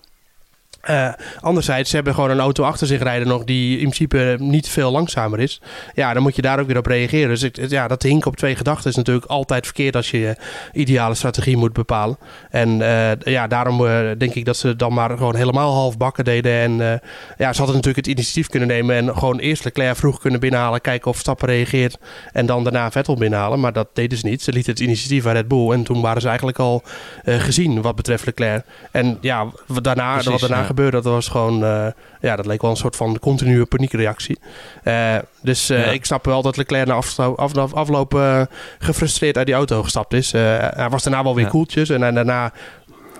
Eh, 0.88 1.08
anderzijds, 1.40 1.90
ze 1.90 1.96
hebben 1.96 2.14
gewoon 2.14 2.30
een 2.30 2.40
auto 2.40 2.64
achter 2.64 2.86
zich 2.86 3.02
rijden 3.02 3.28
nog 3.28 3.44
die 3.44 3.72
in 3.72 3.90
principe 3.90 4.36
niet 4.38 4.68
veel 4.68 4.90
langzamer 4.90 5.40
is. 5.40 5.60
Ja, 5.94 6.12
dan 6.12 6.22
moet 6.22 6.36
je 6.36 6.42
daar 6.42 6.60
ook 6.60 6.66
weer 6.66 6.78
op 6.78 6.86
reageren. 6.86 7.28
Dus 7.28 7.42
ik, 7.42 7.56
ja, 7.68 7.88
dat 7.88 8.02
hinken 8.02 8.30
op 8.30 8.36
twee 8.36 8.56
gedachten 8.56 8.90
is 8.90 8.96
natuurlijk 8.96 9.26
altijd 9.26 9.64
verkeerd 9.64 9.96
als 9.96 10.10
je 10.10 10.18
je 10.18 10.36
ideale 10.72 11.14
strategie 11.14 11.56
moet 11.56 11.72
bepalen. 11.72 12.18
En 12.50 12.82
eh, 12.82 13.32
ja, 13.32 13.46
daarom 13.46 13.86
eh, 13.86 14.10
denk 14.18 14.34
ik 14.34 14.44
dat 14.44 14.56
ze 14.56 14.76
dan 14.76 14.92
maar 14.92 15.10
gewoon 15.10 15.36
helemaal 15.36 15.74
half 15.74 15.96
bakken 15.96 16.24
deden. 16.24 16.52
En 16.52 17.00
ja, 17.38 17.52
ze 17.52 17.58
hadden 17.58 17.76
natuurlijk 17.76 18.06
het 18.06 18.06
initiatief 18.06 18.48
kunnen 18.48 18.68
nemen 18.68 18.96
en 18.96 19.18
gewoon 19.18 19.38
eerst 19.38 19.64
Leclerc 19.64 19.96
vroeg 19.96 20.20
kunnen 20.20 20.40
binnenhalen, 20.40 20.80
kijken 20.80 21.10
of 21.10 21.18
Stappen 21.18 21.48
reageert 21.48 21.98
en 22.32 22.46
dan 22.46 22.64
daarna 22.64 22.90
Vettel 22.90 23.16
binnenhalen. 23.16 23.60
Maar 23.60 23.72
dat 23.72 23.88
deden 23.92 24.18
ze 24.18 24.26
niet. 24.26 24.42
Ze 24.42 24.52
lieten 24.52 24.72
het 24.72 24.80
initiatief 24.80 25.26
aan 25.26 25.32
Red 25.32 25.48
Bull 25.48 25.70
en 25.70 25.82
toen 25.82 26.00
waren 26.00 26.20
ze 26.20 26.26
eigenlijk 26.26 26.58
al 26.58 26.82
gezien 27.24 27.82
wat 27.82 27.96
betreft 27.96 28.26
Leclerc. 28.26 28.64
En 28.90 29.18
ja, 29.20 29.46
wat 29.66 29.84
daarna, 29.84 30.12
Precies, 30.12 30.30
wat 30.30 30.40
daarna 30.40 30.58
ja. 30.58 30.64
Gebeurde, 30.78 31.02
dat 31.02 31.12
was 31.12 31.28
gewoon, 31.28 31.64
eh, 31.64 31.86
ja, 32.20 32.36
dat 32.36 32.46
leek 32.46 32.62
wel 32.62 32.70
een 32.70 32.76
soort 32.76 32.96
van 32.96 33.18
continue 33.18 33.64
paniekreactie. 33.64 34.38
Eh, 34.82 35.16
dus 35.42 35.70
eh, 35.70 35.84
Ja. 35.84 35.90
ik 35.92 36.04
snap 36.04 36.24
wel 36.24 36.42
dat 36.42 36.56
Leclerc 36.56 36.86
na 36.86 36.94
aflo- 36.94 37.34
af, 37.34 37.56
af- 37.56 37.74
afloop 37.74 38.14
eh, 38.14 38.42
gefrustreerd 38.78 39.36
uit 39.36 39.46
die 39.46 39.54
auto 39.54 39.82
gestapt 39.82 40.12
is. 40.12 40.32
Hij 40.32 40.88
was 40.90 41.02
daarna 41.02 41.22
wel 41.22 41.34
weer 41.34 41.44
Ja. 41.44 41.50
koeltjes 41.50 41.88
en 41.90 42.14
daarna 42.14 42.52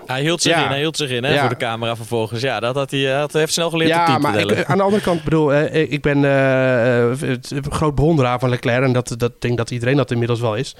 Hij 0.09 0.21
hield 0.21 0.41
zich 0.41 0.51
Ja. 0.55 0.63
in, 0.63 0.67
hij 0.69 0.79
hield 0.79 0.97
zich 0.97 1.09
in 1.09 1.23
hè, 1.23 1.33
Ja. 1.33 1.39
voor 1.39 1.49
de 1.49 1.57
camera 1.57 1.95
vervolgens. 1.95 2.41
Ja, 2.41 2.59
dat 2.59 2.75
had 2.75 2.91
hij, 2.91 3.11
eh, 3.13 3.17
had, 3.19 3.33
heeft 3.33 3.53
snel 3.53 3.69
geleerd 3.69 3.89
Ja, 3.89 4.05
te 4.15 4.19
maar 4.21 4.37
ik, 4.39 4.65
aan 4.65 4.77
de 4.77 4.83
andere 4.83 5.01
kant 5.03 5.23
bedoel, 5.23 5.53
eh, 5.53 5.91
ik 5.91 6.01
ben 6.01 6.25
eh, 6.25 7.19
het- 7.29 7.51
een 7.51 7.71
groot 7.71 7.95
bewonderaar 7.95 8.39
van 8.39 8.49
Leclerc 8.49 8.83
en 8.83 8.91
dat, 8.93 9.13
dat 9.17 9.41
denk 9.41 9.57
dat 9.57 9.71
iedereen 9.71 9.95
dat 9.97 10.11
inmiddels 10.11 10.39
wel 10.39 10.55
is. 10.55 10.75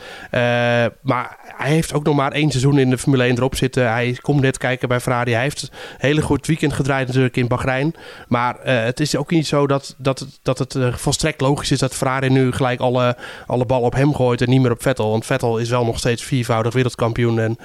Maar 1.01 1.37
hij 1.57 1.69
heeft 1.71 1.93
ook 1.93 2.03
nog 2.03 2.15
maar 2.15 2.31
één 2.31 2.49
seizoen 2.49 2.79
in 2.79 2.89
de 2.89 2.97
Formule 2.97 3.23
1 3.23 3.37
erop 3.37 3.55
zitten. 3.55 3.91
Hij 3.91 4.17
komt 4.21 4.41
net 4.41 4.57
kijken 4.57 4.87
bij 4.87 4.99
Ferrari. 4.99 5.31
Hij 5.33 5.41
heeft 5.41 5.61
een 5.61 5.69
hele 5.97 6.21
goed 6.21 6.47
weekend 6.47 6.73
gedraaid 6.73 7.07
natuurlijk 7.07 7.37
in 7.37 7.47
Bahrein. 7.47 7.95
Maar 8.27 8.55
het 8.63 8.99
is 8.99 9.15
ook 9.15 9.31
niet 9.31 9.47
zo 9.47 9.67
dat, 9.67 9.95
dat, 9.97 10.19
het- 10.19 10.39
dat 10.43 10.57
het 10.59 10.75
volstrekt 10.91 11.41
logisch 11.41 11.71
is 11.71 11.79
dat 11.79 11.95
Ferrari 11.95 12.29
nu 12.29 12.51
gelijk 12.51 12.79
alle, 12.79 13.15
alle 13.47 13.65
bal 13.65 13.81
op 13.81 13.93
hem 13.93 14.15
gooit 14.15 14.41
en 14.41 14.49
niet 14.49 14.61
meer 14.61 14.71
op 14.71 14.81
Vettel. 14.81 15.09
Want 15.09 15.25
Vettel 15.25 15.57
is 15.57 15.69
wel 15.69 15.85
nog 15.85 15.97
steeds 15.97 16.23
viervoudig 16.23 16.73
wereldkampioen 16.73 17.39
en 17.39 17.57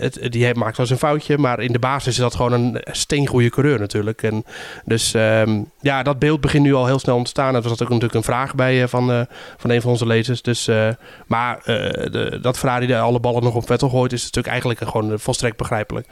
het, 0.00 0.18
die 0.30 0.43
maakt 0.52 0.76
wel 0.76 0.86
eens 0.86 0.90
een 0.90 1.08
foutje. 1.08 1.38
Maar 1.38 1.60
in 1.60 1.72
de 1.72 1.78
basis 1.78 2.12
is 2.12 2.16
dat 2.16 2.34
gewoon 2.34 2.52
een 2.52 2.80
steengoede 2.90 3.50
coureur 3.50 3.78
natuurlijk. 3.78 4.22
En 4.22 4.44
dus 4.84 5.14
ehm, 5.14 5.62
ja, 5.80 6.02
dat 6.02 6.18
beeld 6.18 6.40
begint 6.40 6.64
nu 6.64 6.74
al 6.74 6.86
heel 6.86 6.98
snel 6.98 7.16
ontstaan. 7.16 7.52
Dat 7.52 7.64
was 7.64 7.72
ook 7.72 7.78
natuurlijk 7.80 8.14
een 8.14 8.22
vraag 8.22 8.54
bij 8.54 8.82
eh, 8.82 8.88
van, 8.88 9.12
eh, 9.12 9.20
van 9.56 9.70
een 9.70 9.80
van 9.80 9.90
onze 9.90 10.06
lezers. 10.06 10.42
Dus, 10.42 10.68
eh, 10.68 10.88
maar 11.26 11.60
de, 11.64 12.38
dat 12.42 12.58
Ferrari 12.58 12.86
de 12.86 12.98
alle 12.98 13.20
ballen 13.20 13.42
nog 13.42 13.54
op 13.54 13.66
Vettel 13.66 13.88
gooit, 13.88 14.12
is 14.12 14.22
natuurlijk 14.22 14.54
eigenlijk 14.54 14.90
gewoon 14.90 15.18
volstrekt 15.18 15.56
begrijpelijk. 15.56 16.06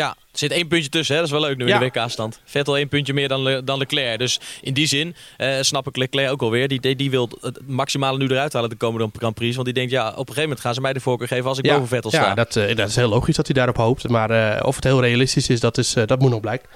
Ja, 0.00 0.08
er 0.32 0.38
zit 0.38 0.50
één 0.52 0.68
puntje 0.68 0.88
tussen. 0.90 1.14
Hè? 1.14 1.20
Dat 1.20 1.30
is 1.30 1.38
wel 1.38 1.46
leuk 1.48 1.56
nu 1.56 1.66
Ja. 1.66 1.80
in 1.80 1.90
de 1.92 2.00
WK-stand. 2.00 2.40
Vettel 2.44 2.76
één 2.76 2.88
puntje 2.88 3.12
meer 3.12 3.28
dan, 3.28 3.42
Le- 3.42 3.64
dan 3.64 3.78
Leclerc. 3.78 4.18
Dus 4.18 4.40
in 4.60 4.74
die 4.74 4.86
zin 4.86 5.14
eh, 5.36 5.56
snap 5.60 5.86
ik 5.88 5.96
Leclerc 5.96 6.30
ook 6.30 6.42
alweer. 6.42 6.68
Die, 6.68 6.80
die, 6.80 6.96
die 6.96 7.10
wil 7.10 7.28
het 7.40 7.58
maximale 7.66 8.18
nu 8.18 8.26
eruit 8.28 8.52
halen 8.52 8.70
de 8.70 8.76
komende 8.76 9.10
Grand 9.18 9.34
Prix. 9.34 9.52
Want 9.54 9.66
die 9.66 9.74
denkt, 9.74 9.90
ja, 9.90 10.08
op 10.08 10.12
een 10.12 10.18
gegeven 10.18 10.42
moment 10.42 10.60
gaan 10.60 10.74
ze 10.74 10.80
mij 10.80 10.92
de 10.92 11.00
voorkeur 11.00 11.28
geven 11.28 11.44
als 11.48 11.58
ik 11.58 11.68
boven 11.70 11.88
Vettel 11.88 12.10
sta. 12.10 12.22
ja 12.26 12.34
dat, 12.34 12.56
eh, 12.56 12.76
dat 12.76 12.88
is 12.88 12.96
heel 12.96 13.08
logisch 13.08 13.36
dat 13.36 13.46
hij 13.46 13.54
daarop 13.54 13.76
hoopt. 13.76 14.08
Maar 14.08 14.30
eh, 14.30 14.66
of 14.66 14.74
het 14.74 14.84
heel 14.84 15.00
realistisch 15.00 15.48
is, 15.48 15.60
dat, 15.60 15.78
is, 15.78 15.92
dat 16.06 16.18
moet 16.18 16.30
nog 16.30 16.40
blijken. 16.40 16.68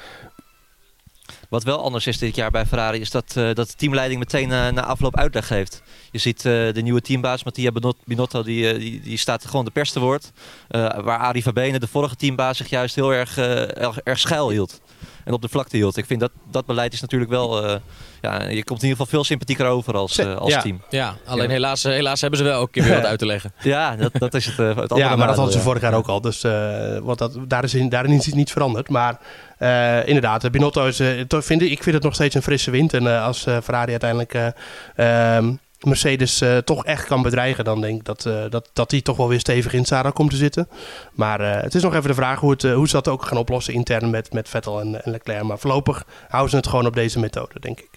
Wat 1.54 1.62
wel 1.64 1.82
anders 1.82 2.06
is 2.06 2.18
dit 2.18 2.34
jaar 2.36 2.50
bij 2.50 2.66
Ferrari 2.66 3.00
is 3.00 3.10
dat, 3.10 3.24
eh, 3.36 3.44
dat 3.52 3.68
de 3.68 3.74
teamleiding 3.76 4.18
meteen 4.20 4.52
eh, 4.52 4.68
na 4.68 4.84
afloop 4.84 5.16
uitleg 5.16 5.46
geeft. 5.46 5.82
Je 6.10 6.18
ziet 6.18 6.36
eh, 6.38 6.52
de 6.52 6.80
nieuwe 6.82 7.00
teambaas 7.00 7.44
Mattia 7.44 7.70
Binot- 7.72 8.04
Binotto, 8.04 8.42
die, 8.42 8.68
eh, 8.70 8.78
die, 8.78 9.00
die 9.00 9.18
staat 9.18 9.46
gewoon 9.46 9.64
de 9.64 9.70
pers 9.70 9.90
te 9.92 10.00
woord. 10.00 10.32
Eh, 10.68 10.80
waar 11.02 11.18
Arie 11.18 11.42
Verbenen, 11.42 11.80
de 11.80 11.86
vorige 11.86 12.16
teambaas, 12.16 12.56
zich 12.56 12.68
juist 12.70 12.94
heel 12.94 13.12
erg, 13.12 13.36
erg, 13.38 13.98
erg 13.98 14.18
schuil 14.18 14.50
hield. 14.50 14.80
En 15.24 15.32
op 15.32 15.42
de 15.42 15.48
vlakte 15.48 15.76
hield. 15.76 15.96
Ik 15.96 16.06
vind 16.06 16.20
dat 16.20 16.30
dat 16.50 16.66
beleid 16.66 16.92
is 16.92 17.00
natuurlijk 17.00 17.30
wel... 17.30 17.64
eh, 17.66 17.76
ja, 18.20 18.32
je 18.42 18.64
komt 18.64 18.82
in 18.82 18.88
ieder 18.88 18.90
geval 18.90 19.06
veel 19.06 19.24
sympathieker 19.24 19.66
over 19.66 19.94
als, 19.96 20.18
als 20.24 20.52
Ja. 20.52 20.60
team. 20.60 20.82
Ja, 20.90 21.16
alleen 21.26 21.42
Ja. 21.46 21.50
Helaas, 21.50 21.82
helaas 21.82 22.20
hebben 22.20 22.38
ze 22.38 22.44
wel 22.44 22.60
ook 22.60 22.66
een 22.66 22.72
keer 22.72 22.82
weer 22.84 22.94
wat 22.94 23.04
uit 23.04 23.18
te 23.18 23.26
leggen. 23.26 23.52
Ja, 23.62 23.96
dat, 23.96 24.12
dat 24.18 24.34
is 24.34 24.46
het, 24.46 24.58
eh, 24.58 24.66
het 24.66 24.76
andere 24.78 25.00
Ja, 25.00 25.16
maar 25.16 25.26
dat 25.26 25.36
hadden 25.36 25.52
ze 25.52 25.58
ja. 25.58 25.64
vorig 25.64 25.82
jaar 25.82 25.94
ook 25.94 26.06
al. 26.06 26.20
Dus 26.20 26.42
eh, 26.44 26.98
want 27.02 27.18
dat, 27.18 27.38
daar 27.48 27.64
is 27.64 27.74
in, 27.74 27.88
daarin 27.88 28.12
is 28.12 28.26
iets 28.26 28.36
niet 28.36 28.52
veranderd. 28.52 28.88
Maar 28.88 29.18
eh, 29.64 30.06
inderdaad, 30.06 30.44
eh, 30.44 30.50
Binotto 30.50 30.86
is, 30.86 31.00
eh, 31.00 31.24
vind 31.28 31.62
ik, 31.62 31.82
vind 31.82 31.94
het 31.94 32.04
nog 32.04 32.14
steeds 32.14 32.34
een 32.34 32.42
frisse 32.42 32.70
wind. 32.70 32.92
En 32.92 33.22
als 33.22 33.42
Ferrari 33.42 33.90
uiteindelijk 33.90 34.34
eh, 34.34 35.36
ehm, 35.36 35.54
Mercedes 35.80 36.42
toch 36.64 36.84
echt 36.84 37.06
kan 37.06 37.22
bedreigen, 37.22 37.64
dan 37.64 37.80
denk 37.80 37.98
ik 37.98 38.04
dat, 38.04 38.22
dat, 38.50 38.70
dat 38.72 38.90
die 38.90 39.02
toch 39.02 39.16
wel 39.16 39.28
weer 39.28 39.40
stevig 39.40 39.72
in 39.72 39.84
zadel 39.84 40.12
komt 40.12 40.30
te 40.30 40.36
zitten. 40.36 40.68
Maar 41.12 41.40
het 41.40 41.74
is 41.74 41.82
nog 41.82 41.94
even 41.94 42.08
de 42.08 42.14
vraag 42.14 42.40
hoe, 42.40 42.50
het, 42.50 42.62
hoe 42.62 42.86
ze 42.86 42.92
dat 42.92 43.08
ook 43.08 43.24
gaan 43.24 43.38
oplossen 43.38 43.74
intern 43.74 44.10
met, 44.10 44.32
met 44.32 44.48
Vettel 44.48 44.80
en 44.80 45.00
Leclerc. 45.04 45.42
Maar 45.42 45.58
voorlopig 45.58 46.04
houden 46.28 46.50
ze 46.50 46.56
het 46.56 46.66
gewoon 46.66 46.86
op 46.86 46.94
deze 46.94 47.18
methode, 47.18 47.60
denk 47.60 47.80
ik. 47.80 47.90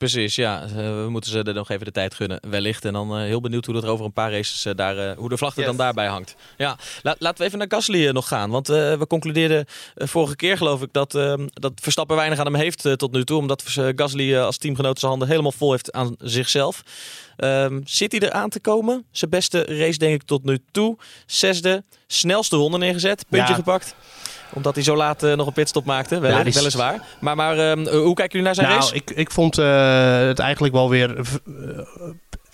Precies, 0.00 0.34
ja. 0.34 0.62
Eh, 0.62 0.70
we 0.74 1.06
moeten 1.08 1.30
ze 1.30 1.42
er 1.42 1.54
nog 1.54 1.70
even 1.70 1.84
de 1.84 1.90
tijd 1.92 2.14
gunnen, 2.14 2.40
wellicht. 2.50 2.84
En 2.84 2.92
dan 2.92 3.10
eh, 3.16 3.22
heel 3.22 3.40
benieuwd 3.40 3.64
hoe 3.64 3.74
dat 3.74 3.82
er 3.82 3.88
over 3.90 4.04
een 4.04 4.12
paar 4.12 4.32
races 4.32 4.64
eh, 4.64 4.72
daar, 4.74 5.14
hoe 5.16 5.28
de 5.28 5.36
vlag 5.36 5.52
er 5.52 5.58
Yes. 5.58 5.66
dan 5.66 5.76
daarbij 5.76 6.06
hangt. 6.06 6.34
Ja, 6.56 6.76
La- 7.02 7.14
laten 7.18 7.38
we 7.38 7.44
even 7.44 7.58
naar 7.58 7.66
Gasly 7.70 8.08
nog 8.10 8.28
gaan. 8.28 8.50
Want 8.50 8.66
we 8.66 9.04
concludeerden 9.08 9.64
vorige 9.94 10.36
keer, 10.36 10.56
geloof 10.56 10.82
ik, 10.82 10.92
dat, 10.92 11.14
eh, 11.14 11.34
dat 11.52 11.72
Verstappen 11.82 12.16
weinig 12.16 12.38
aan 12.38 12.44
hem 12.46 12.54
heeft 12.54 12.88
tot 12.96 13.12
nu 13.12 13.24
toe. 13.24 13.38
Omdat 13.38 13.62
Gasly 13.96 14.36
als 14.36 14.56
teamgenoot 14.58 14.98
zijn 14.98 15.10
handen 15.10 15.28
helemaal 15.28 15.52
vol 15.52 15.70
heeft 15.70 15.92
aan 15.92 16.14
zichzelf. 16.18 16.82
Ehm, 17.36 17.80
zit 17.84 18.12
hij 18.12 18.20
er 18.20 18.32
aan 18.32 18.50
te 18.50 18.60
komen? 18.60 19.04
Zijn 19.10 19.30
beste 19.30 19.64
race, 19.64 19.98
denk 19.98 20.14
ik, 20.14 20.22
tot 20.22 20.44
nu 20.44 20.58
toe. 20.70 20.96
Zesde, 21.26 21.84
snelste 22.06 22.56
ronde 22.56 22.78
neergezet, 22.78 23.24
puntje 23.28 23.48
Ja. 23.52 23.54
gepakt 23.58 23.94
omdat 24.54 24.74
hij 24.74 24.84
zo 24.84 24.96
laat 24.96 25.22
eh, 25.22 25.34
nog 25.34 25.46
een 25.46 25.52
pitstop 25.52 25.84
maakte, 25.84 26.18
wel, 26.20 26.30
Ja, 26.30 26.44
is- 26.44 26.54
weliswaar. 26.54 27.02
Maar, 27.20 27.36
maar 27.36 27.58
ehm, 27.58 27.78
hoe 27.86 28.14
kijken 28.14 28.38
jullie 28.38 28.42
naar 28.42 28.54
zijn 28.54 28.68
nou, 28.68 28.80
race? 28.80 28.94
ik, 28.94 29.10
ik 29.10 29.30
vond 29.30 29.58
eh, 29.58 30.18
het 30.18 30.38
eigenlijk 30.38 30.74
wel 30.74 30.88
weer 30.90 31.16
eh, 31.18 31.24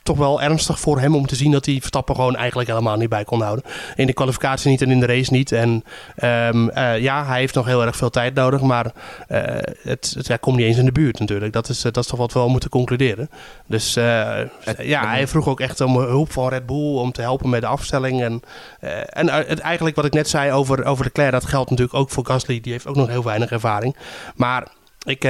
toch 0.06 0.16
wel 0.16 0.42
ernstig 0.42 0.80
voor 0.80 1.00
hem 1.00 1.14
om 1.14 1.26
te 1.26 1.36
zien 1.36 1.50
dat 1.50 1.66
hij 1.66 1.78
Verstappen 1.78 2.14
gewoon 2.14 2.36
eigenlijk 2.36 2.68
helemaal 2.68 2.96
niet 2.96 3.08
bij 3.08 3.24
kon 3.24 3.40
houden. 3.40 3.64
In 3.94 4.06
de 4.06 4.12
kwalificatie 4.12 4.70
niet 4.70 4.82
en 4.82 4.90
in 4.90 5.00
de 5.00 5.06
race 5.06 5.32
niet. 5.32 5.52
En 5.52 5.84
ehm, 6.16 6.68
eh, 6.68 6.98
ja, 6.98 7.26
hij 7.26 7.38
heeft 7.38 7.54
nog 7.54 7.66
heel 7.66 7.84
erg 7.84 7.96
veel 7.96 8.10
tijd 8.10 8.34
nodig, 8.34 8.60
maar 8.60 8.92
eh, 9.28 9.42
het, 9.82 10.14
het 10.16 10.28
hij 10.28 10.38
komt 10.38 10.56
niet 10.56 10.66
eens 10.66 10.76
in 10.76 10.84
de 10.84 10.92
buurt 10.92 11.18
natuurlijk. 11.18 11.52
Dat 11.52 11.68
is, 11.68 11.84
eh, 11.84 11.92
dat 11.92 12.04
is 12.04 12.10
toch 12.10 12.18
wat 12.18 12.32
we 12.32 12.38
wel 12.38 12.48
moeten 12.48 12.70
concluderen. 12.70 13.30
Dus 13.66 13.94
ja, 13.94 15.08
hij 15.08 15.28
vroeg 15.28 15.48
ook 15.48 15.60
echt 15.60 15.80
om 15.80 15.96
hulp 15.96 16.32
van 16.32 16.48
Red 16.48 16.66
Bull 16.66 16.96
om 16.96 17.12
te 17.12 17.20
helpen 17.20 17.48
met 17.48 17.60
de 17.60 17.66
afstelling. 17.66 18.22
En, 18.22 18.42
en 19.06 19.30
het, 19.30 19.58
eigenlijk 19.58 19.96
wat 19.96 20.04
ik 20.04 20.12
net 20.12 20.28
zei 20.28 20.52
over, 20.52 20.84
over 20.84 21.04
de 21.04 21.12
Claire, 21.12 21.38
dat 21.38 21.48
geldt 21.48 21.70
natuurlijk 21.70 21.98
ook 21.98 22.10
voor 22.10 22.26
Gasly. 22.26 22.60
Die 22.60 22.72
heeft 22.72 22.86
ook 22.86 22.96
nog 22.96 23.08
heel 23.08 23.24
weinig 23.24 23.50
ervaring. 23.50 23.96
Maar 24.34 24.68
ik, 25.04 25.24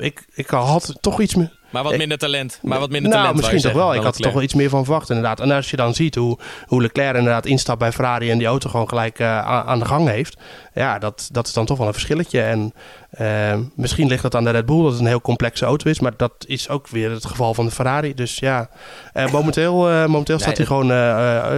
ik, 0.00 0.26
ik 0.34 0.48
had 0.48 0.94
toch 1.00 1.20
iets 1.20 1.34
meer. 1.34 1.57
Maar 1.70 1.82
wat 1.82 1.96
minder 1.96 2.18
talent. 2.18 2.58
Maar 2.62 2.78
wat 2.78 2.90
minder 2.90 3.10
nou, 3.10 3.22
talent. 3.22 3.36
misschien 3.40 3.60
toch 3.60 3.72
wel. 3.72 3.94
Ik 3.94 4.02
had 4.02 4.14
er 4.16 4.20
toch 4.22 4.32
wel 4.32 4.42
iets 4.42 4.54
meer 4.54 4.68
van 4.68 4.84
verwacht, 4.84 5.08
inderdaad. 5.08 5.40
En 5.40 5.50
als 5.50 5.70
je 5.70 5.76
dan 5.76 5.94
ziet 5.94 6.14
hoe, 6.14 6.38
hoe 6.66 6.82
Leclerc 6.82 7.16
inderdaad 7.16 7.46
instapt 7.46 7.78
bij 7.78 7.92
Ferrari 7.92 8.30
en 8.30 8.38
die 8.38 8.46
auto 8.46 8.70
gewoon 8.70 8.88
gelijk 8.88 9.18
eh, 9.18 9.46
aan 9.46 9.78
de 9.78 9.84
gang 9.84 10.08
heeft. 10.08 10.36
Ja, 10.74 10.98
dat, 10.98 11.28
dat 11.32 11.46
is 11.46 11.52
dan 11.52 11.66
toch 11.66 11.78
wel 11.78 11.86
een 11.86 11.92
verschilletje. 11.92 12.40
En 12.40 12.72
eh, 13.10 13.54
misschien 13.74 14.08
ligt 14.08 14.22
dat 14.22 14.34
aan 14.34 14.44
de 14.44 14.50
Red 14.50 14.66
Bull, 14.66 14.82
dat 14.82 14.90
het 14.92 15.00
een 15.00 15.06
heel 15.06 15.20
complexe 15.20 15.64
auto 15.64 15.90
is. 15.90 16.00
Maar 16.00 16.12
dat 16.16 16.32
is 16.46 16.68
ook 16.68 16.88
weer 16.88 17.10
het 17.10 17.26
geval 17.26 17.54
van 17.54 17.64
de 17.64 17.70
Ferrari. 17.70 18.14
Dus 18.14 18.38
ja, 18.38 18.68
eh, 19.12 19.32
momenteel, 19.32 19.74
momenteel 20.08 20.38
staat 20.38 20.56
hij 20.56 20.66
gewoon 20.66 20.90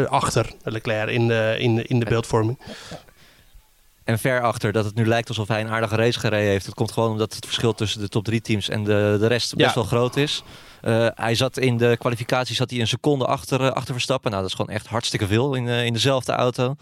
achter 0.08 0.46
Leclerc 0.62 1.08
in 1.10 1.28
de, 1.28 1.56
in, 1.58 1.74
de- 1.76 1.84
in 1.84 1.98
de 1.98 2.06
beeldvorming. 2.06 2.58
En 4.10 4.18
ver 4.18 4.42
achter 4.42 4.72
dat 4.72 4.84
het 4.84 4.94
nu 4.94 5.06
lijkt 5.06 5.28
alsof 5.28 5.48
hij 5.48 5.60
een 5.60 5.68
aardige 5.68 5.96
race 5.96 6.18
gereden 6.18 6.50
heeft. 6.50 6.66
Het 6.66 6.74
komt 6.74 6.92
gewoon 6.92 7.10
omdat 7.10 7.34
het 7.34 7.44
verschil 7.44 7.72
tussen 7.74 8.00
de 8.00 8.08
top 8.08 8.24
drie 8.24 8.40
teams 8.40 8.68
en 8.68 8.84
de, 8.84 9.16
de 9.20 9.26
rest 9.26 9.54
best 9.54 9.68
Ja. 9.68 9.74
wel 9.74 9.84
groot 9.84 10.16
is. 10.16 10.42
Eh, 10.80 11.06
hij 11.14 11.34
zat 11.34 11.56
in 11.56 11.76
de 11.76 11.96
kwalificatie 11.98 12.54
zat 12.54 12.70
hij 12.70 12.80
een 12.80 12.86
seconde 12.88 13.26
achter, 13.26 13.60
eh, 13.60 13.70
achter 13.70 13.92
Verstappen. 13.94 14.30
Nou, 14.30 14.42
dat 14.42 14.50
is 14.50 14.56
gewoon 14.56 14.74
echt 14.74 14.86
hartstikke 14.86 15.26
veel 15.26 15.54
in, 15.54 15.68
eh, 15.68 15.84
in 15.84 15.92
dezelfde 15.92 16.32
auto. 16.32 16.76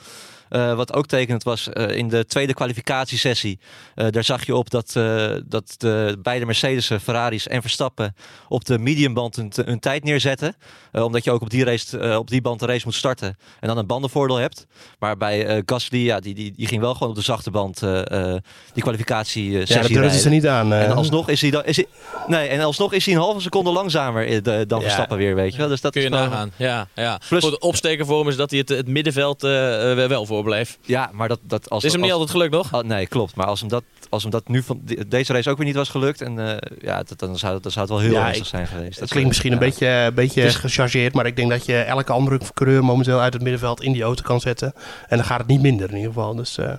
Eh, 0.48 0.74
wat 0.74 0.92
ook 0.94 1.06
tekenend 1.06 1.42
was 1.42 1.68
eh, 1.68 1.96
in 1.96 2.08
de 2.08 2.26
tweede 2.26 2.54
kwalificatiesessie. 2.54 3.58
eh, 3.94 4.06
daar 4.10 4.24
zag 4.24 4.46
je 4.46 4.56
op 4.56 4.70
dat, 4.70 4.96
eh, 4.96 5.30
dat 5.46 5.74
de 5.78 6.18
beide 6.22 6.46
Mercedes, 6.46 6.90
Ferraris 7.02 7.48
en 7.48 7.60
Verstappen 7.60 8.14
op 8.48 8.64
de 8.64 8.78
mediumband 8.78 9.36
hun, 9.36 9.52
hun 9.64 9.78
tijd 9.80 10.04
neerzetten. 10.04 10.56
Eh, 10.92 11.02
omdat 11.04 11.24
je 11.24 11.30
ook 11.30 11.40
op 11.42 11.50
die, 11.50 11.64
race, 11.64 11.98
eh, 11.98 12.16
op 12.16 12.28
die 12.30 12.40
band 12.40 12.60
de 12.60 12.66
race 12.66 12.82
moet 12.84 12.94
starten. 12.94 13.36
En 13.60 13.68
dan 13.68 13.78
een 13.78 13.86
bandenvoordeel 13.86 14.36
hebt. 14.36 14.66
Maar 14.98 15.16
bij 15.16 15.46
eh, 15.46 15.62
Gasly, 15.66 15.98
ja, 16.04 16.20
die, 16.20 16.34
die, 16.34 16.52
die 16.56 16.66
ging 16.66 16.80
wel 16.80 16.92
gewoon 16.92 17.08
op 17.08 17.14
de 17.14 17.22
zachte 17.22 17.50
band 17.50 17.82
eh, 17.82 18.32
eh, 18.34 18.40
die 18.72 18.82
kwalificatie 18.82 19.50
Ja, 19.50 19.58
dat 19.58 19.86
durfden 19.88 20.20
ze 20.20 20.28
niet 20.28 20.46
aan. 20.46 20.72
En 20.72 20.92
alsnog 20.92 21.28
is 21.28 21.40
hij 21.40 21.50
dan. 21.50 21.64
Is 21.64 21.76
hij, 21.76 21.86
nee, 22.26 22.48
en 22.48 22.60
alsnog 22.60 22.92
is 22.92 23.04
hij 23.04 23.14
een 23.14 23.20
halve 23.20 23.40
seconde 23.40 23.70
langzamer 23.70 24.42
dan 24.42 24.78
Ja. 24.78 24.80
Verstappen 24.80 25.16
weer, 25.16 25.34
weet 25.34 25.52
je 25.52 25.58
wel. 25.58 25.68
Dus 25.68 25.80
dat 25.80 25.92
Kun 25.92 26.02
je 26.02 26.08
nagaan. 26.08 26.52
Ja, 26.56 26.88
ja. 26.94 27.20
Plus- 27.28 27.44
Goed, 27.44 27.60
opsteken 27.60 28.06
voor 28.06 28.18
hem 28.18 28.28
is 28.28 28.36
dat 28.36 28.50
hij 28.50 28.58
het, 28.58 28.68
het 28.68 28.88
middenveld 28.88 29.40
wel 29.42 30.26
voorbleef. 30.42 30.78
Ja, 30.82 31.10
maar 31.12 31.28
dat, 31.28 31.38
dat 31.42 31.70
als 31.70 31.82
Het 31.82 31.86
is 31.86 31.92
hem 31.92 32.00
niet 32.00 32.10
als- 32.12 32.20
altijd 32.20 32.38
gelukt, 32.38 32.70
nog? 32.70 32.82
Oh, 32.82 32.88
nee, 32.88 33.06
klopt. 33.06 33.34
Maar 33.34 33.46
als 33.46 33.60
hem 33.60 33.68
dat, 33.68 33.82
als 34.08 34.22
hem 34.22 34.30
dat 34.30 34.48
nu 34.48 34.62
van 34.62 34.80
de- 34.84 35.08
deze 35.08 35.32
race 35.32 35.50
ook 35.50 35.56
weer 35.56 35.66
niet 35.66 35.74
was 35.74 35.88
gelukt, 35.88 36.20
en, 36.22 36.38
eh, 36.38 36.76
ja, 36.80 37.02
dat, 37.02 37.18
dan, 37.18 37.38
zou, 37.38 37.60
dan 37.60 37.70
zou 37.72 37.84
het 37.86 37.94
wel 37.94 38.04
heel 38.04 38.12
Ja, 38.12 38.32
ik- 38.32 38.44
zijn 38.44 38.66
geweest. 38.66 38.90
Het 38.90 38.98
Dat 38.98 39.08
klinkt 39.08 39.28
misschien 39.28 39.52
een 39.52 39.58
beetje, 39.58 39.86
een 39.86 40.14
beetje 40.14 40.42
Dus- 40.42 40.54
gechargeerd, 40.54 41.14
maar 41.14 41.26
ik 41.26 41.36
denk 41.36 41.50
dat 41.50 41.66
je 41.66 41.76
elke 41.78 42.12
andere 42.12 42.40
coureur 42.54 42.84
momenteel 42.84 43.20
uit 43.20 43.32
het 43.32 43.42
middenveld 43.42 43.82
in 43.82 43.92
die 43.92 44.02
auto 44.02 44.22
kan 44.22 44.40
zetten. 44.40 44.72
En 45.08 45.16
dan 45.16 45.26
gaat 45.26 45.38
het 45.38 45.48
niet 45.48 45.62
minder 45.62 45.88
in 45.90 45.96
ieder 45.96 46.12
geval. 46.12 46.34
Dus, 46.34 46.58
eh, 46.58 46.72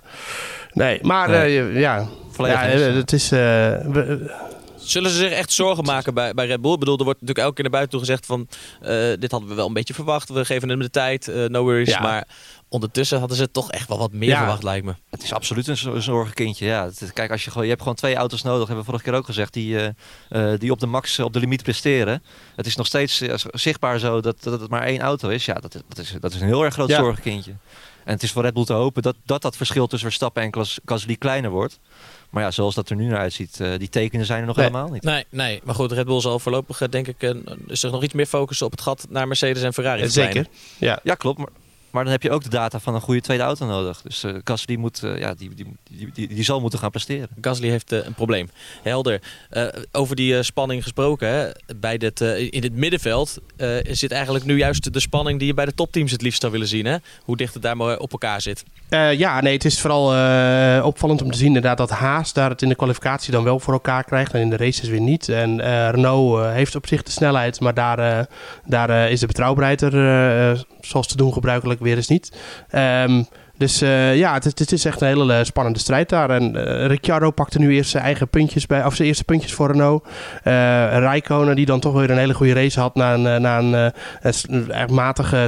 nee, 0.73 0.99
maar 1.01 1.29
Nee. 1.29 1.59
eh, 1.59 1.79
ja, 1.79 2.07
Volledig 2.31 2.59
ja 2.61 2.67
eh, 2.69 2.93
het 2.95 3.13
is... 3.13 3.31
eh, 3.31 3.39
we- 3.39 4.47
Zullen 4.81 5.11
ze 5.11 5.17
zich 5.17 5.31
echt 5.31 5.51
zorgen 5.51 5.83
maken 5.83 6.13
bij, 6.13 6.33
bij 6.33 6.45
Red 6.45 6.61
Bull? 6.61 6.73
Ik 6.73 6.79
bedoel, 6.79 6.97
er 6.97 7.03
wordt 7.03 7.19
natuurlijk 7.21 7.45
elke 7.47 7.53
keer 7.61 7.63
naar 7.63 7.79
buiten 7.79 7.91
toe 7.99 8.07
gezegd 8.07 8.25
van... 8.25 8.47
eh, 8.81 9.19
dit 9.19 9.31
hadden 9.31 9.49
we 9.49 9.55
wel 9.55 9.67
een 9.67 9.73
beetje 9.73 9.93
verwacht. 9.93 10.29
We 10.29 10.45
geven 10.45 10.69
hem 10.69 10.79
de 10.79 10.89
tijd. 10.89 11.27
eh, 11.27 11.45
no 11.45 11.61
worries. 11.63 11.89
Ja. 11.89 11.99
Maar 12.01 12.27
ondertussen 12.69 13.19
hadden 13.19 13.37
ze 13.37 13.51
toch 13.51 13.71
echt 13.71 13.87
wel 13.87 13.97
wat 13.97 14.11
meer 14.11 14.29
Ja. 14.29 14.37
verwacht, 14.37 14.63
lijkt 14.63 14.85
me. 14.85 14.93
Het 15.09 15.23
is 15.23 15.33
absoluut 15.33 15.67
een, 15.67 15.77
zo- 15.77 15.93
een 15.93 16.01
zorgenkindje. 16.01 16.65
Ja. 16.65 16.85
Het- 16.85 17.11
kijk, 17.13 17.31
als 17.31 17.43
je, 17.43 17.49
gewoon, 17.49 17.63
je 17.63 17.69
hebt 17.69 17.81
gewoon 17.81 17.97
twee 17.97 18.15
auto's 18.15 18.41
nodig, 18.41 18.59
hebben 18.67 18.77
we 18.77 18.83
vorige 18.91 19.03
keer 19.03 19.13
ook 19.13 19.25
gezegd, 19.25 19.53
die, 19.53 19.77
eh, 20.29 20.51
eh, 20.53 20.59
die 20.59 20.71
op 20.71 20.79
de 20.79 20.85
max, 20.87 21.19
op 21.19 21.33
de 21.33 21.39
limiet 21.39 21.63
presteren. 21.63 22.23
Het 22.55 22.65
is 22.65 22.75
nog 22.75 22.85
steeds 22.85 23.21
eh, 23.21 23.33
zichtbaar 23.51 23.99
zo 23.99 24.21
dat, 24.21 24.43
dat 24.43 24.61
het 24.61 24.69
maar 24.69 24.83
één 24.83 24.99
auto 25.01 25.29
is. 25.29 25.45
Ja, 25.45 25.53
dat, 25.53 25.75
is- 25.75 25.81
dat, 25.87 25.97
is, 25.97 26.15
dat 26.19 26.33
is 26.33 26.41
een 26.41 26.47
heel 26.47 26.63
erg 26.63 26.73
groot 26.73 26.89
Ja. 26.89 26.97
zorgenkindje. 26.99 27.51
En 28.03 28.13
het 28.15 28.23
is 28.23 28.31
voor 28.31 28.41
Red 28.43 28.53
Bull 28.53 28.65
te 28.65 28.73
hopen 28.73 29.01
dat 29.01 29.15
dat, 29.25 29.41
dat 29.41 29.55
verschil 29.57 29.87
tussen 29.87 30.07
Verstappen 30.07 30.43
en 30.43 30.65
Gasly 30.85 31.15
kleiner 31.15 31.49
wordt. 31.51 31.79
Maar 32.29 32.43
ja, 32.43 32.51
zoals 32.51 32.75
dat 32.75 32.89
er 32.89 32.95
nu 32.95 33.05
naar 33.07 33.19
uitziet, 33.19 33.59
eh, 33.59 33.71
die 33.77 33.89
tekenen 33.89 34.25
zijn 34.25 34.39
er 34.41 34.45
nog 34.47 34.55
Nee. 34.55 34.65
helemaal 34.65 34.89
niet. 34.91 35.03
Nee, 35.03 35.25
nee. 35.29 35.61
Maar 35.63 35.75
goed, 35.75 35.91
Red 35.91 36.05
Bull 36.05 36.19
zal 36.21 36.39
voorlopig, 36.39 36.77
denk 36.89 37.07
ik, 37.07 37.21
eh, 37.23 37.31
zich 37.67 37.91
nog 37.91 38.03
iets 38.03 38.13
meer 38.13 38.25
focussen 38.25 38.65
op 38.65 38.71
het 38.71 38.81
gat 38.81 39.05
naar 39.09 39.27
Mercedes 39.27 39.63
en 39.63 39.73
Ferrari. 39.73 40.09
zeker. 40.09 40.45
Ja. 40.77 40.99
Ja, 41.03 41.15
klopt. 41.15 41.37
Maar, 41.37 41.47
maar 41.91 42.03
dan 42.03 42.11
heb 42.11 42.23
je 42.23 42.31
ook 42.31 42.43
de 42.43 42.49
data 42.49 42.79
van 42.79 42.95
een 42.95 43.01
goede 43.01 43.21
tweede 43.21 43.43
auto 43.43 43.65
nodig. 43.65 44.01
Dus 44.01 44.23
eh 44.23 44.33
Gasly 44.43 44.75
moet, 44.75 45.03
eh, 45.03 45.19
ja, 45.19 45.33
die, 45.33 45.55
die, 45.55 45.65
die, 45.89 46.09
die, 46.13 46.27
die 46.27 46.43
zal 46.43 46.59
moeten 46.61 46.79
gaan 46.79 46.91
presteren. 46.91 47.27
Gasly 47.41 47.69
heeft 47.69 47.91
eh, 47.91 48.05
een 48.05 48.13
probleem. 48.13 48.49
Helder. 48.83 49.21
Eh, 49.49 49.65
over 49.91 50.15
die 50.15 50.43
spanning 50.43 50.83
gesproken. 50.83 51.27
Hè, 51.27 51.49
bij 51.75 51.97
dit, 51.97 52.21
eh, 52.21 52.51
in 52.51 52.63
het 52.63 52.73
middenveld 52.73 53.37
eh, 53.57 53.67
zit 53.83 54.11
eigenlijk 54.11 54.45
nu 54.45 54.57
juist 54.57 54.93
de 54.93 54.99
spanning 54.99 55.39
die 55.39 55.47
je 55.47 55.53
bij 55.53 55.65
de 55.65 55.73
topteams 55.73 56.11
het 56.11 56.21
liefst 56.21 56.39
zou 56.41 56.51
willen 56.51 56.67
zien. 56.67 56.85
Hè? 56.85 56.95
Hoe 57.23 57.37
dicht 57.37 57.53
het 57.53 57.63
daar 57.63 57.77
maar 57.77 57.97
op 57.97 58.11
elkaar 58.11 58.41
zit. 58.41 58.63
Eh, 58.89 59.13
ja, 59.13 59.41
nee, 59.41 59.53
het 59.53 59.65
is 59.65 59.81
vooral 59.81 60.15
eh, 60.15 60.85
opvallend 60.85 61.21
om 61.21 61.31
te 61.31 61.37
zien 61.37 61.47
inderdaad 61.47 61.77
dat 61.77 61.89
Haas 61.89 62.33
daar 62.33 62.49
het 62.49 62.61
in 62.61 62.69
de 62.69 62.75
kwalificatie 62.75 63.31
dan 63.31 63.43
wel 63.43 63.59
voor 63.59 63.73
elkaar 63.73 64.03
krijgt 64.03 64.33
en 64.33 64.41
in 64.41 64.49
de 64.49 64.57
races 64.57 64.89
weer 64.89 65.01
niet. 65.01 65.29
En 65.29 65.59
eh, 65.59 65.89
Renault 65.89 66.39
eh, 66.39 66.51
heeft 66.51 66.75
op 66.75 66.87
zich 66.87 67.03
de 67.03 67.11
snelheid, 67.11 67.59
maar 67.59 67.73
daar, 67.73 67.99
eh, 67.99 68.25
daar 68.65 68.89
eh, 68.89 69.11
is 69.11 69.19
de 69.19 69.27
betrouwbaarheid 69.27 69.81
er, 69.81 69.93
eh, 69.93 70.59
zoals 70.81 71.07
te 71.07 71.17
doen 71.17 71.33
gebruikelijk 71.33 71.78
eigenlijk 71.79 71.81
weer 71.81 71.95
eens 71.95 72.07
niet. 72.07 72.31
Ehm, 72.69 73.23
dus 73.59 73.81
uh, 73.81 74.17
ja, 74.17 74.33
het, 74.33 74.43
het, 74.43 74.71
is 74.71 74.85
echt 74.85 75.01
een 75.01 75.07
hele 75.07 75.37
uh, 75.37 75.43
spannende 75.43 75.79
strijd 75.79 76.09
daar. 76.09 76.29
En 76.29 76.55
uh, 76.55 76.85
Ricciardo 76.85 77.31
pakte 77.31 77.59
nu 77.59 77.73
eerst 77.73 77.89
zijn 77.89 78.03
eigen 78.03 78.27
puntjes 78.29 78.65
bij, 78.65 78.85
of 78.85 78.95
zijn 78.95 79.07
eerste 79.07 79.23
puntjes 79.23 79.53
voor 79.53 79.71
Renault. 79.71 80.07
Rijkonen, 80.43 81.55
die 81.55 81.65
dan 81.65 81.79
toch 81.79 81.93
weer 81.93 82.09
een 82.09 82.17
hele 82.17 82.33
goede 82.33 82.53
race 82.53 82.79
had 82.79 82.95
na 82.95 83.13
een, 83.13 83.41
na 83.41 83.57
een, 83.59 83.93
een 84.21 84.93
matige 84.93 85.45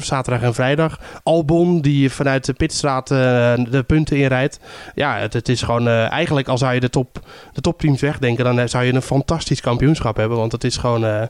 zaterdag 0.00 0.42
en 0.42 0.54
vrijdag. 0.54 1.00
Albon, 1.22 1.80
die 1.80 2.10
vanuit 2.10 2.44
de 2.44 2.52
pitstraat 2.52 3.08
de 3.08 3.84
punten 3.86 4.16
inrijdt. 4.16 4.60
Ja, 4.94 5.16
het, 5.16 5.32
het 5.32 5.48
is 5.48 5.62
gewoon 5.62 5.88
eigenlijk, 5.88 6.48
al 6.48 6.58
zou 6.58 6.74
je 6.74 6.80
de, 6.80 6.90
top, 6.90 7.18
de 7.52 7.60
topteams 7.60 8.00
wegdenken, 8.00 8.44
dan 8.44 8.68
zou 8.68 8.84
je 8.84 8.92
een 8.92 9.02
fantastisch 9.02 9.60
kampioenschap 9.60 10.16
hebben. 10.16 10.38
Want 10.38 10.52
het 10.52 10.64
is 10.64 10.76
gewoon 10.76 11.28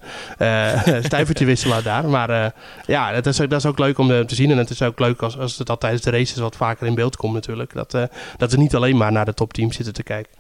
stuivertje 1.02 1.44
wisselen 1.44 1.84
daar. 1.84 2.08
Maar 2.08 2.52
ja, 2.86 3.12
dat 3.12 3.26
is, 3.26 3.36
dat 3.36 3.52
is 3.52 3.66
ook 3.66 3.78
leuk 3.78 3.98
om 3.98 4.26
te 4.26 4.34
zien. 4.34 4.50
En 4.50 4.58
het 4.58 4.70
is 4.70 4.82
ook 4.82 4.98
leuk 4.98 5.22
als, 5.22 5.38
als 5.38 5.58
het 5.58 5.66
dat 5.66 5.80
tijdens 5.80 6.02
de 6.02 6.10
race 6.10 6.21
races 6.22 6.38
wat 6.38 6.56
vaker 6.56 6.86
in 6.86 6.94
beeld 6.94 7.16
komt 7.16 7.34
natuurlijk. 7.34 7.72
Dat, 7.72 7.94
uh, 7.94 8.04
dat 8.36 8.52
we 8.52 8.58
niet 8.58 8.74
alleen 8.74 8.96
maar 8.96 9.12
naar 9.12 9.24
de 9.24 9.34
topteams 9.34 9.76
zitten 9.76 9.94
te 9.94 10.02
kijken. 10.02 10.32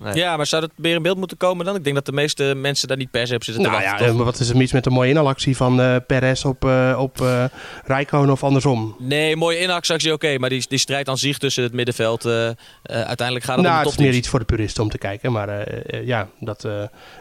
Nee. 0.00 0.14
Ja, 0.14 0.36
maar 0.36 0.46
zou 0.46 0.62
het 0.62 0.72
weer 0.76 0.94
in 0.94 1.02
beeld 1.02 1.16
moeten 1.16 1.36
komen 1.36 1.64
dan? 1.64 1.76
Ik 1.76 1.84
denk 1.84 1.96
dat 1.96 2.06
de 2.06 2.12
meeste 2.12 2.54
mensen 2.56 2.88
daar 2.88 2.96
niet 2.96 3.10
per 3.10 3.26
se 3.26 3.34
op 3.34 3.44
zitten 3.44 3.62
nou, 3.62 3.76
te 3.76 3.82
wachten. 3.82 4.06
Ja, 4.06 4.12
maar 4.12 4.24
wat 4.24 4.40
is 4.40 4.48
er 4.48 4.56
mis 4.56 4.72
met 4.72 4.86
een 4.86 4.92
mooie 4.92 5.08
inhalactie 5.08 5.56
van 5.56 5.80
uh, 5.80 5.96
Perez 6.06 6.44
op, 6.44 6.64
uh, 6.64 6.96
op 7.00 7.20
uh, 7.20 7.44
Rijkoon 7.84 8.30
of 8.30 8.44
andersom? 8.44 8.96
Nee, 8.98 9.36
mooie 9.36 9.58
inhalactie 9.58 10.12
oké. 10.12 10.38
maar 10.38 10.48
die, 10.48 10.64
die 10.68 10.78
strijd 10.78 11.08
aan 11.08 11.18
zich 11.18 11.38
tussen 11.38 11.62
het 11.62 11.72
middenveld, 11.72 12.24
uiteindelijk 12.82 13.44
gaat 13.44 13.56
het 13.56 13.64
nou, 13.64 13.76
om 13.76 13.82
de 13.82 13.90
het 13.90 13.98
is 14.00 14.06
meer 14.06 14.14
iets 14.14 14.28
voor 14.28 14.38
de 14.38 14.44
puristen 14.44 14.82
om 14.82 14.90
te 14.90 14.98
kijken. 14.98 15.32
Maar 15.32 15.68
ja, 16.04 16.28
dat, 16.38 16.68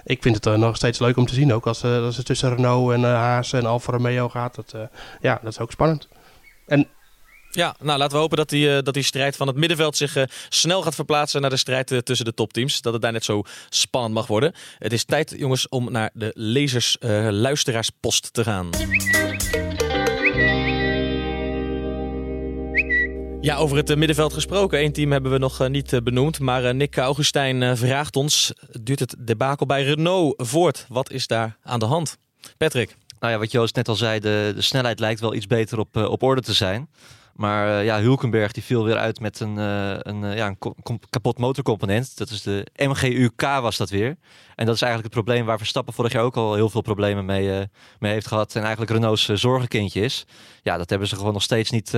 ik 0.04 0.22
vind 0.22 0.46
het 0.46 0.58
nog 0.58 0.76
steeds 0.76 1.00
leuk 1.00 1.18
om 1.18 1.26
te 1.26 1.34
zien. 1.34 1.54
Ook 1.54 1.68
als, 1.68 1.84
als 1.84 2.18
het 2.18 2.26
tussen 2.26 2.56
Renault 2.56 2.94
en 2.94 3.04
Haas 3.04 3.54
en 3.54 3.66
Alfa 3.66 3.92
Romeo 3.92 4.30
gaat. 4.30 4.56
Dat, 4.56 4.76
ja, 5.22 5.40
dat 5.44 5.52
is 5.52 5.60
ook 5.60 5.72
spannend. 5.72 6.08
En 6.68 6.88
ja, 7.60 7.76
nou 7.80 7.98
laten 7.98 8.16
we 8.16 8.22
hopen 8.22 8.38
dat 8.38 8.50
die, 8.50 8.68
uh, 8.68 8.78
dat 8.82 8.94
die 8.94 9.04
strijd 9.04 9.36
van 9.36 9.48
het 9.48 9.56
middenveld 9.56 9.98
zich 9.98 10.16
uh, 10.16 10.24
snel 10.50 10.82
gaat 10.82 10.96
verplaatsen 10.96 11.42
naar 11.42 11.50
de 11.50 11.58
strijd 11.58 11.92
uh, 11.92 11.98
tussen 12.00 12.26
de 12.26 12.34
topteams. 12.34 12.82
Dat 12.82 12.94
het 12.94 13.02
daar 13.02 13.12
net 13.12 13.24
zo 13.24 13.44
spannend 13.70 14.14
mag 14.14 14.28
worden. 14.28 14.54
Het 14.78 14.94
is 14.94 15.04
tijd, 15.04 15.34
jongens, 15.38 15.70
om 15.70 15.92
naar 15.92 16.10
de 16.14 16.32
lezers-luisteraarspost 16.36 18.34
te 18.34 18.44
gaan. 18.44 18.70
Ja, 23.42 23.56
over 23.56 23.78
het 23.78 23.96
middenveld 23.96 24.34
gesproken. 24.34 24.84
Eén 24.84 24.94
team 24.94 25.12
hebben 25.12 25.32
we 25.32 25.38
nog 25.38 25.68
niet 25.68 26.04
benoemd. 26.04 26.40
Maar 26.40 26.76
Nick 26.76 26.98
Augustijn 26.98 27.78
vraagt 27.78 28.16
ons: 28.16 28.54
duurt 28.82 29.00
het 29.00 29.16
debakel 29.20 29.66
bij 29.66 29.84
Renault 29.84 30.34
voort? 30.38 30.86
Wat 30.90 31.12
is 31.12 31.28
daar 31.28 31.58
aan 31.64 31.80
de 31.80 31.86
hand? 31.86 32.18
Patrick. 32.58 32.96
Nou 33.20 33.34
ja, 33.34 33.40
wat 33.40 33.52
Joost 33.52 33.76
net 33.76 33.88
al 33.88 33.96
zei, 33.96 34.20
de, 34.20 34.52
de 34.56 34.62
snelheid 34.62 35.00
lijkt 35.00 35.20
wel 35.20 35.34
iets 35.34 35.48
beter 35.48 35.80
op, 35.80 35.96
op 35.96 36.24
orde 36.24 36.42
te 36.42 36.54
zijn. 36.54 36.90
Maar 37.40 37.68
uh, 37.68 37.86
ja, 37.86 38.02
Hulkenberg 38.02 38.52
die 38.52 38.64
viel 38.64 38.84
weer 38.84 38.98
uit 38.98 39.20
met 39.20 39.40
een, 39.40 39.58
uh, 39.58 39.92
een, 39.98 40.24
uh, 40.24 40.36
ja, 40.36 40.48
een 40.48 41.00
kapot 41.10 41.38
motorcomponent. 41.38 42.18
Dat 42.18 42.30
is 42.30 42.42
de 42.42 42.68
MGUK 42.76 43.42
was 43.42 43.78
dat 43.78 43.90
weer. 43.90 44.18
En 44.56 44.66
dat 44.66 44.76
is 44.76 44.82
eigenlijk 44.82 45.14
het 45.14 45.24
probleem 45.24 45.46
waar 45.46 45.58
Verstappen 45.58 45.94
vorig 45.94 46.12
jaar 46.12 46.24
ook 46.24 46.36
al 46.36 46.54
heel 46.54 46.70
veel 46.70 46.82
problemen 46.82 47.26
mee, 47.26 47.68
mee 48.00 48.12
heeft 48.12 48.28
gehad. 48.28 48.56
En 48.56 48.62
eigenlijk 48.62 48.92
Renault's 48.92 49.26
zorgenkindje 49.26 50.02
is. 50.02 50.26
Ja, 50.64 50.78
dat 50.78 50.90
hebben 50.90 51.08
ze 51.08 51.16
gewoon 51.16 51.34
nog 51.34 51.42
steeds 51.42 51.70
niet, 51.70 51.98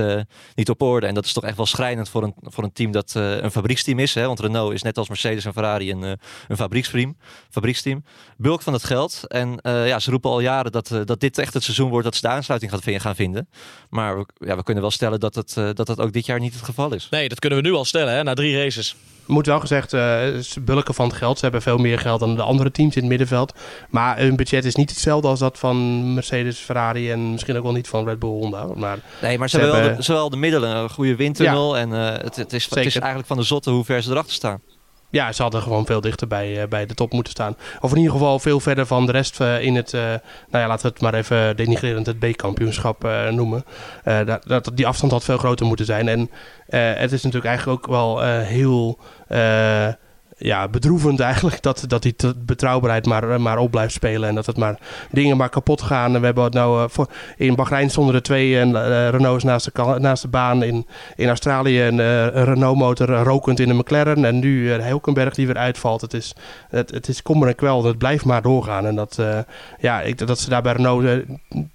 niet 0.54 0.70
op 0.70 0.82
orde. 0.82 1.06
En 1.06 1.14
dat 1.14 1.24
is 1.24 1.32
toch 1.32 1.44
echt 1.44 1.56
wel 1.56 1.66
schrijnend 1.66 2.08
voor 2.08 2.22
een, 2.22 2.34
voor 2.40 2.64
een 2.64 2.72
team 2.72 2.90
dat 2.90 3.14
een 3.14 3.50
fabrieksteam 3.50 3.98
is. 3.98 4.14
Hè? 4.14 4.26
Want 4.26 4.40
Renault 4.40 4.72
is 4.72 4.82
net 4.82 4.98
als 4.98 5.08
Mercedes 5.08 5.44
en 5.44 5.52
Ferrari 5.52 5.90
een, 5.90 6.02
een 6.02 6.56
fabrieksteam, 6.56 7.16
fabrieksteam. 7.50 8.04
Bulk 8.36 8.62
van 8.62 8.72
het 8.72 8.84
geld. 8.84 9.26
En 9.26 9.58
ja, 9.62 9.98
ze 9.98 10.10
roepen 10.10 10.30
al 10.30 10.40
jaren 10.40 10.72
dat, 10.72 10.88
dat 11.04 11.20
dit 11.20 11.38
echt 11.38 11.54
het 11.54 11.62
seizoen 11.62 11.90
wordt 11.90 12.04
dat 12.04 12.14
ze 12.14 12.20
de 12.20 12.28
aansluiting 12.28 13.02
gaan 13.02 13.14
vinden. 13.14 13.48
Maar 13.90 14.24
ja, 14.34 14.56
we 14.56 14.62
kunnen 14.62 14.82
wel 14.82 14.92
stellen 14.92 15.20
dat 15.20 15.31
het, 15.34 15.54
uh, 15.58 15.68
dat 15.74 15.88
het 15.88 16.00
ook 16.00 16.12
dit 16.12 16.26
jaar 16.26 16.40
niet 16.40 16.54
het 16.54 16.62
geval 16.62 16.94
is. 16.94 17.06
Nee, 17.10 17.28
dat 17.28 17.38
kunnen 17.38 17.62
we 17.62 17.68
nu 17.68 17.74
al 17.74 17.84
stellen, 17.84 18.14
hè, 18.14 18.22
na 18.22 18.34
drie 18.34 18.56
races. 18.56 18.96
Moet 19.26 19.46
wel 19.46 19.60
gezegd, 19.60 19.92
uh, 19.92 20.22
bulken 20.60 20.94
van 20.94 21.06
het 21.08 21.16
geld. 21.16 21.36
Ze 21.36 21.42
hebben 21.42 21.62
veel 21.62 21.78
meer 21.78 21.98
geld 21.98 22.20
dan 22.20 22.36
de 22.36 22.42
andere 22.42 22.70
teams 22.70 22.94
in 22.94 23.00
het 23.00 23.10
middenveld. 23.10 23.54
Maar 23.90 24.18
hun 24.18 24.36
budget 24.36 24.64
is 24.64 24.74
niet 24.74 24.90
hetzelfde 24.90 25.28
als 25.28 25.38
dat 25.38 25.58
van 25.58 26.14
Mercedes, 26.14 26.58
Ferrari 26.58 27.10
en 27.10 27.30
misschien 27.30 27.56
ook 27.56 27.62
wel 27.62 27.72
niet 27.72 27.88
van 27.88 28.04
Red 28.04 28.18
Bull 28.18 28.30
Honda. 28.30 28.66
Maar 28.74 28.98
nee, 29.22 29.38
maar 29.38 29.48
ze, 29.48 29.58
hebben 29.58 29.80
wel 29.80 29.96
de, 29.96 30.02
zowel 30.02 30.30
de 30.30 30.36
middelen, 30.36 30.76
een 30.76 30.90
goede 30.90 31.16
windtunnel. 31.16 31.76
En 31.76 31.90
uh, 31.90 32.10
het, 32.10 32.36
het, 32.36 32.52
is, 32.52 32.64
het 32.64 32.86
is 32.86 32.96
eigenlijk 32.96 33.26
van 33.26 33.36
de 33.36 33.42
zotte 33.42 33.70
hoe 33.70 33.84
ver 33.84 34.02
ze 34.02 34.10
erachter 34.10 34.34
staan. 34.34 34.60
Ja, 35.12 35.32
ze 35.32 35.42
hadden 35.42 35.62
gewoon 35.62 35.86
veel 35.86 36.00
dichter 36.00 36.26
bij, 36.26 36.62
uh, 36.62 36.68
bij 36.68 36.86
de 36.86 36.94
top 36.94 37.12
moeten 37.12 37.32
staan. 37.32 37.56
Of 37.80 37.90
in 37.90 37.96
ieder 37.96 38.12
geval 38.12 38.38
veel 38.38 38.60
verder 38.60 38.86
van 38.86 39.06
de 39.06 39.12
rest 39.12 39.40
uh, 39.40 39.60
in 39.60 39.74
het, 39.74 39.92
uh, 39.92 40.00
nou 40.00 40.18
ja, 40.50 40.66
laten 40.66 40.86
we 40.86 40.92
het 40.92 41.00
maar 41.00 41.14
even 41.14 41.56
denigrerend 41.56 42.06
het 42.06 42.18
B-kampioenschap 42.18 43.08
noemen. 43.30 43.64
dat, 44.04 44.42
dat, 44.46 44.70
die 44.74 44.86
afstand 44.86 45.12
had 45.12 45.24
veel 45.24 45.38
groter 45.38 45.66
moeten 45.66 45.86
zijn. 45.86 46.08
En 46.08 46.30
het 46.98 47.12
is 47.12 47.22
natuurlijk 47.22 47.44
eigenlijk 47.44 47.78
ook 47.78 47.90
wel 47.90 48.22
heel 48.40 48.98
ja, 50.42 50.68
bedroevend 50.68 51.20
eigenlijk 51.20 51.62
dat, 51.62 51.84
dat 51.86 52.02
die 52.02 52.14
betrouwbaarheid 52.36 53.06
maar, 53.06 53.40
maar 53.40 53.58
op 53.58 53.70
blijft 53.70 53.92
spelen. 53.92 54.28
En 54.28 54.34
dat 54.34 54.46
het 54.46 54.56
maar 54.56 54.78
dingen 55.10 55.36
maar 55.36 55.48
kapot 55.48 55.82
gaan. 55.82 56.14
En 56.14 56.20
we 56.20 56.26
hebben 56.26 56.44
het 56.44 56.52
nou 56.52 56.82
uh, 56.82 56.88
voor, 56.88 57.06
in 57.36 57.54
Bahrein 57.54 57.90
stonden 57.90 58.14
er 58.14 58.22
twee 58.22 58.50
uh, 58.50 59.08
Renaults 59.08 59.44
naast 59.44 59.70
de, 59.74 59.96
naast 59.98 60.22
de 60.22 60.28
baan. 60.28 60.62
In, 60.62 60.86
in 61.16 61.28
Australië 61.28 61.82
een, 61.82 62.30
Renault 62.44 62.78
motor 62.78 63.08
rokend 63.08 63.60
in 63.60 63.70
een 63.70 63.76
McLaren. 63.76 64.24
En 64.24 64.38
nu 64.38 64.62
uh, 64.62 64.78
Helkenberg 64.78 65.34
die 65.34 65.46
weer 65.46 65.56
uitvalt. 65.56 66.00
Het 66.00 66.14
is, 66.14 66.34
het, 66.68 66.90
het 66.90 67.08
is 67.08 67.22
kommer 67.22 67.48
en 67.48 67.54
kwel. 67.54 67.84
Het 67.84 67.98
blijft 67.98 68.24
maar 68.24 68.42
doorgaan. 68.42 68.86
En 68.86 68.94
dat, 68.94 69.18
ja, 69.78 70.00
ik, 70.00 70.26
dat 70.26 70.38
ze 70.38 70.48
daar 70.48 70.62
bij 70.62 70.72
Renault 70.72 71.24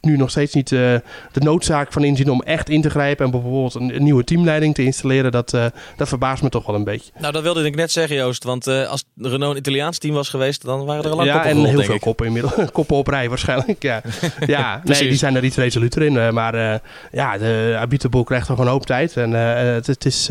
nu 0.02 0.18
nog 0.18 0.30
steeds 0.30 0.54
niet 0.54 0.70
de 0.70 1.02
noodzaak 1.34 1.92
van 1.92 2.04
inzien 2.04 2.32
om 2.32 2.42
echt 2.42 2.70
in 2.70 2.82
te 2.82 2.90
grijpen. 2.90 3.26
En 3.26 3.32
bijvoorbeeld 3.32 3.76
een, 3.76 3.96
een 3.96 4.04
nieuwe 4.04 4.24
teamleiding 4.24 4.76
te 4.76 4.84
installeren. 4.84 5.32
Dat, 5.32 5.50
dat 5.98 6.08
verbaast 6.08 6.44
me 6.44 6.50
toch 6.50 6.66
wel 6.66 6.76
een 6.76 6.84
beetje. 6.84 7.12
Nou, 7.20 7.34
dat 7.34 7.44
wilde 7.44 7.64
ik 7.64 7.76
net 7.76 7.92
zeggen 7.92 8.16
Joost. 8.16 8.44
Want 8.44 8.57
want 8.66 8.68
uh, 8.68 8.90
als 8.90 9.04
Renault 9.16 9.52
een 9.52 9.58
Italiaans 9.58 9.98
team 9.98 10.14
was 10.14 10.30
geweest, 10.30 10.64
dan 10.64 10.86
waren 10.86 11.04
er 11.04 11.10
al 11.10 11.16
lang 11.16 11.30
Ja, 11.30 11.46
en 11.46 11.66
heel 11.66 11.82
veel 11.82 12.00
koppen 12.00 12.26
inmiddels. 12.26 12.54
koppen 12.72 12.96
op 12.96 13.08
rij 13.08 13.30
waarschijnlijk. 13.30 13.84
Ja, 13.84 14.02
ja 14.46 14.82
nee, 14.84 15.02
die 15.02 15.18
zijn 15.18 15.36
er 15.36 15.44
iets 15.44 15.56
resoluter 15.56 16.02
in. 16.02 16.14
Uh, 16.14 16.30
maar 16.30 16.56
uh, 16.56 16.76
ja, 17.12 17.38
de 17.38 17.76
Abiteboel 17.80 18.24
krijgt 18.24 18.50
nog 18.50 18.60
een 18.60 18.68
hoop 18.68 18.86
tijd. 18.86 19.18
En 19.18 19.32
het, 19.32 19.88
het, 19.88 20.06
is... 20.06 20.30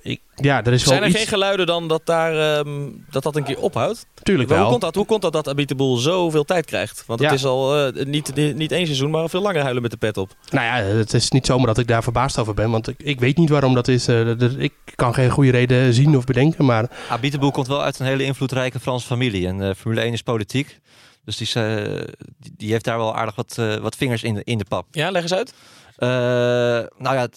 ik, 0.00 0.20
ja, 0.34 0.64
er 0.64 0.72
is 0.72 0.82
Zijn 0.82 1.02
er 1.02 1.08
iets... 1.08 1.18
geen 1.18 1.26
geluiden 1.26 1.66
dan 1.66 1.88
dat, 1.88 2.00
daar, 2.04 2.58
um, 2.58 3.04
dat 3.10 3.22
dat 3.22 3.36
een 3.36 3.44
keer 3.44 3.58
ophoudt? 3.58 4.06
Tuurlijk 4.22 4.48
wel. 4.48 4.58
Hoe 4.58 4.68
komt 4.68 4.80
dat, 4.80 4.94
hoe 4.94 5.04
komt 5.04 5.22
dat, 5.22 5.32
dat 5.32 5.48
Abiteboel 5.48 5.96
zoveel 5.96 6.44
tijd 6.44 6.66
krijgt? 6.66 7.04
Want 7.06 7.20
het 7.20 7.32
is 7.32 7.44
al 7.44 7.86
uh, 7.86 8.04
niet, 8.04 8.34
niet 8.34 8.72
één 8.72 8.86
seizoen, 8.86 9.10
maar 9.10 9.28
veel 9.28 9.42
langer 9.42 9.62
huilen 9.62 9.82
met 9.82 9.90
de 9.90 9.96
pet 9.96 10.16
op. 10.16 10.34
Nou 10.50 10.64
ja, 10.64 10.96
het 10.96 11.14
is 11.14 11.30
niet 11.30 11.46
zomaar 11.46 11.66
dat 11.66 11.78
ik 11.78 11.86
daar 11.86 12.02
verbaasd 12.02 12.38
over 12.38 12.54
ben. 12.54 12.70
Want 12.70 12.88
ik, 12.88 13.02
ik 13.02 13.20
weet 13.20 13.36
niet 13.36 13.48
waarom 13.48 13.74
dat 13.74 13.88
is. 13.88 14.08
Uh, 14.08 14.30
ik 14.58 14.72
kan 14.94 15.14
geen 15.14 15.30
goede 15.30 15.50
reden 15.50 15.94
zien 15.94 16.16
of 16.16 16.24
bedenken. 16.24 16.64
Maar... 16.64 16.90
Abiteboel 17.08 17.50
komt 17.50 17.66
wel 17.66 17.82
uit 17.82 17.98
een 17.98 18.06
hele 18.06 18.24
invloedrijke 18.24 18.80
Franse 18.80 19.06
familie. 19.06 19.46
En 19.46 19.60
uh, 19.60 19.70
Formule 19.76 20.00
1 20.00 20.12
is 20.12 20.22
politiek. 20.22 20.78
Dus 21.24 21.36
die, 21.36 21.48
die, 22.38 22.52
die, 22.56 22.70
heeft 22.70 22.84
daar 22.84 22.96
wel 22.96 23.16
aardig 23.16 23.34
wat, 23.34 23.54
wat 23.80 23.96
vingers 23.96 24.22
in 24.22 24.34
de, 24.34 24.40
in 24.44 24.58
de 24.58 24.64
pap. 24.68 24.86
Ja, 24.90 25.10
leg 25.10 25.22
eens 25.22 25.34
uit. 25.34 25.54
Uh, 25.98 26.08
nou 26.98 27.16
ja, 27.16 27.28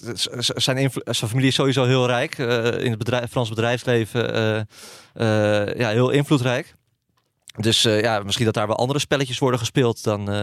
zijn, 0.55 0.91
zijn 1.03 1.29
familie 1.29 1.47
is 1.47 1.55
sowieso 1.55 1.83
heel 1.83 2.07
rijk. 2.07 2.37
Uh, 2.37 2.65
in 2.65 2.89
het 2.89 2.97
bedrijf, 2.97 3.29
Frans 3.31 3.49
bedrijfsleven 3.49 4.35
uh, 5.15 5.73
ja, 5.75 5.89
heel 5.89 6.09
invloedrijk. 6.09 6.75
Dus 7.59 7.81
ja, 7.81 8.19
misschien 8.19 8.45
dat 8.45 8.53
daar 8.53 8.67
wel 8.67 8.75
andere 8.75 8.99
spelletjes 8.99 9.39
worden 9.39 9.59
gespeeld 9.59 10.03
dan, 10.03 10.33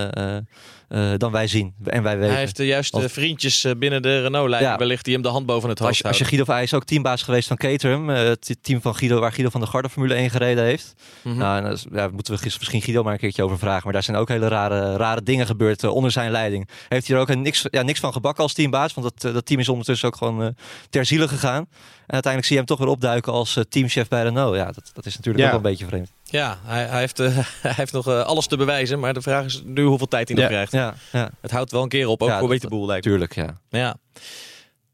uh, 0.88 1.12
dan 1.16 1.32
wij 1.32 1.46
zien 1.46 1.74
en 1.84 2.02
wij 2.02 2.16
weten. 2.16 2.30
Hij 2.30 2.40
heeft 2.40 2.56
de 2.56 2.66
juiste 2.66 3.08
vriendjes 3.08 3.66
binnen 3.78 4.02
de 4.02 4.20
Renault-lijn, 4.20 4.62
ja. 4.62 4.76
wellicht 4.76 5.04
die 5.04 5.14
hem 5.14 5.22
de 5.22 5.28
hand 5.28 5.46
boven 5.46 5.68
het 5.68 5.78
hoofd 5.78 5.90
als, 5.90 6.02
als 6.02 6.18
je 6.18 6.24
Guido 6.24 6.44
van 6.44 6.54
hij 6.54 6.62
is 6.62 6.74
ook 6.74 6.84
teambaas 6.84 7.22
geweest 7.22 7.48
van 7.48 7.56
Caterham, 7.56 8.08
het 8.08 8.56
team 8.62 8.80
van 8.80 8.94
Guido 8.94 9.20
waar 9.20 9.32
Guido 9.32 9.50
van 9.50 9.60
de 9.60 9.66
Garde 9.66 9.88
Formule 9.88 10.14
1 10.14 10.30
gereden 10.30 10.64
heeft. 10.64 10.94
Mm 11.22 11.30
-hmm. 11.30 11.40
Nou, 11.40 11.76
daar 11.90 12.12
moeten 12.12 12.34
we 12.34 12.40
misschien 12.42 12.82
Guido 12.82 13.02
maar 13.02 13.12
een 13.12 13.18
keertje 13.18 13.42
over 13.42 13.58
vragen, 13.58 13.82
maar 13.84 13.92
daar 13.92 14.02
zijn 14.02 14.16
ook 14.16 14.28
hele 14.28 14.48
rare, 14.48 14.96
rare 14.96 15.22
dingen 15.22 15.46
gebeurd 15.46 15.84
onder 15.84 16.10
zijn 16.10 16.30
leiding. 16.30 16.68
Heeft 16.88 17.06
hij 17.06 17.16
er 17.16 17.22
ook 17.22 17.34
niks, 17.34 17.66
ja, 17.70 17.82
niks 17.82 18.00
van 18.00 18.12
gebakken 18.12 18.42
als 18.42 18.52
teambaas, 18.52 18.94
want 18.94 19.20
dat, 19.20 19.32
dat 19.34 19.46
team 19.46 19.60
is 19.60 19.68
ondertussen 19.68 20.08
ook 20.08 20.16
gewoon 20.16 20.54
ter 20.90 21.04
ziele 21.04 21.28
gegaan. 21.28 21.66
En 22.06 22.14
uiteindelijk 22.14 22.44
zie 22.44 22.60
je 22.60 22.66
hem 22.66 22.76
toch 22.76 22.78
weer 22.78 22.94
opduiken 22.94 23.32
als 23.32 23.58
teamchef 23.68 24.08
bij 24.08 24.22
Renault. 24.22 24.56
Ja, 24.56 24.64
dat, 24.64 24.90
dat 24.94 25.06
is 25.06 25.16
natuurlijk 25.16 25.44
ja. 25.44 25.44
ook 25.44 25.62
wel 25.62 25.70
een 25.70 25.76
beetje 25.76 25.86
vreemd. 25.86 26.10
Ja, 26.30 26.58
hij, 26.64 26.84
hij 26.84 27.00
heeft, 27.00 27.20
uh, 27.20 27.38
hij 27.62 27.72
heeft 27.76 27.92
nog 27.92 28.08
uh, 28.08 28.22
alles 28.22 28.46
te 28.46 28.56
bewijzen. 28.56 28.98
Maar 28.98 29.14
de 29.14 29.22
vraag 29.22 29.44
is 29.44 29.62
nu 29.64 29.84
hoeveel 29.84 30.08
tijd 30.08 30.28
hij 30.28 30.36
nog 30.36 30.46
krijgt. 30.46 30.72
Ja, 30.72 30.94
ja. 31.12 31.30
Het 31.40 31.50
houdt 31.50 31.70
wel 31.70 31.82
een 31.82 31.88
keer 31.88 32.08
op, 32.08 32.22
ook 32.22 32.28
ja, 32.28 32.38
voor 32.38 32.58
de 32.58 32.68
Boel 32.68 32.86
lijkt 32.86 33.02
Tuurlijk, 33.02 33.34
ja. 33.34 33.60
ja. 33.68 33.96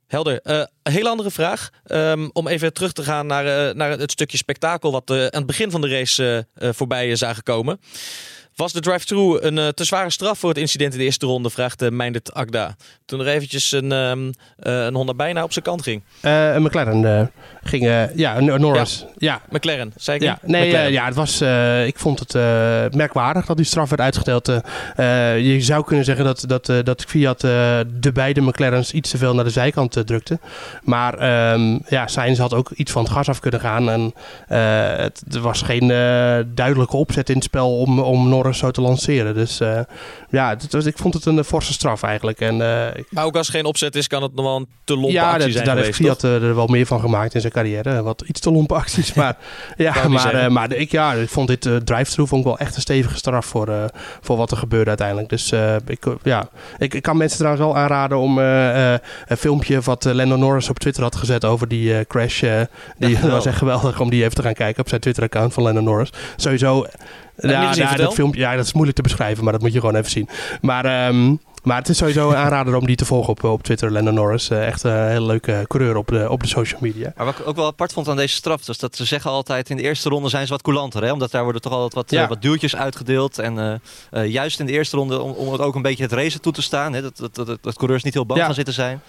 Helder. 0.06 0.40
Uh, 0.44 0.56
een 0.82 0.92
hele 0.92 1.08
andere 1.08 1.30
vraag. 1.30 1.70
Um, 1.86 2.30
om 2.32 2.48
even 2.48 2.72
terug 2.72 2.92
te 2.92 3.02
gaan 3.02 3.26
naar, 3.26 3.76
naar 3.76 3.90
het 3.90 4.10
stukje 4.10 4.36
spektakel... 4.36 4.92
wat 4.92 5.10
aan 5.10 5.16
het 5.16 5.46
begin 5.46 5.70
van 5.70 5.80
de 5.80 5.88
race 5.88 6.46
voorbij 6.54 7.16
zagen 7.16 7.42
komen. 7.42 7.80
Was 8.56 8.72
de 8.72 8.80
drive-thru 8.80 9.38
een 9.40 9.58
eh, 9.58 9.68
te 9.68 9.84
zware 9.84 10.10
straf 10.10 10.38
voor 10.38 10.48
het 10.48 10.58
incident 10.58 10.92
in 10.92 10.98
de 10.98 11.04
eerste 11.04 11.26
ronde? 11.26 11.50
Vraagt 11.50 11.82
uh, 11.82 11.88
Meindert 11.88 12.34
Agda. 12.34 12.76
Toen 13.04 13.20
er 13.20 13.26
eventjes 13.26 13.72
een, 13.72 13.92
um, 13.92 14.26
uh, 14.26 14.32
een 14.84 14.94
Honda 14.94 15.14
bijna 15.14 15.42
op 15.42 15.52
zijn 15.52 15.64
kant 15.64 15.82
ging. 15.82 16.02
een 16.20 16.62
McLaren 16.62 17.30
ging, 17.62 18.08
ja, 18.14 18.40
Norris. 18.40 19.04
Ja. 19.16 19.40
ja. 19.48 19.56
McLaren, 19.56 19.92
zei 19.96 20.16
ik 20.16 20.22
ja. 20.22 20.38
Nee, 20.42 20.92
ja, 20.92 21.04
het 21.04 21.14
was, 21.14 21.40
ik 21.86 21.98
vond 21.98 22.18
het 22.18 22.32
merkwaardig 22.94 23.46
dat 23.46 23.56
die 23.56 23.66
straf 23.66 23.88
werd 23.88 24.00
uitgedeeld. 24.00 24.46
je 25.46 25.56
zou 25.60 25.84
kunnen 25.84 26.04
zeggen 26.04 26.24
dat, 26.24 26.44
dat, 26.46 26.86
dat 26.86 27.04
Fiat 27.04 27.40
de 27.40 28.10
beide 28.14 28.40
McLaren's 28.40 28.92
iets 28.92 29.10
te 29.10 29.18
veel 29.18 29.34
naar 29.34 29.44
de 29.44 29.50
zijkant 29.50 30.06
drukte. 30.06 30.38
Maar 30.82 31.52
um, 31.52 31.80
ja, 31.88 32.06
Sainz 32.06 32.38
had 32.38 32.54
ook 32.54 32.70
iets 32.70 32.92
van 32.92 33.02
het 33.02 33.12
gas 33.12 33.28
af 33.28 33.40
kunnen 33.40 33.60
gaan. 33.60 33.90
En 33.90 34.14
het, 34.96 35.22
er 35.32 35.40
was 35.40 35.62
geen 35.62 35.88
duidelijke 36.54 36.96
opzet 36.96 37.28
in 37.28 37.34
het 37.34 37.44
spel 37.44 37.78
om, 37.78 37.98
om 37.98 38.28
Norris 38.28 38.43
zo 38.52 38.70
te 38.70 38.80
lanceren. 38.80 39.34
Dus 39.34 39.60
uh, 39.60 39.80
ja, 40.30 40.56
ik 40.84 40.98
vond 40.98 41.14
het 41.14 41.26
een 41.26 41.44
forse 41.44 41.72
straf 41.72 42.02
eigenlijk. 42.02 42.40
En, 42.40 42.54
uh, 42.54 42.86
maar 43.10 43.24
ook 43.24 43.36
als 43.36 43.46
er 43.46 43.52
geen 43.52 43.64
opzet 43.64 43.96
is, 43.96 44.06
kan 44.06 44.22
het 44.22 44.34
nog 44.34 44.44
wel 44.44 44.56
een 44.56 44.68
te 44.84 44.94
lompe 44.94 45.12
ja, 45.12 45.32
actie 45.32 45.52
zijn 45.52 45.64
daar 45.64 45.76
geweest, 45.76 45.98
heeft 45.98 46.20
Fiat 46.20 46.22
er 46.22 46.54
wel 46.54 46.66
meer 46.66 46.86
van 46.86 47.00
gemaakt 47.00 47.34
in 47.34 47.40
zijn 47.40 47.52
carrière. 47.52 48.02
Wat 48.02 48.24
iets 48.26 48.40
te 48.40 48.50
lompe 48.50 48.74
acties. 48.74 49.14
maar 49.20 49.36
ja, 49.76 50.08
maar, 50.08 50.52
maar 50.52 50.72
ik, 50.72 50.90
ja, 50.90 51.12
ik 51.12 51.28
vond 51.28 51.48
dit 51.48 51.68
vond 52.04 52.32
ik 52.32 52.44
wel 52.44 52.58
echt 52.58 52.76
een 52.76 52.80
stevige 52.80 53.16
straf 53.16 53.46
voor, 53.46 53.90
voor 54.20 54.36
wat 54.36 54.50
er 54.50 54.56
gebeurde 54.56 54.88
uiteindelijk. 54.88 55.28
Dus 55.28 55.52
ik, 55.86 56.06
ja, 56.22 56.48
ik, 56.78 56.94
ik, 56.94 57.02
kan 57.02 57.16
mensen 57.16 57.38
trouwens 57.38 57.64
wel 57.64 57.76
aanraden 57.76 58.18
om 58.18 58.38
een 58.38 59.00
filmpje 59.38 59.80
wat 59.80 60.04
Lando 60.04 60.36
Norris 60.36 60.68
op 60.68 60.78
Twitter 60.78 61.02
had 61.02 61.16
gezet 61.16 61.44
over 61.44 61.68
die 61.68 62.04
crash. 62.04 62.40
die 62.98 63.10
ja, 63.10 63.28
was 63.30 63.46
echt 63.46 63.58
geweldig 63.58 64.00
om 64.00 64.10
die 64.10 64.22
even 64.22 64.34
te 64.34 64.42
gaan 64.42 64.54
kijken 64.54 64.82
op 64.82 64.88
zijn 64.88 65.00
Twitter-account 65.00 65.52
van 65.52 65.62
Lando 65.62 65.80
Norris. 65.80 66.10
Sowieso 66.36 66.86
ja, 67.36 67.74
ja, 67.74 67.96
dat 67.96 68.14
filmpje, 68.14 68.40
ja, 68.40 68.56
dat 68.56 68.64
is 68.64 68.72
moeilijk 68.72 68.96
te 68.96 69.02
beschrijven, 69.02 69.44
maar 69.44 69.52
dat 69.52 69.62
moet 69.62 69.72
je 69.72 69.80
gewoon 69.80 69.94
even 69.96 70.10
zien. 70.10 70.28
Maar, 70.60 71.08
um, 71.08 71.40
maar 71.62 71.76
het 71.76 71.88
is 71.88 71.96
sowieso 71.96 72.30
een 72.30 72.36
aanrader 72.36 72.76
om 72.76 72.86
die 72.86 72.96
te 72.96 73.04
volgen 73.04 73.30
op, 73.30 73.44
op 73.44 73.62
Twitter, 73.62 73.90
Lennon 73.90 74.14
Norris. 74.14 74.50
Uh, 74.50 74.66
echt 74.66 74.82
een 74.82 75.08
hele 75.08 75.26
leuke 75.26 75.64
coureur 75.68 75.96
op 75.96 76.08
de, 76.08 76.30
op 76.30 76.42
de 76.42 76.48
social 76.48 76.80
media. 76.82 77.12
Maar 77.16 77.26
wat 77.26 77.38
ik 77.38 77.46
ook 77.46 77.56
wel 77.56 77.66
apart 77.66 77.92
vond 77.92 78.08
aan 78.08 78.16
deze 78.16 78.34
straf, 78.34 78.64
dus 78.64 78.78
dat 78.78 78.96
ze 78.96 79.04
zeggen 79.04 79.30
altijd 79.30 79.70
in 79.70 79.76
de 79.76 79.82
eerste 79.82 80.08
ronde 80.08 80.28
zijn 80.28 80.46
ze 80.46 80.52
wat 80.52 80.62
coulanter. 80.62 81.02
Hè? 81.02 81.12
Omdat 81.12 81.30
daar 81.30 81.42
worden 81.42 81.62
toch 81.62 81.72
altijd 81.72 81.94
wat, 81.94 82.10
ja. 82.10 82.22
uh, 82.22 82.28
wat 82.28 82.42
duwtjes 82.42 82.76
uitgedeeld. 82.76 83.38
En 83.38 83.80
uh, 84.12 84.26
juist 84.26 84.60
in 84.60 84.66
de 84.66 84.72
eerste 84.72 84.96
ronde, 84.96 85.20
om, 85.20 85.30
om 85.30 85.52
het 85.52 85.60
ook 85.60 85.74
een 85.74 85.82
beetje 85.82 86.02
het 86.02 86.12
racen 86.12 86.40
toe 86.40 86.52
te 86.52 86.62
staan, 86.62 86.92
hè? 86.92 87.02
Dat, 87.02 87.16
dat, 87.16 87.34
dat, 87.34 87.58
dat, 87.60 87.76
coureurs 87.76 88.02
niet 88.02 88.14
heel 88.14 88.26
bang 88.26 88.40
ja. 88.40 88.46
gaan 88.46 88.54
zitten 88.54 88.74
zijn, 88.74 89.00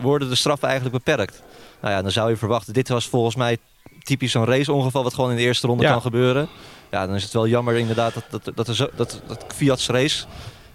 worden 0.00 0.28
de 0.28 0.34
straffen 0.34 0.68
eigenlijk 0.68 1.04
beperkt. 1.04 1.42
Nou 1.80 1.94
ja, 1.94 2.02
dan 2.02 2.10
zou 2.10 2.30
je 2.30 2.36
verwachten, 2.36 2.72
dit 2.72 2.88
was 2.88 3.08
volgens 3.08 3.36
mij 3.36 3.58
typisch 4.04 4.32
zo'n 4.32 4.44
raceongeval 4.44 5.02
wat 5.02 5.14
gewoon 5.14 5.30
in 5.30 5.36
de 5.36 5.42
eerste 5.42 5.66
ronde 5.66 5.84
kan 5.84 6.00
gebeuren. 6.00 6.48
Ja, 6.90 7.06
dan 7.06 7.14
is 7.14 7.22
het 7.22 7.32
wel 7.32 7.48
jammer 7.48 7.76
inderdaad 7.76 8.14
dat, 8.14 8.24
dat, 8.44 8.56
dat, 8.56 8.68
er 8.68 8.74
zo, 8.74 8.88
dat, 8.96 9.22
dat 9.26 9.44
Fiat's 9.54 9.88
race 9.88 10.24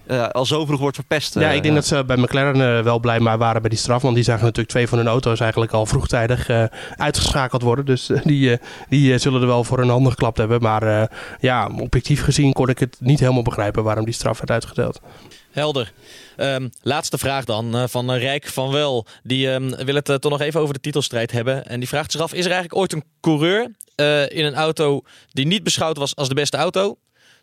uh, 0.06 0.28
al 0.28 0.46
zo 0.46 0.66
vroeg 0.66 0.80
wordt 0.80 0.96
verpest. 0.96 1.34
ja, 1.34 1.50
ik 1.50 1.62
denk 1.62 1.74
dat 1.74 1.86
ze 1.86 2.04
bij 2.04 2.16
McLaren 2.16 2.76
uh, 2.78 2.84
wel 2.84 2.98
blij 2.98 3.20
maar 3.20 3.38
waren 3.38 3.60
bij 3.60 3.70
die 3.70 3.78
straf. 3.78 4.02
Want 4.02 4.14
die 4.14 4.24
zagen 4.24 4.42
natuurlijk 4.42 4.68
twee 4.68 4.88
van 4.88 4.98
hun 4.98 5.06
auto's 5.06 5.40
eigenlijk 5.40 5.72
al 5.72 5.86
vroegtijdig 5.86 6.50
uitgeschakeld 6.96 7.62
worden. 7.62 7.84
Dus 7.84 8.10
die, 8.24 8.58
die 8.88 9.18
zullen 9.18 9.40
er 9.40 9.46
wel 9.46 9.64
voor 9.64 9.78
een 9.78 9.88
handen 9.88 10.12
geklapt 10.12 10.38
hebben. 10.38 10.62
Maar 10.62 11.10
ja, 11.40 11.70
objectief 11.78 12.22
gezien 12.22 12.52
kon 12.52 12.68
ik 12.68 12.78
het 12.78 12.96
niet 13.00 13.20
helemaal 13.20 13.42
begrijpen 13.42 13.84
waarom 13.84 14.04
die 14.04 14.14
straf 14.14 14.38
werd 14.38 14.50
uitgedeeld. 14.50 15.00
Helder. 15.50 15.92
Um, 16.36 16.70
laatste 16.82 17.18
vraag 17.18 17.44
dan 17.44 17.88
van 17.88 18.12
Rijk 18.12 18.46
van 18.46 18.70
Wel. 18.72 19.06
Die 19.22 19.48
um, 19.48 19.76
wil 19.76 19.94
het 19.94 20.04
toch 20.04 20.30
nog 20.30 20.40
even 20.40 20.60
over 20.60 20.74
de 20.74 20.80
titelstrijd 20.80 21.32
hebben. 21.32 21.66
En 21.66 21.78
die 21.78 21.88
vraagt 21.88 22.12
zich 22.12 22.20
af: 22.20 22.32
is 22.32 22.44
er 22.44 22.50
eigenlijk 22.50 22.80
ooit 22.80 22.92
een 22.92 23.04
coureur 23.20 23.70
in 24.28 24.44
een 24.44 24.54
auto 24.54 25.02
die 25.30 25.46
niet 25.46 25.62
beschouwd 25.62 25.96
was 25.96 26.16
als 26.16 26.28
de 26.28 26.34
beste 26.34 26.56
auto, 26.56 26.98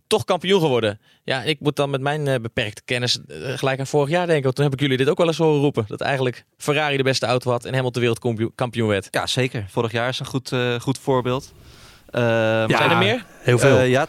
toch 0.07 0.25
kampioen 0.25 0.61
geworden. 0.61 0.99
Ja, 1.23 1.43
ik 1.43 1.59
moet 1.59 1.75
dan 1.75 1.89
met 1.89 2.01
mijn 2.01 2.25
uh, 2.25 2.35
beperkte 2.35 2.81
kennis 2.85 3.19
uh, 3.27 3.57
gelijk 3.57 3.79
aan 3.79 3.87
vorig 3.87 4.09
jaar 4.09 4.27
denken. 4.27 4.53
Toen 4.53 4.63
heb 4.63 4.73
ik 4.73 4.79
jullie 4.79 4.97
dit 4.97 5.09
ook 5.09 5.17
wel 5.17 5.27
eens 5.27 5.37
horen 5.37 5.59
roepen. 5.59 5.85
Dat 5.87 6.01
eigenlijk 6.01 6.45
Ferrari 6.57 6.97
de 6.97 7.03
beste 7.03 7.25
auto 7.25 7.51
had 7.51 7.63
en 7.63 7.69
helemaal 7.69 7.91
de 7.91 7.99
wereldkampioen 7.99 8.87
werd. 8.87 9.07
Ja, 9.11 9.27
zeker. 9.27 9.65
Vorig 9.69 9.91
jaar 9.91 10.09
is 10.09 10.19
een 10.19 10.25
goed, 10.25 10.51
uh, 10.51 10.79
goed 10.79 10.97
voorbeeld. 10.97 11.53
ja, 12.11 12.67
zijn 12.67 12.89
er 12.89 12.97
meer? 12.97 13.25
Heel 13.39 13.59
veel. 13.59 13.81
ja, 13.81 14.07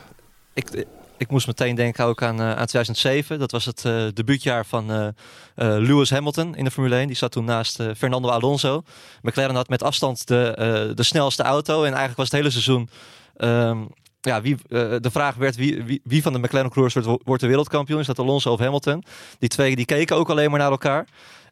ik, 0.54 0.86
ik 1.18 1.30
moest 1.30 1.46
meteen 1.46 1.74
denken 1.74 2.04
ook 2.04 2.22
aan, 2.22 2.40
aan 2.40 2.66
2007. 2.66 3.38
Dat 3.38 3.50
was 3.50 3.64
het 3.64 3.82
debuutjaar 4.14 4.66
van 4.66 5.14
Lewis 5.54 6.10
Hamilton 6.10 6.54
in 6.54 6.64
de 6.64 6.70
Formule 6.70 6.96
1. 6.96 7.06
Die 7.06 7.16
zat 7.16 7.32
toen 7.32 7.44
naast 7.44 7.82
Fernando 7.96 8.28
Alonso. 8.28 8.82
McLaren 9.22 9.54
had 9.54 9.68
met 9.68 9.82
afstand 9.82 10.26
de, 10.26 10.92
de 10.94 11.02
snelste 11.02 11.42
auto. 11.42 11.78
En 11.78 11.88
eigenlijk 11.88 12.16
was 12.16 12.26
het 12.26 12.36
hele 12.36 12.50
seizoen... 12.50 12.90
Um, 13.36 13.88
ja, 14.20 14.42
wie, 14.42 14.56
de 14.68 15.10
vraag 15.10 15.34
werd 15.34 15.56
wie, 15.56 15.82
wie, 15.82 16.00
wie, 16.04 16.22
van 16.22 16.32
de 16.32 16.38
McLaren 16.38 16.70
coureurs 16.70 16.94
wordt, 16.94 17.22
wordt 17.24 17.42
de 17.42 17.48
wereldkampioen. 17.48 18.00
Is 18.00 18.06
dat 18.06 18.18
Alonso 18.18 18.52
of 18.52 18.58
Hamilton? 18.58 19.04
Die 19.38 19.48
twee 19.48 19.76
die 19.76 19.84
keken 19.84 20.16
ook 20.16 20.30
alleen 20.30 20.50
maar 20.50 20.58
naar 20.58 20.70
elkaar. 20.70 21.06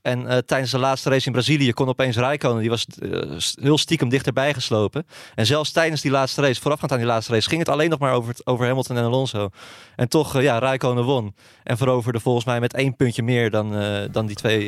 En 0.07 0.21
uh, 0.21 0.37
tijdens 0.37 0.71
de 0.71 0.79
laatste 0.79 1.11
race 1.11 1.27
in 1.27 1.33
Brazilië 1.33 1.73
kon 1.73 1.89
opeens 1.89 2.17
Raikkonen, 2.17 2.61
die 2.61 2.71
was 2.71 2.87
uh, 2.99 3.21
heel 3.61 3.79
stiekem 3.79 4.09
dichterbij 4.09 4.55
geslopen. 4.55 5.07
En 5.35 5.47
zelfs 5.47 5.73
tijdens 5.73 6.01
die 6.01 6.11
laatste 6.11 6.41
race, 6.41 6.61
voorafgaand 6.61 6.93
aan 6.93 6.99
die 6.99 7.07
laatste 7.07 7.33
race, 7.33 7.49
ging 7.49 7.61
het 7.61 7.69
alleen 7.69 7.91
nog 7.91 7.99
maar 7.99 8.13
over, 8.13 8.35
over 8.45 8.67
Hamilton 8.67 8.97
en 8.97 9.05
Alonso. 9.05 9.49
En 9.97 10.09
toch, 10.09 10.37
uh, 10.37 10.43
ja, 10.43 10.59
Raikkonen 10.59 11.05
won. 11.05 11.35
En 11.63 11.77
veroverde 11.77 12.21
volgens 12.21 12.45
mij 12.45 12.61
met 12.61 12.75
één 12.75 12.97
puntje 12.97 13.23
meer 13.23 13.51
dan, 13.51 13.71
dan 14.13 14.27
die 14.27 14.37
twee, 14.37 14.65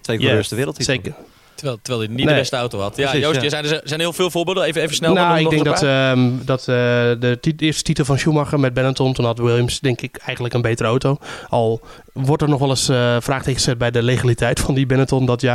twee 0.00 0.18
coureurs 0.18 0.38
yes, 0.38 0.48
de 0.48 0.56
wereldtitel. 0.56 0.94
Zeker. 0.94 1.14
Terwijl, 1.54 1.78
terwijl 1.82 2.04
hij 2.04 2.14
niet 2.16 2.28
de 2.28 2.34
beste 2.34 2.56
auto 2.56 2.80
had. 2.80 2.96
Ja, 2.96 3.10
Precies, 3.10 3.26
Joost, 3.26 3.42
ja. 3.42 3.48
Zijn, 3.48 3.64
er 3.64 3.80
zijn 3.84 4.00
heel 4.00 4.12
veel 4.12 4.30
voorbeelden. 4.30 4.64
Even, 4.64 4.82
even 4.82 4.94
snel. 4.94 5.14
Nou, 5.14 5.38
ik 5.38 5.50
denk 5.50 5.64
dat, 5.64 5.82
uh, 5.82 6.12
dat 6.44 6.60
uh, 6.60 6.66
de 6.66 7.38
eerste 7.56 7.82
titel 7.82 8.04
van 8.04 8.18
Schumacher 8.18 8.60
met 8.60 8.74
Benetton, 8.74 9.12
toen 9.12 9.24
had 9.24 9.38
Williams 9.38 9.80
denk 9.80 10.00
ik 10.00 10.16
eigenlijk 10.16 10.54
een 10.54 10.62
betere 10.62 10.88
auto. 10.88 11.18
Al 11.48 11.80
wordt 12.12 12.42
er 12.42 12.48
nog 12.48 12.58
wel 12.58 12.68
eens 12.68 12.88
uh, 12.88 13.16
vraagteken 13.20 13.60
gezet 13.60 13.78
bij 13.78 13.90
de 13.90 14.02
legaliteit 14.02 14.60
van 14.60 14.74
die 14.74 14.86
Benetton 14.86 15.26
dat 15.26 15.40
ja. 15.40 15.54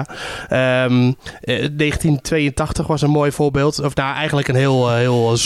Um, 0.85 1.15
1982 1.41 2.87
was 2.87 3.01
een 3.01 3.09
mooi 3.09 3.31
voorbeeld. 3.31 3.79
Of 3.79 3.95
nou, 3.95 4.15
eigenlijk 4.15 4.47
een 4.47 4.55
heel... 4.55 4.89
heel 4.89 5.37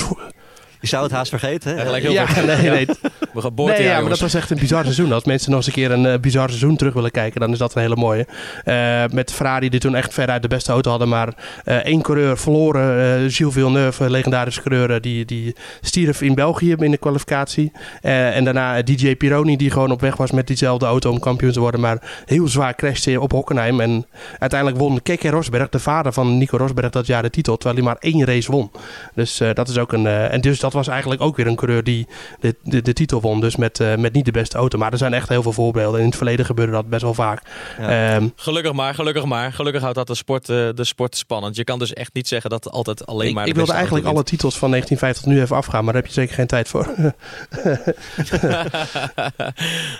je 0.83 0.89
zou 0.89 1.03
het 1.03 1.11
haast 1.11 1.29
vergeten. 1.29 1.77
Hè? 1.77 1.97
Heel 1.99 2.11
ja, 2.11 2.27
nee, 2.45 2.69
nee. 2.69 2.87
We 3.33 3.41
geboorte 3.41 3.77
nee, 3.77 3.87
ja, 3.87 3.99
maar 3.99 4.09
dat 4.09 4.19
was 4.19 4.33
echt 4.33 4.49
een 4.49 4.57
bizar 4.57 4.83
seizoen. 4.83 5.11
Als 5.11 5.23
mensen 5.23 5.49
nog 5.49 5.59
eens 5.59 5.67
een 5.67 5.73
keer 5.73 5.91
een 5.91 6.05
uh, 6.05 6.19
bizar 6.19 6.47
seizoen 6.47 6.75
terug 6.75 6.93
willen 6.93 7.11
kijken, 7.11 7.39
dan 7.39 7.51
is 7.51 7.57
dat 7.57 7.75
een 7.75 7.81
hele 7.81 7.95
mooie. 7.95 8.27
Uh, 8.65 9.03
met 9.11 9.31
Ferrari 9.31 9.69
die 9.69 9.79
toen 9.79 9.95
echt 9.95 10.13
veruit 10.13 10.41
de 10.41 10.47
beste 10.47 10.71
auto 10.71 10.89
hadden, 10.89 11.09
maar 11.09 11.27
uh, 11.65 11.75
één 11.75 12.01
coureur 12.01 12.37
verloren. 12.37 13.31
Gilles 13.31 13.53
Villeneuve, 13.53 14.09
legendarische 14.09 14.61
coureur, 14.61 15.01
die, 15.01 15.25
die 15.25 15.55
stierf 15.81 16.21
in 16.21 16.35
België 16.35 16.75
in 16.77 16.91
de 16.91 16.97
kwalificatie. 16.97 17.71
en 18.01 18.43
daarna 18.43 18.81
DJ 18.81 19.15
Pironi, 19.15 19.57
die 19.57 19.71
gewoon 19.71 19.91
op 19.91 20.01
weg 20.01 20.17
was 20.17 20.31
met 20.31 20.47
diezelfde 20.47 20.85
auto 20.85 21.11
om 21.11 21.19
kampioen 21.19 21.51
te 21.51 21.59
worden, 21.59 21.79
maar 21.79 22.23
heel 22.25 22.47
zwaar 22.47 22.75
crashte 22.75 23.21
op 23.21 23.31
Hockenheim. 23.31 23.79
En 23.79 24.05
uiteindelijk 24.39 24.79
won 24.79 25.01
Keke 25.01 25.29
Rosberg, 25.29 25.69
de 25.69 25.79
vader 25.79 26.13
van 26.13 26.37
Nico 26.37 26.57
Rosberg, 26.57 26.89
dat 26.89 27.07
jaar 27.07 27.21
de 27.21 27.29
titel, 27.29 27.57
terwijl 27.57 27.75
hij 27.75 27.85
maar 27.85 27.97
één 27.99 28.25
race 28.25 28.51
won. 28.51 28.71
Dus 29.13 29.41
dat 29.53 29.67
is 29.69 29.77
ook 29.77 29.93
een... 29.93 30.07
en 30.07 30.41
dus 30.41 30.59
dat 30.59 30.72
was 30.73 30.87
eigenlijk 30.87 31.21
ook 31.21 31.35
weer 31.35 31.47
een 31.47 31.55
coureur 31.55 31.83
die 31.83 32.07
de, 32.39 32.55
de, 32.63 32.81
de 32.81 32.93
titel 32.93 33.21
won. 33.21 33.41
Dus 33.41 33.55
met, 33.55 33.79
uh, 33.79 33.95
met 33.95 34.13
niet 34.13 34.25
de 34.25 34.31
beste 34.31 34.57
auto. 34.57 34.77
Maar 34.77 34.91
er 34.91 34.97
zijn 34.97 35.13
echt 35.13 35.29
heel 35.29 35.41
veel 35.41 35.53
voorbeelden. 35.53 35.99
In 35.99 36.05
het 36.05 36.15
verleden 36.15 36.45
gebeurde 36.45 36.71
dat 36.71 36.89
best 36.89 37.01
wel 37.01 37.13
vaak. 37.13 37.41
Ja. 37.79 38.15
Um, 38.15 38.33
gelukkig 38.35 38.73
maar, 38.73 38.93
gelukkig 38.93 39.25
maar. 39.25 39.53
Gelukkig 39.53 39.81
houdt 39.81 39.97
dat 39.97 40.07
de 40.07 40.15
sport, 40.15 40.49
uh, 40.49 40.69
de 40.75 40.83
sport 40.83 41.17
spannend. 41.17 41.55
Je 41.55 41.63
kan 41.63 41.79
dus 41.79 41.93
echt 41.93 42.13
niet 42.13 42.27
zeggen 42.27 42.49
dat 42.49 42.63
het 42.63 42.73
altijd 42.73 43.05
alleen 43.05 43.27
ik, 43.27 43.33
maar. 43.33 43.47
Ik 43.47 43.55
wilde 43.55 43.73
eigenlijk 43.73 44.05
alle 44.05 44.23
titels 44.23 44.57
van 44.57 44.69
1950 44.69 45.25
nu 45.25 45.41
even 45.41 45.55
afgaan, 45.55 45.83
maar 45.83 45.93
daar 45.93 46.01
heb 46.01 46.11
je 46.11 46.19
zeker 46.19 46.35
geen 46.35 46.47
tijd 46.47 46.67
voor. 46.67 46.93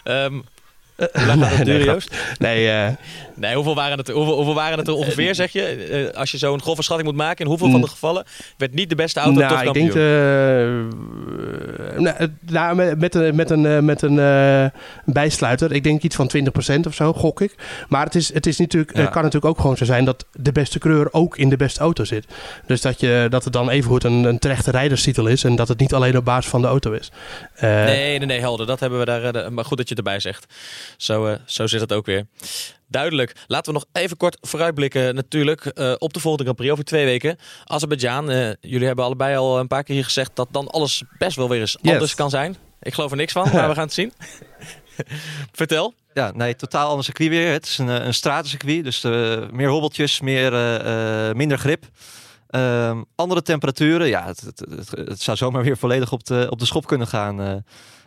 um, 0.03 0.43
hoe 0.95 1.25
lang 1.25 1.43
gaat 1.43 1.55
het 1.55 1.65
duren, 1.65 1.85
Joost? 1.85 2.15
Nee, 2.39 2.65
uh... 2.65 2.87
nee 3.35 3.55
hoeveel, 3.55 3.75
waren 3.75 3.97
het, 3.97 4.07
hoeveel, 4.07 4.35
hoeveel 4.35 4.53
waren 4.53 4.77
het 4.77 4.87
er 4.87 4.93
ongeveer, 4.93 5.35
zeg 5.35 5.51
je? 5.51 5.87
Uh, 6.11 6.17
als 6.17 6.31
je 6.31 6.37
zo'n 6.37 6.61
grove 6.61 6.83
schatting 6.83 7.09
moet 7.09 7.17
maken, 7.17 7.43
in 7.43 7.47
hoeveel 7.47 7.67
mm. 7.67 7.73
van 7.73 7.81
de 7.81 7.87
gevallen 7.87 8.25
werd 8.57 8.73
niet 8.73 8.89
de 8.89 8.95
beste 8.95 9.19
auto 9.19 9.39
nou, 9.39 9.51
toch 9.53 9.63
kampioen? 9.63 9.87
Ik 9.87 9.93
denk, 9.93 10.05
uh, 11.95 11.99
nou, 11.99 12.29
nou, 12.45 12.95
met 12.95 13.15
een, 13.15 13.35
met 13.35 13.49
een, 13.49 13.85
met 13.85 14.01
een 14.01 14.71
bijsluiter, 15.05 15.71
ik 15.71 15.83
denk 15.83 16.01
iets 16.01 16.15
van 16.15 16.31
20% 16.37 16.79
of 16.87 16.93
zo, 16.93 17.13
gok 17.13 17.41
ik. 17.41 17.55
Maar 17.87 18.05
het, 18.05 18.15
is, 18.15 18.33
het 18.33 18.45
is 18.45 18.57
natuurlijk, 18.57 18.97
ja. 18.97 19.05
kan 19.05 19.23
natuurlijk 19.23 19.53
ook 19.53 19.59
gewoon 19.59 19.77
zo 19.77 19.85
zijn 19.85 20.05
dat 20.05 20.25
de 20.31 20.51
beste 20.51 20.79
kleur 20.79 21.07
ook 21.11 21.37
in 21.37 21.49
de 21.49 21.57
beste 21.57 21.79
auto 21.79 22.03
zit. 22.03 22.25
Dus 22.65 22.81
dat, 22.81 22.99
je, 22.99 23.27
dat 23.29 23.43
het 23.43 23.53
dan 23.53 23.69
evengoed 23.69 24.03
een, 24.03 24.23
een 24.23 24.39
terechte 24.39 24.71
rijderstitel 24.71 25.27
is 25.27 25.43
en 25.43 25.55
dat 25.55 25.67
het 25.67 25.79
niet 25.79 25.93
alleen 25.93 26.17
op 26.17 26.25
basis 26.25 26.51
van 26.51 26.61
de 26.61 26.67
auto 26.67 26.91
is. 26.91 27.11
nee, 27.61 28.17
nee, 28.17 28.27
nee, 28.27 28.39
helder. 28.39 28.65
Dat 28.65 28.79
hebben 28.79 28.99
we 28.99 29.05
daar. 29.05 29.53
maar 29.53 29.65
goed 29.65 29.77
dat 29.77 29.89
je 29.89 29.95
het 29.95 30.05
erbij 30.05 30.19
zegt. 30.19 30.45
Zo, 30.97 31.27
uh, 31.27 31.35
zo 31.45 31.67
zit 31.67 31.81
het 31.81 31.93
ook 31.93 32.05
weer. 32.05 32.25
Duidelijk. 32.87 33.35
Laten 33.47 33.73
we 33.73 33.79
nog 33.79 34.03
even 34.03 34.17
kort 34.17 34.37
vooruitblikken 34.41 35.15
natuurlijk 35.15 35.71
uh, 35.73 35.93
op 35.97 36.13
de 36.13 36.19
volgende 36.19 36.43
Grand 36.43 36.57
Prix 36.57 36.71
over 36.71 36.83
twee 36.83 37.05
weken. 37.05 37.37
Azerbeidzjan, 37.65 38.31
uh, 38.31 38.51
jullie 38.61 38.87
hebben 38.87 39.05
allebei 39.05 39.35
al 39.37 39.59
een 39.59 39.67
paar 39.67 39.83
keer 39.83 39.95
hier 39.95 40.03
gezegd 40.03 40.31
dat 40.35 40.47
dan 40.51 40.67
alles 40.67 41.03
best 41.17 41.35
wel 41.35 41.49
weer 41.49 41.59
eens 41.59 41.77
yes. 41.81 41.93
anders 41.93 42.15
kan 42.15 42.29
zijn. 42.29 42.55
Ik 42.81 42.93
geloof 42.93 43.11
er 43.11 43.17
niks 43.17 43.31
van, 43.31 43.43
maar 43.53 43.67
we 43.67 43.73
gaan 43.73 43.83
het 43.83 43.93
zien. 43.93 44.13
Vertel. 45.51 45.93
Ja, 46.13 46.31
nee, 46.31 46.55
totaal 46.55 46.89
ander 46.89 47.05
circuit 47.05 47.29
weer. 47.29 47.51
Het 47.51 47.65
is 47.65 47.77
een, 47.77 47.87
een 47.87 48.13
stratencircuit, 48.13 48.83
dus 48.83 49.01
meer 49.51 49.69
hobbeltjes, 49.69 50.21
meer, 50.21 50.51
minder 51.35 51.57
grip. 51.57 51.85
Um, 52.49 53.05
andere 53.15 53.41
temperaturen, 53.41 54.07
ja, 54.07 54.25
het, 54.25 54.41
het, 54.41 54.59
het, 54.69 54.89
het, 54.91 55.21
zou 55.21 55.37
zomaar 55.37 55.63
weer 55.63 55.77
volledig 55.77 56.11
op 56.11 56.23
de, 56.23 56.47
op 56.49 56.59
de 56.59 56.65
schop 56.65 56.85
kunnen 56.85 57.07
gaan 57.07 57.63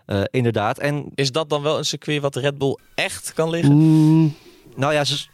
Eh, 0.07 0.23
inderdaad. 0.31 0.79
En 0.79 1.11
Is 1.15 1.33
dat 1.33 1.49
dan 1.51 1.63
wel 1.63 1.79
een 1.79 1.85
circuit 1.85 2.21
wat 2.21 2.37
Red 2.37 2.59
Bull 2.59 2.79
echt 2.95 3.33
kan 3.35 3.51
liggen? 3.51 3.73
Mm, 3.75 4.35
Nou 4.77 4.93
ja, 4.93 4.99
het 4.99 5.09
is 5.09 5.31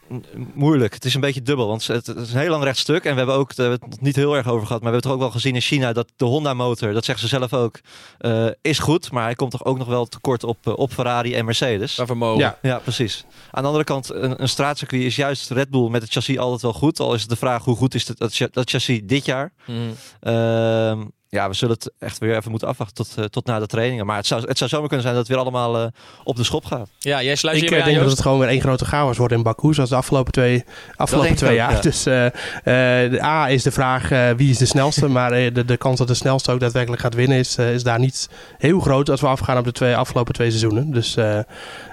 moeilijk. 0.54 0.94
Het 0.94 1.04
is 1.04 1.14
een 1.14 1.20
beetje 1.20 1.42
dubbel, 1.42 1.66
want 1.66 1.86
het, 1.86 2.06
het 2.06 2.16
is 2.16 2.32
een 2.32 2.40
heel 2.40 2.50
lang 2.50 2.64
rechtstuk. 2.64 3.04
En 3.04 3.10
we 3.12 3.16
hebben 3.16 3.34
ook, 3.36 3.54
daar 3.54 3.68
hebben 3.68 3.88
we 3.88 3.94
het 3.94 4.04
niet 4.04 4.16
heel 4.16 4.36
erg 4.36 4.46
over 4.48 4.66
gehad, 4.66 4.82
maar 4.82 4.92
we 4.92 4.96
hebben 4.96 5.02
toch 5.02 5.12
ook 5.12 5.18
wel 5.18 5.30
gezien 5.30 5.54
in 5.54 5.60
China 5.60 5.92
dat 5.92 6.08
de 6.16 6.24
Honda-motor, 6.24 6.92
dat 6.92 7.04
zeggen 7.04 7.28
ze 7.28 7.36
zelf 7.36 7.52
ook, 7.52 7.80
eh, 8.18 8.46
is 8.60 8.78
goed. 8.78 9.10
Maar 9.12 9.22
hij 9.24 9.34
komt 9.34 9.50
toch 9.50 9.64
ook 9.64 9.78
nog 9.78 9.86
wel 9.88 10.06
tekort 10.06 10.44
op, 10.44 10.58
eh, 10.66 10.72
op 10.76 10.92
Ferrari 10.92 11.34
en 11.34 11.44
Mercedes. 11.44 11.94
Qua 11.94 12.06
vermogen. 12.06 12.40
Ja. 12.40 12.58
Ja, 12.62 12.78
precies. 12.78 13.24
Aan 13.50 13.62
de 13.62 13.68
andere 13.68 13.84
kant, 13.84 14.10
een, 14.14 14.42
een 14.42 14.48
straatcircuit 14.48 15.02
is 15.02 15.16
juist 15.16 15.50
Red 15.50 15.70
Bull 15.70 15.88
met 15.90 16.02
het 16.02 16.12
chassis 16.12 16.38
altijd 16.38 16.62
wel 16.62 16.72
goed. 16.72 17.00
Al 17.00 17.14
is 17.14 17.20
het 17.20 17.30
de 17.30 17.36
vraag 17.36 17.64
hoe 17.64 17.76
goed 17.76 17.94
is 17.94 18.06
dat, 18.06 18.18
dat, 18.18 18.38
dat 18.52 18.70
chassis 18.70 19.00
dit 19.04 19.24
jaar. 19.24 19.52
Mhm. 19.66 21.04
Ja, 21.34 21.48
we 21.48 21.54
zullen 21.54 21.74
het 21.74 21.92
echt 21.98 22.18
weer 22.18 22.36
even 22.36 22.50
moeten 22.50 22.68
afwachten 22.68 22.94
tot, 22.94 23.14
eh, 23.18 23.24
tot 23.24 23.46
na 23.46 23.58
de 23.58 23.66
trainingen. 23.66 24.06
Maar 24.06 24.16
het 24.16 24.26
zou, 24.26 24.42
het 24.46 24.58
zou 24.58 24.70
zomaar 24.70 24.88
kunnen 24.88 25.06
zijn 25.06 25.16
dat 25.16 25.26
het 25.26 25.36
weer 25.36 25.42
allemaal 25.44 25.78
eh, 25.78 25.86
op 26.24 26.36
de 26.36 26.44
schop 26.44 26.64
gaat. 26.64 26.88
Ja, 26.98 27.22
jij 27.22 27.34
sluit 27.36 27.56
ik 27.56 27.62
je 27.62 27.68
eh, 27.68 27.74
hierbij 27.74 27.78
aan, 27.78 27.84
denk 27.84 27.94
dat 27.96 28.04
Joost? 28.04 28.10
het 28.16 28.20
gewoon 28.22 28.38
weer 28.38 28.48
één 28.48 28.60
grote 28.60 28.84
chaos 28.84 29.16
wordt 29.16 29.32
in 29.32 29.42
Baku, 29.42 29.74
zoals 29.74 29.90
de 29.90 29.96
afgelopen 29.96 30.32
twee, 30.32 30.64
afgelopen 30.96 31.30
ik 31.30 31.36
twee 31.36 31.50
ook, 31.50 31.56
jaar. 31.56 31.72
ja. 31.72 31.80
Dus 31.90 32.06
eh, 32.06 32.26
eh, 32.26 33.10
de 33.10 33.22
A 33.22 33.48
is 33.50 33.62
de 33.62 33.70
vraag 33.70 34.10
eh, 34.10 34.30
wie 34.30 34.50
is 34.50 34.58
de 34.58 34.66
snelste, 34.66 35.08
maar 35.18 35.32
eh, 35.32 35.54
de, 35.54 35.64
de 35.64 35.76
kans 35.76 35.98
dat 35.98 36.08
de 36.08 36.14
snelste 36.14 36.52
ook 36.52 36.60
daadwerkelijk 36.60 37.02
gaat 37.02 37.14
winnen 37.14 37.38
is, 37.38 37.56
eh, 37.56 37.74
is 37.74 37.82
daar 37.82 37.98
niet 37.98 38.28
heel 38.58 38.80
groot 38.80 39.10
als 39.10 39.20
we 39.20 39.26
afgaan 39.26 39.58
op 39.58 39.64
de 39.64 39.72
twee, 39.72 39.96
afgelopen 39.96 40.34
twee 40.34 40.48
seizoenen. 40.48 40.90
Dus 40.90 41.16
eh, 41.16 41.38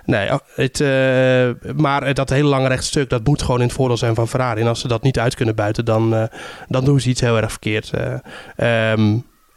nee, 0.09 0.33
oh, 0.33 0.39
het, 0.55 0.81
eh, 0.81 1.71
maar 1.75 2.03
eh, 2.03 2.13
dat 2.13 2.29
hele 2.29 2.47
lange 2.47 2.67
rechtstuk, 2.67 3.09
dat 3.09 3.25
moet 3.25 3.41
gewoon 3.41 3.59
in 3.59 3.65
het 3.65 3.75
voordeel 3.75 3.97
zijn 3.97 4.15
van 4.15 4.27
Ferrari. 4.27 4.61
En 4.61 4.67
als 4.67 4.79
ze 4.79 4.87
dat 4.87 5.03
niet 5.03 5.19
uit 5.19 5.35
kunnen 5.35 5.55
buiten, 5.55 5.85
dan, 5.85 6.15
eh, 6.15 6.23
dan 6.67 6.85
doen 6.85 6.99
ze 6.99 7.09
iets 7.09 7.21
heel 7.21 7.37
erg 7.37 7.49
verkeerd. 7.51 7.91
eh. 8.55 8.93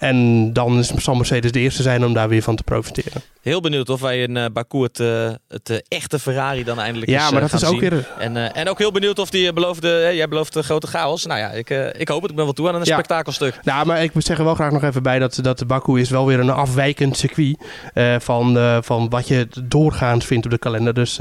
En 0.03 0.53
dan 0.53 0.79
is- 0.79 0.89
zal 0.95 1.15
Mercedes 1.15 1.53
de 1.53 1.61
eerste 1.61 1.83
zijn 1.83 2.05
om 2.05 2.15
daar 2.15 2.29
weer 2.29 2.43
van 2.43 2.57
te 2.57 2.63
profiteren. 2.63 3.23
Heel 3.43 3.61
benieuwd 3.61 3.89
of 3.89 4.01
wij 4.01 4.23
in 4.23 4.37
eh, 4.37 4.45
Baku 4.53 4.83
het, 4.83 5.01
eh, 5.01 5.31
het 5.49 5.71
eh, 5.71 5.77
echte 5.89 6.19
Ferrari 6.19 6.65
dan 6.65 6.81
eindelijk 6.81 7.11
Ja, 7.11 7.31
maar 7.31 7.41
dat 7.41 7.53
is 7.53 7.65
ook 7.65 7.71
zien. 7.71 7.81
weer... 7.81 8.09
En, 8.19 8.55
en 8.55 8.69
ook 8.69 8.79
heel 8.79 8.93
benieuwd 8.93 9.19
of 9.19 9.31
die 9.31 9.53
beloofde, 9.53 10.11
jij 10.15 10.29
belooft 10.29 10.59
grote 10.59 10.87
chaos. 10.87 11.27
Nou 11.27 11.41
ja, 11.41 11.51
ik, 11.51 11.71
ik 11.99 12.09
hoop 12.09 12.21
het. 12.23 12.31
Ik 12.31 12.37
ben 12.37 12.45
wel 12.45 12.55
toe 12.55 12.69
aan 12.69 12.75
een 12.75 12.85
Ja. 12.85 12.95
spektakelstuk. 12.95 13.59
Nou, 13.63 13.87
maar 13.87 14.03
ik 14.03 14.13
zeg 14.17 14.39
er 14.39 14.45
wel 14.45 14.55
graag 14.55 14.73
nog 14.73 14.83
even 14.83 15.03
bij 15.03 15.19
dat, 15.19 15.39
dat 15.43 15.59
de 15.59 15.67
Baku 15.67 16.01
is 16.01 16.11
wel 16.11 16.27
weer 16.27 16.41
een 16.41 16.51
afwijkend 16.51 17.17
circuit 17.17 17.57
van, 18.19 18.59
van 18.85 19.09
wat 19.09 19.29
je 19.29 19.49
doorgaans 19.65 20.25
vindt 20.25 20.45
op 20.45 20.51
de 20.51 20.59
kalender. 20.59 20.95
Dus 20.95 21.19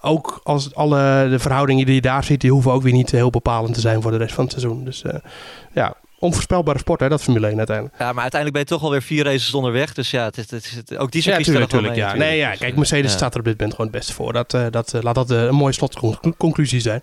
ook 0.00 0.40
als 0.44 0.74
alle 0.74 1.26
de 1.30 1.38
verhoudingen 1.38 1.86
die 1.86 1.94
je 1.94 2.00
daar 2.00 2.24
ziet, 2.24 2.40
die 2.40 2.50
hoeven 2.52 2.72
ook 2.72 2.82
weer 2.82 2.92
niet 2.92 3.10
heel 3.10 3.30
bepalend 3.30 3.74
te 3.74 3.80
zijn 3.80 4.02
voor 4.02 4.10
de 4.10 4.16
rest 4.16 4.34
van 4.34 4.44
het 4.44 4.52
seizoen. 4.52 4.84
Dus 4.84 5.02
ja, 5.74 5.94
onvoorspelbare 6.18 6.78
sport 6.78 7.00
hè, 7.00 7.08
dat 7.08 7.22
Formule 7.22 7.46
1 7.46 7.56
uiteindelijk. 7.56 7.96
Ja, 7.98 8.12
maar 8.12 8.22
uiteindelijk 8.22 8.52
ben 8.52 8.60
je 8.60 8.66
toch 8.68 8.82
alweer 8.82 9.02
vier 9.02 9.24
races 9.24 9.54
onderweg. 9.54 9.94
Dus 9.94 10.10
ja, 10.10 10.24
het 10.24 10.36
is, 10.38 10.50
het 10.50 10.64
is, 10.64 10.74
het- 10.74 10.96
ook 10.96 11.10
die 11.10 11.22
Ja, 11.24 11.34
circuits 11.40 11.70
tuurlijk, 11.70 11.94
ja. 11.96 12.06
mee 12.08 12.18
Nee, 12.18 12.28
ja, 12.28 12.32
natuurlijk. 12.34 12.58
kijk, 12.58 12.70
Dus, 12.70 12.78
Mercedes 12.78 13.10
ja. 13.10 13.16
staat 13.16 13.32
er 13.32 13.38
op 13.38 13.44
dit 13.44 13.54
moment 13.54 13.70
gewoon 13.76 13.86
het 13.90 13.96
beste 14.00 14.12
voor. 14.14 14.32
Dat, 14.32 14.54
eh, 14.54 14.66
dat, 14.70 14.94
eh, 14.94 15.02
laat 15.02 15.14
dat 15.14 15.30
eh, 15.30 15.42
een 15.42 15.54
mooie 15.54 15.72
slotconclusie 15.72 16.80
zijn. 16.80 17.02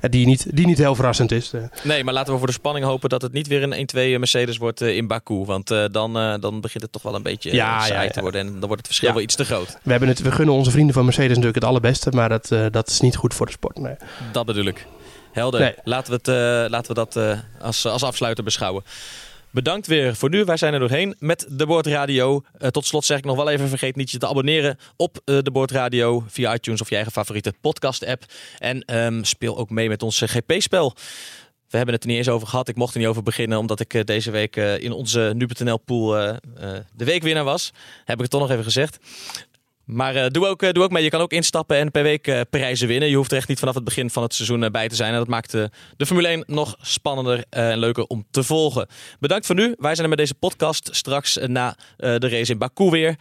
Eh, 0.00 0.10
die, 0.10 0.26
niet, 0.26 0.46
die 0.56 0.66
niet 0.66 0.78
heel 0.78 0.94
verrassend 0.94 1.32
is. 1.32 1.52
eh. 1.52 1.60
Nee, 1.82 2.04
maar 2.04 2.14
laten 2.14 2.32
we 2.32 2.38
voor 2.38 2.46
de 2.46 2.52
spanning 2.52 2.86
hopen 2.86 3.08
dat 3.08 3.22
het 3.22 3.32
niet 3.32 3.46
weer 3.46 3.62
een 3.62 3.72
1-2 3.74 4.18
Mercedes 4.18 4.56
wordt 4.56 4.80
eh, 4.80 4.96
in 4.96 5.06
Baku. 5.06 5.44
Want 5.44 5.70
eh, 5.70 5.84
dan, 5.90 6.18
eh, 6.18 6.34
dan 6.40 6.60
begint 6.60 6.82
het 6.82 6.92
toch 6.92 7.02
wel 7.02 7.14
een 7.14 7.22
beetje 7.22 7.50
eh, 7.50 7.56
Ja, 7.56 7.80
saai 7.80 7.92
ja, 7.92 8.02
ja. 8.02 8.10
te 8.10 8.20
worden. 8.20 8.40
En 8.40 8.46
dan 8.46 8.58
wordt 8.60 8.76
het 8.76 8.86
verschil 8.86 9.08
Ja. 9.08 9.14
wel 9.14 9.22
iets 9.22 9.34
te 9.34 9.44
groot. 9.44 9.78
we, 9.82 9.90
hebben 9.90 10.08
het, 10.08 10.20
we 10.20 10.32
gunnen 10.32 10.54
onze 10.54 10.70
vrienden 10.70 10.94
van 10.94 11.04
Mercedes 11.04 11.28
natuurlijk 11.28 11.54
het 11.54 11.64
allerbeste. 11.64 12.10
Maar 12.10 12.28
dat, 12.28 12.50
eh, 12.50 12.66
dat 12.70 12.88
is 12.88 13.00
niet 13.00 13.16
goed 13.16 13.34
voor 13.34 13.46
de 13.46 13.52
sport. 13.52 13.78
Nee. 13.78 13.94
Dat 14.32 14.46
bedoel 14.46 14.64
ik. 14.64 14.86
Helder. 15.34 15.60
Nee. 15.60 15.74
Laten 15.84 16.10
we, 16.10 16.16
het, 16.16 16.28
eh, 16.28 16.70
laten 16.70 16.88
we 16.88 16.94
dat 16.94 17.16
eh, 17.16 17.38
als, 17.60 17.86
als 17.86 18.02
afsluiter 18.02 18.44
beschouwen. 18.44 18.84
Bedankt 19.50 19.86
weer 19.86 20.16
voor 20.16 20.28
nu. 20.28 20.44
Wij 20.44 20.56
zijn 20.56 20.72
er 20.72 20.78
doorheen 20.78 21.16
met 21.18 21.46
de 21.48 21.66
Boordradio. 21.66 22.42
Eh 22.58 22.68
tot 22.68 22.86
slot 22.86 23.04
zeg 23.04 23.18
ik 23.18 23.24
nog 23.24 23.36
wel 23.36 23.48
even, 23.48 23.68
vergeet 23.68 23.96
niet 23.96 24.10
je 24.10 24.18
te 24.18 24.28
abonneren 24.28 24.78
op 24.96 25.20
eh, 25.24 25.38
de 25.42 25.50
Boordradio 25.50 26.24
via 26.28 26.54
iTunes 26.54 26.80
of 26.80 26.88
je 26.88 26.94
eigen 26.94 27.12
favoriete 27.12 27.54
podcast 27.60 28.06
app. 28.06 28.24
En 28.58 28.82
ehm, 28.82 29.22
speel 29.22 29.58
ook 29.58 29.70
mee 29.70 29.88
met 29.88 30.02
ons 30.02 30.20
GP-spel. 30.24 30.94
We 31.68 31.76
hebben 31.76 31.94
het 31.94 32.04
er 32.04 32.10
niet 32.10 32.18
eens 32.18 32.28
over 32.28 32.48
gehad. 32.48 32.68
Ik 32.68 32.76
mocht 32.76 32.94
er 32.94 33.00
niet 33.00 33.08
over 33.08 33.22
beginnen, 33.22 33.58
omdat 33.58 33.80
ik 33.80 34.06
deze 34.06 34.30
week 34.30 34.56
in 34.56 34.92
onze 34.92 35.32
nu.nl 35.36 35.78
pool 35.78 36.10
de 36.92 37.04
weekwinnaar 37.04 37.44
was. 37.44 37.72
Heb 38.04 38.16
ik 38.16 38.22
het 38.22 38.30
toch 38.30 38.40
nog 38.40 38.50
even 38.50 38.64
gezegd. 38.64 38.98
Maar 39.84 40.14
eh, 40.14 40.26
doe, 40.30 40.46
ook, 40.46 40.62
eh, 40.62 40.70
doe 40.72 40.82
ook 40.82 40.90
mee. 40.90 41.02
Je 41.02 41.10
kan 41.10 41.20
ook 41.20 41.32
instappen 41.32 41.76
en 41.76 41.90
per 41.90 42.02
week 42.02 42.26
eh, 42.26 42.40
prijzen 42.50 42.88
winnen. 42.88 43.08
Je 43.08 43.16
hoeft 43.16 43.30
er 43.30 43.36
echt 43.36 43.48
niet 43.48 43.58
vanaf 43.58 43.74
het 43.74 43.84
begin 43.84 44.10
van 44.10 44.22
het 44.22 44.34
seizoen 44.34 44.70
bij 44.72 44.88
te 44.88 44.94
zijn. 44.94 45.12
En 45.12 45.18
dat 45.18 45.28
maakt 45.28 45.52
de 45.96 46.06
Formule 46.06 46.28
1 46.28 46.44
nog 46.46 46.76
spannender 46.80 47.44
en 47.50 47.78
leuker 47.78 48.04
om 48.04 48.26
te 48.30 48.42
volgen. 48.42 48.88
Bedankt 49.20 49.46
voor 49.46 49.54
nu. 49.54 49.74
Wij 49.78 49.94
zijn 49.94 50.02
er 50.02 50.08
met 50.08 50.18
deze 50.18 50.34
podcast 50.34 50.88
straks 50.92 51.38
na 51.46 51.76
de 51.96 52.28
race 52.28 52.52
in 52.52 52.58
Baku 52.58 52.90
weer. 52.90 53.16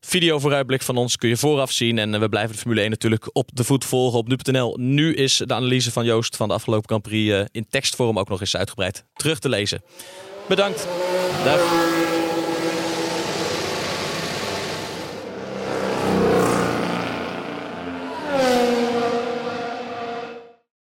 Video 0.00 0.38
vooruitblik 0.38 0.82
van 0.82 0.96
ons 0.96 1.16
kun 1.16 1.28
je 1.28 1.36
vooraf 1.36 1.72
zien. 1.72 1.98
En 1.98 2.20
we 2.20 2.28
blijven 2.28 2.52
de 2.52 2.58
Formule 2.58 2.80
1 2.80 2.90
natuurlijk 2.90 3.28
op 3.32 3.50
de 3.52 3.64
voet 3.64 3.84
volgen 3.84 4.18
op 4.18 4.28
nu.nl. 4.28 4.76
Nu 4.80 5.14
is 5.14 5.42
de 5.46 5.54
analyse 5.54 5.92
van 5.92 6.04
Joost 6.04 6.36
van 6.36 6.48
de 6.48 6.54
afgelopen 6.54 6.88
Grand 6.88 7.02
Prix 7.02 7.48
in 7.50 7.66
tekstvorm 7.70 8.18
ook 8.18 8.28
nog 8.28 8.40
eens 8.40 8.56
uitgebreid 8.56 9.04
terug 9.14 9.38
te 9.38 9.48
lezen. 9.48 9.82
Bedankt. 10.48 10.86
Dag. 11.44 12.05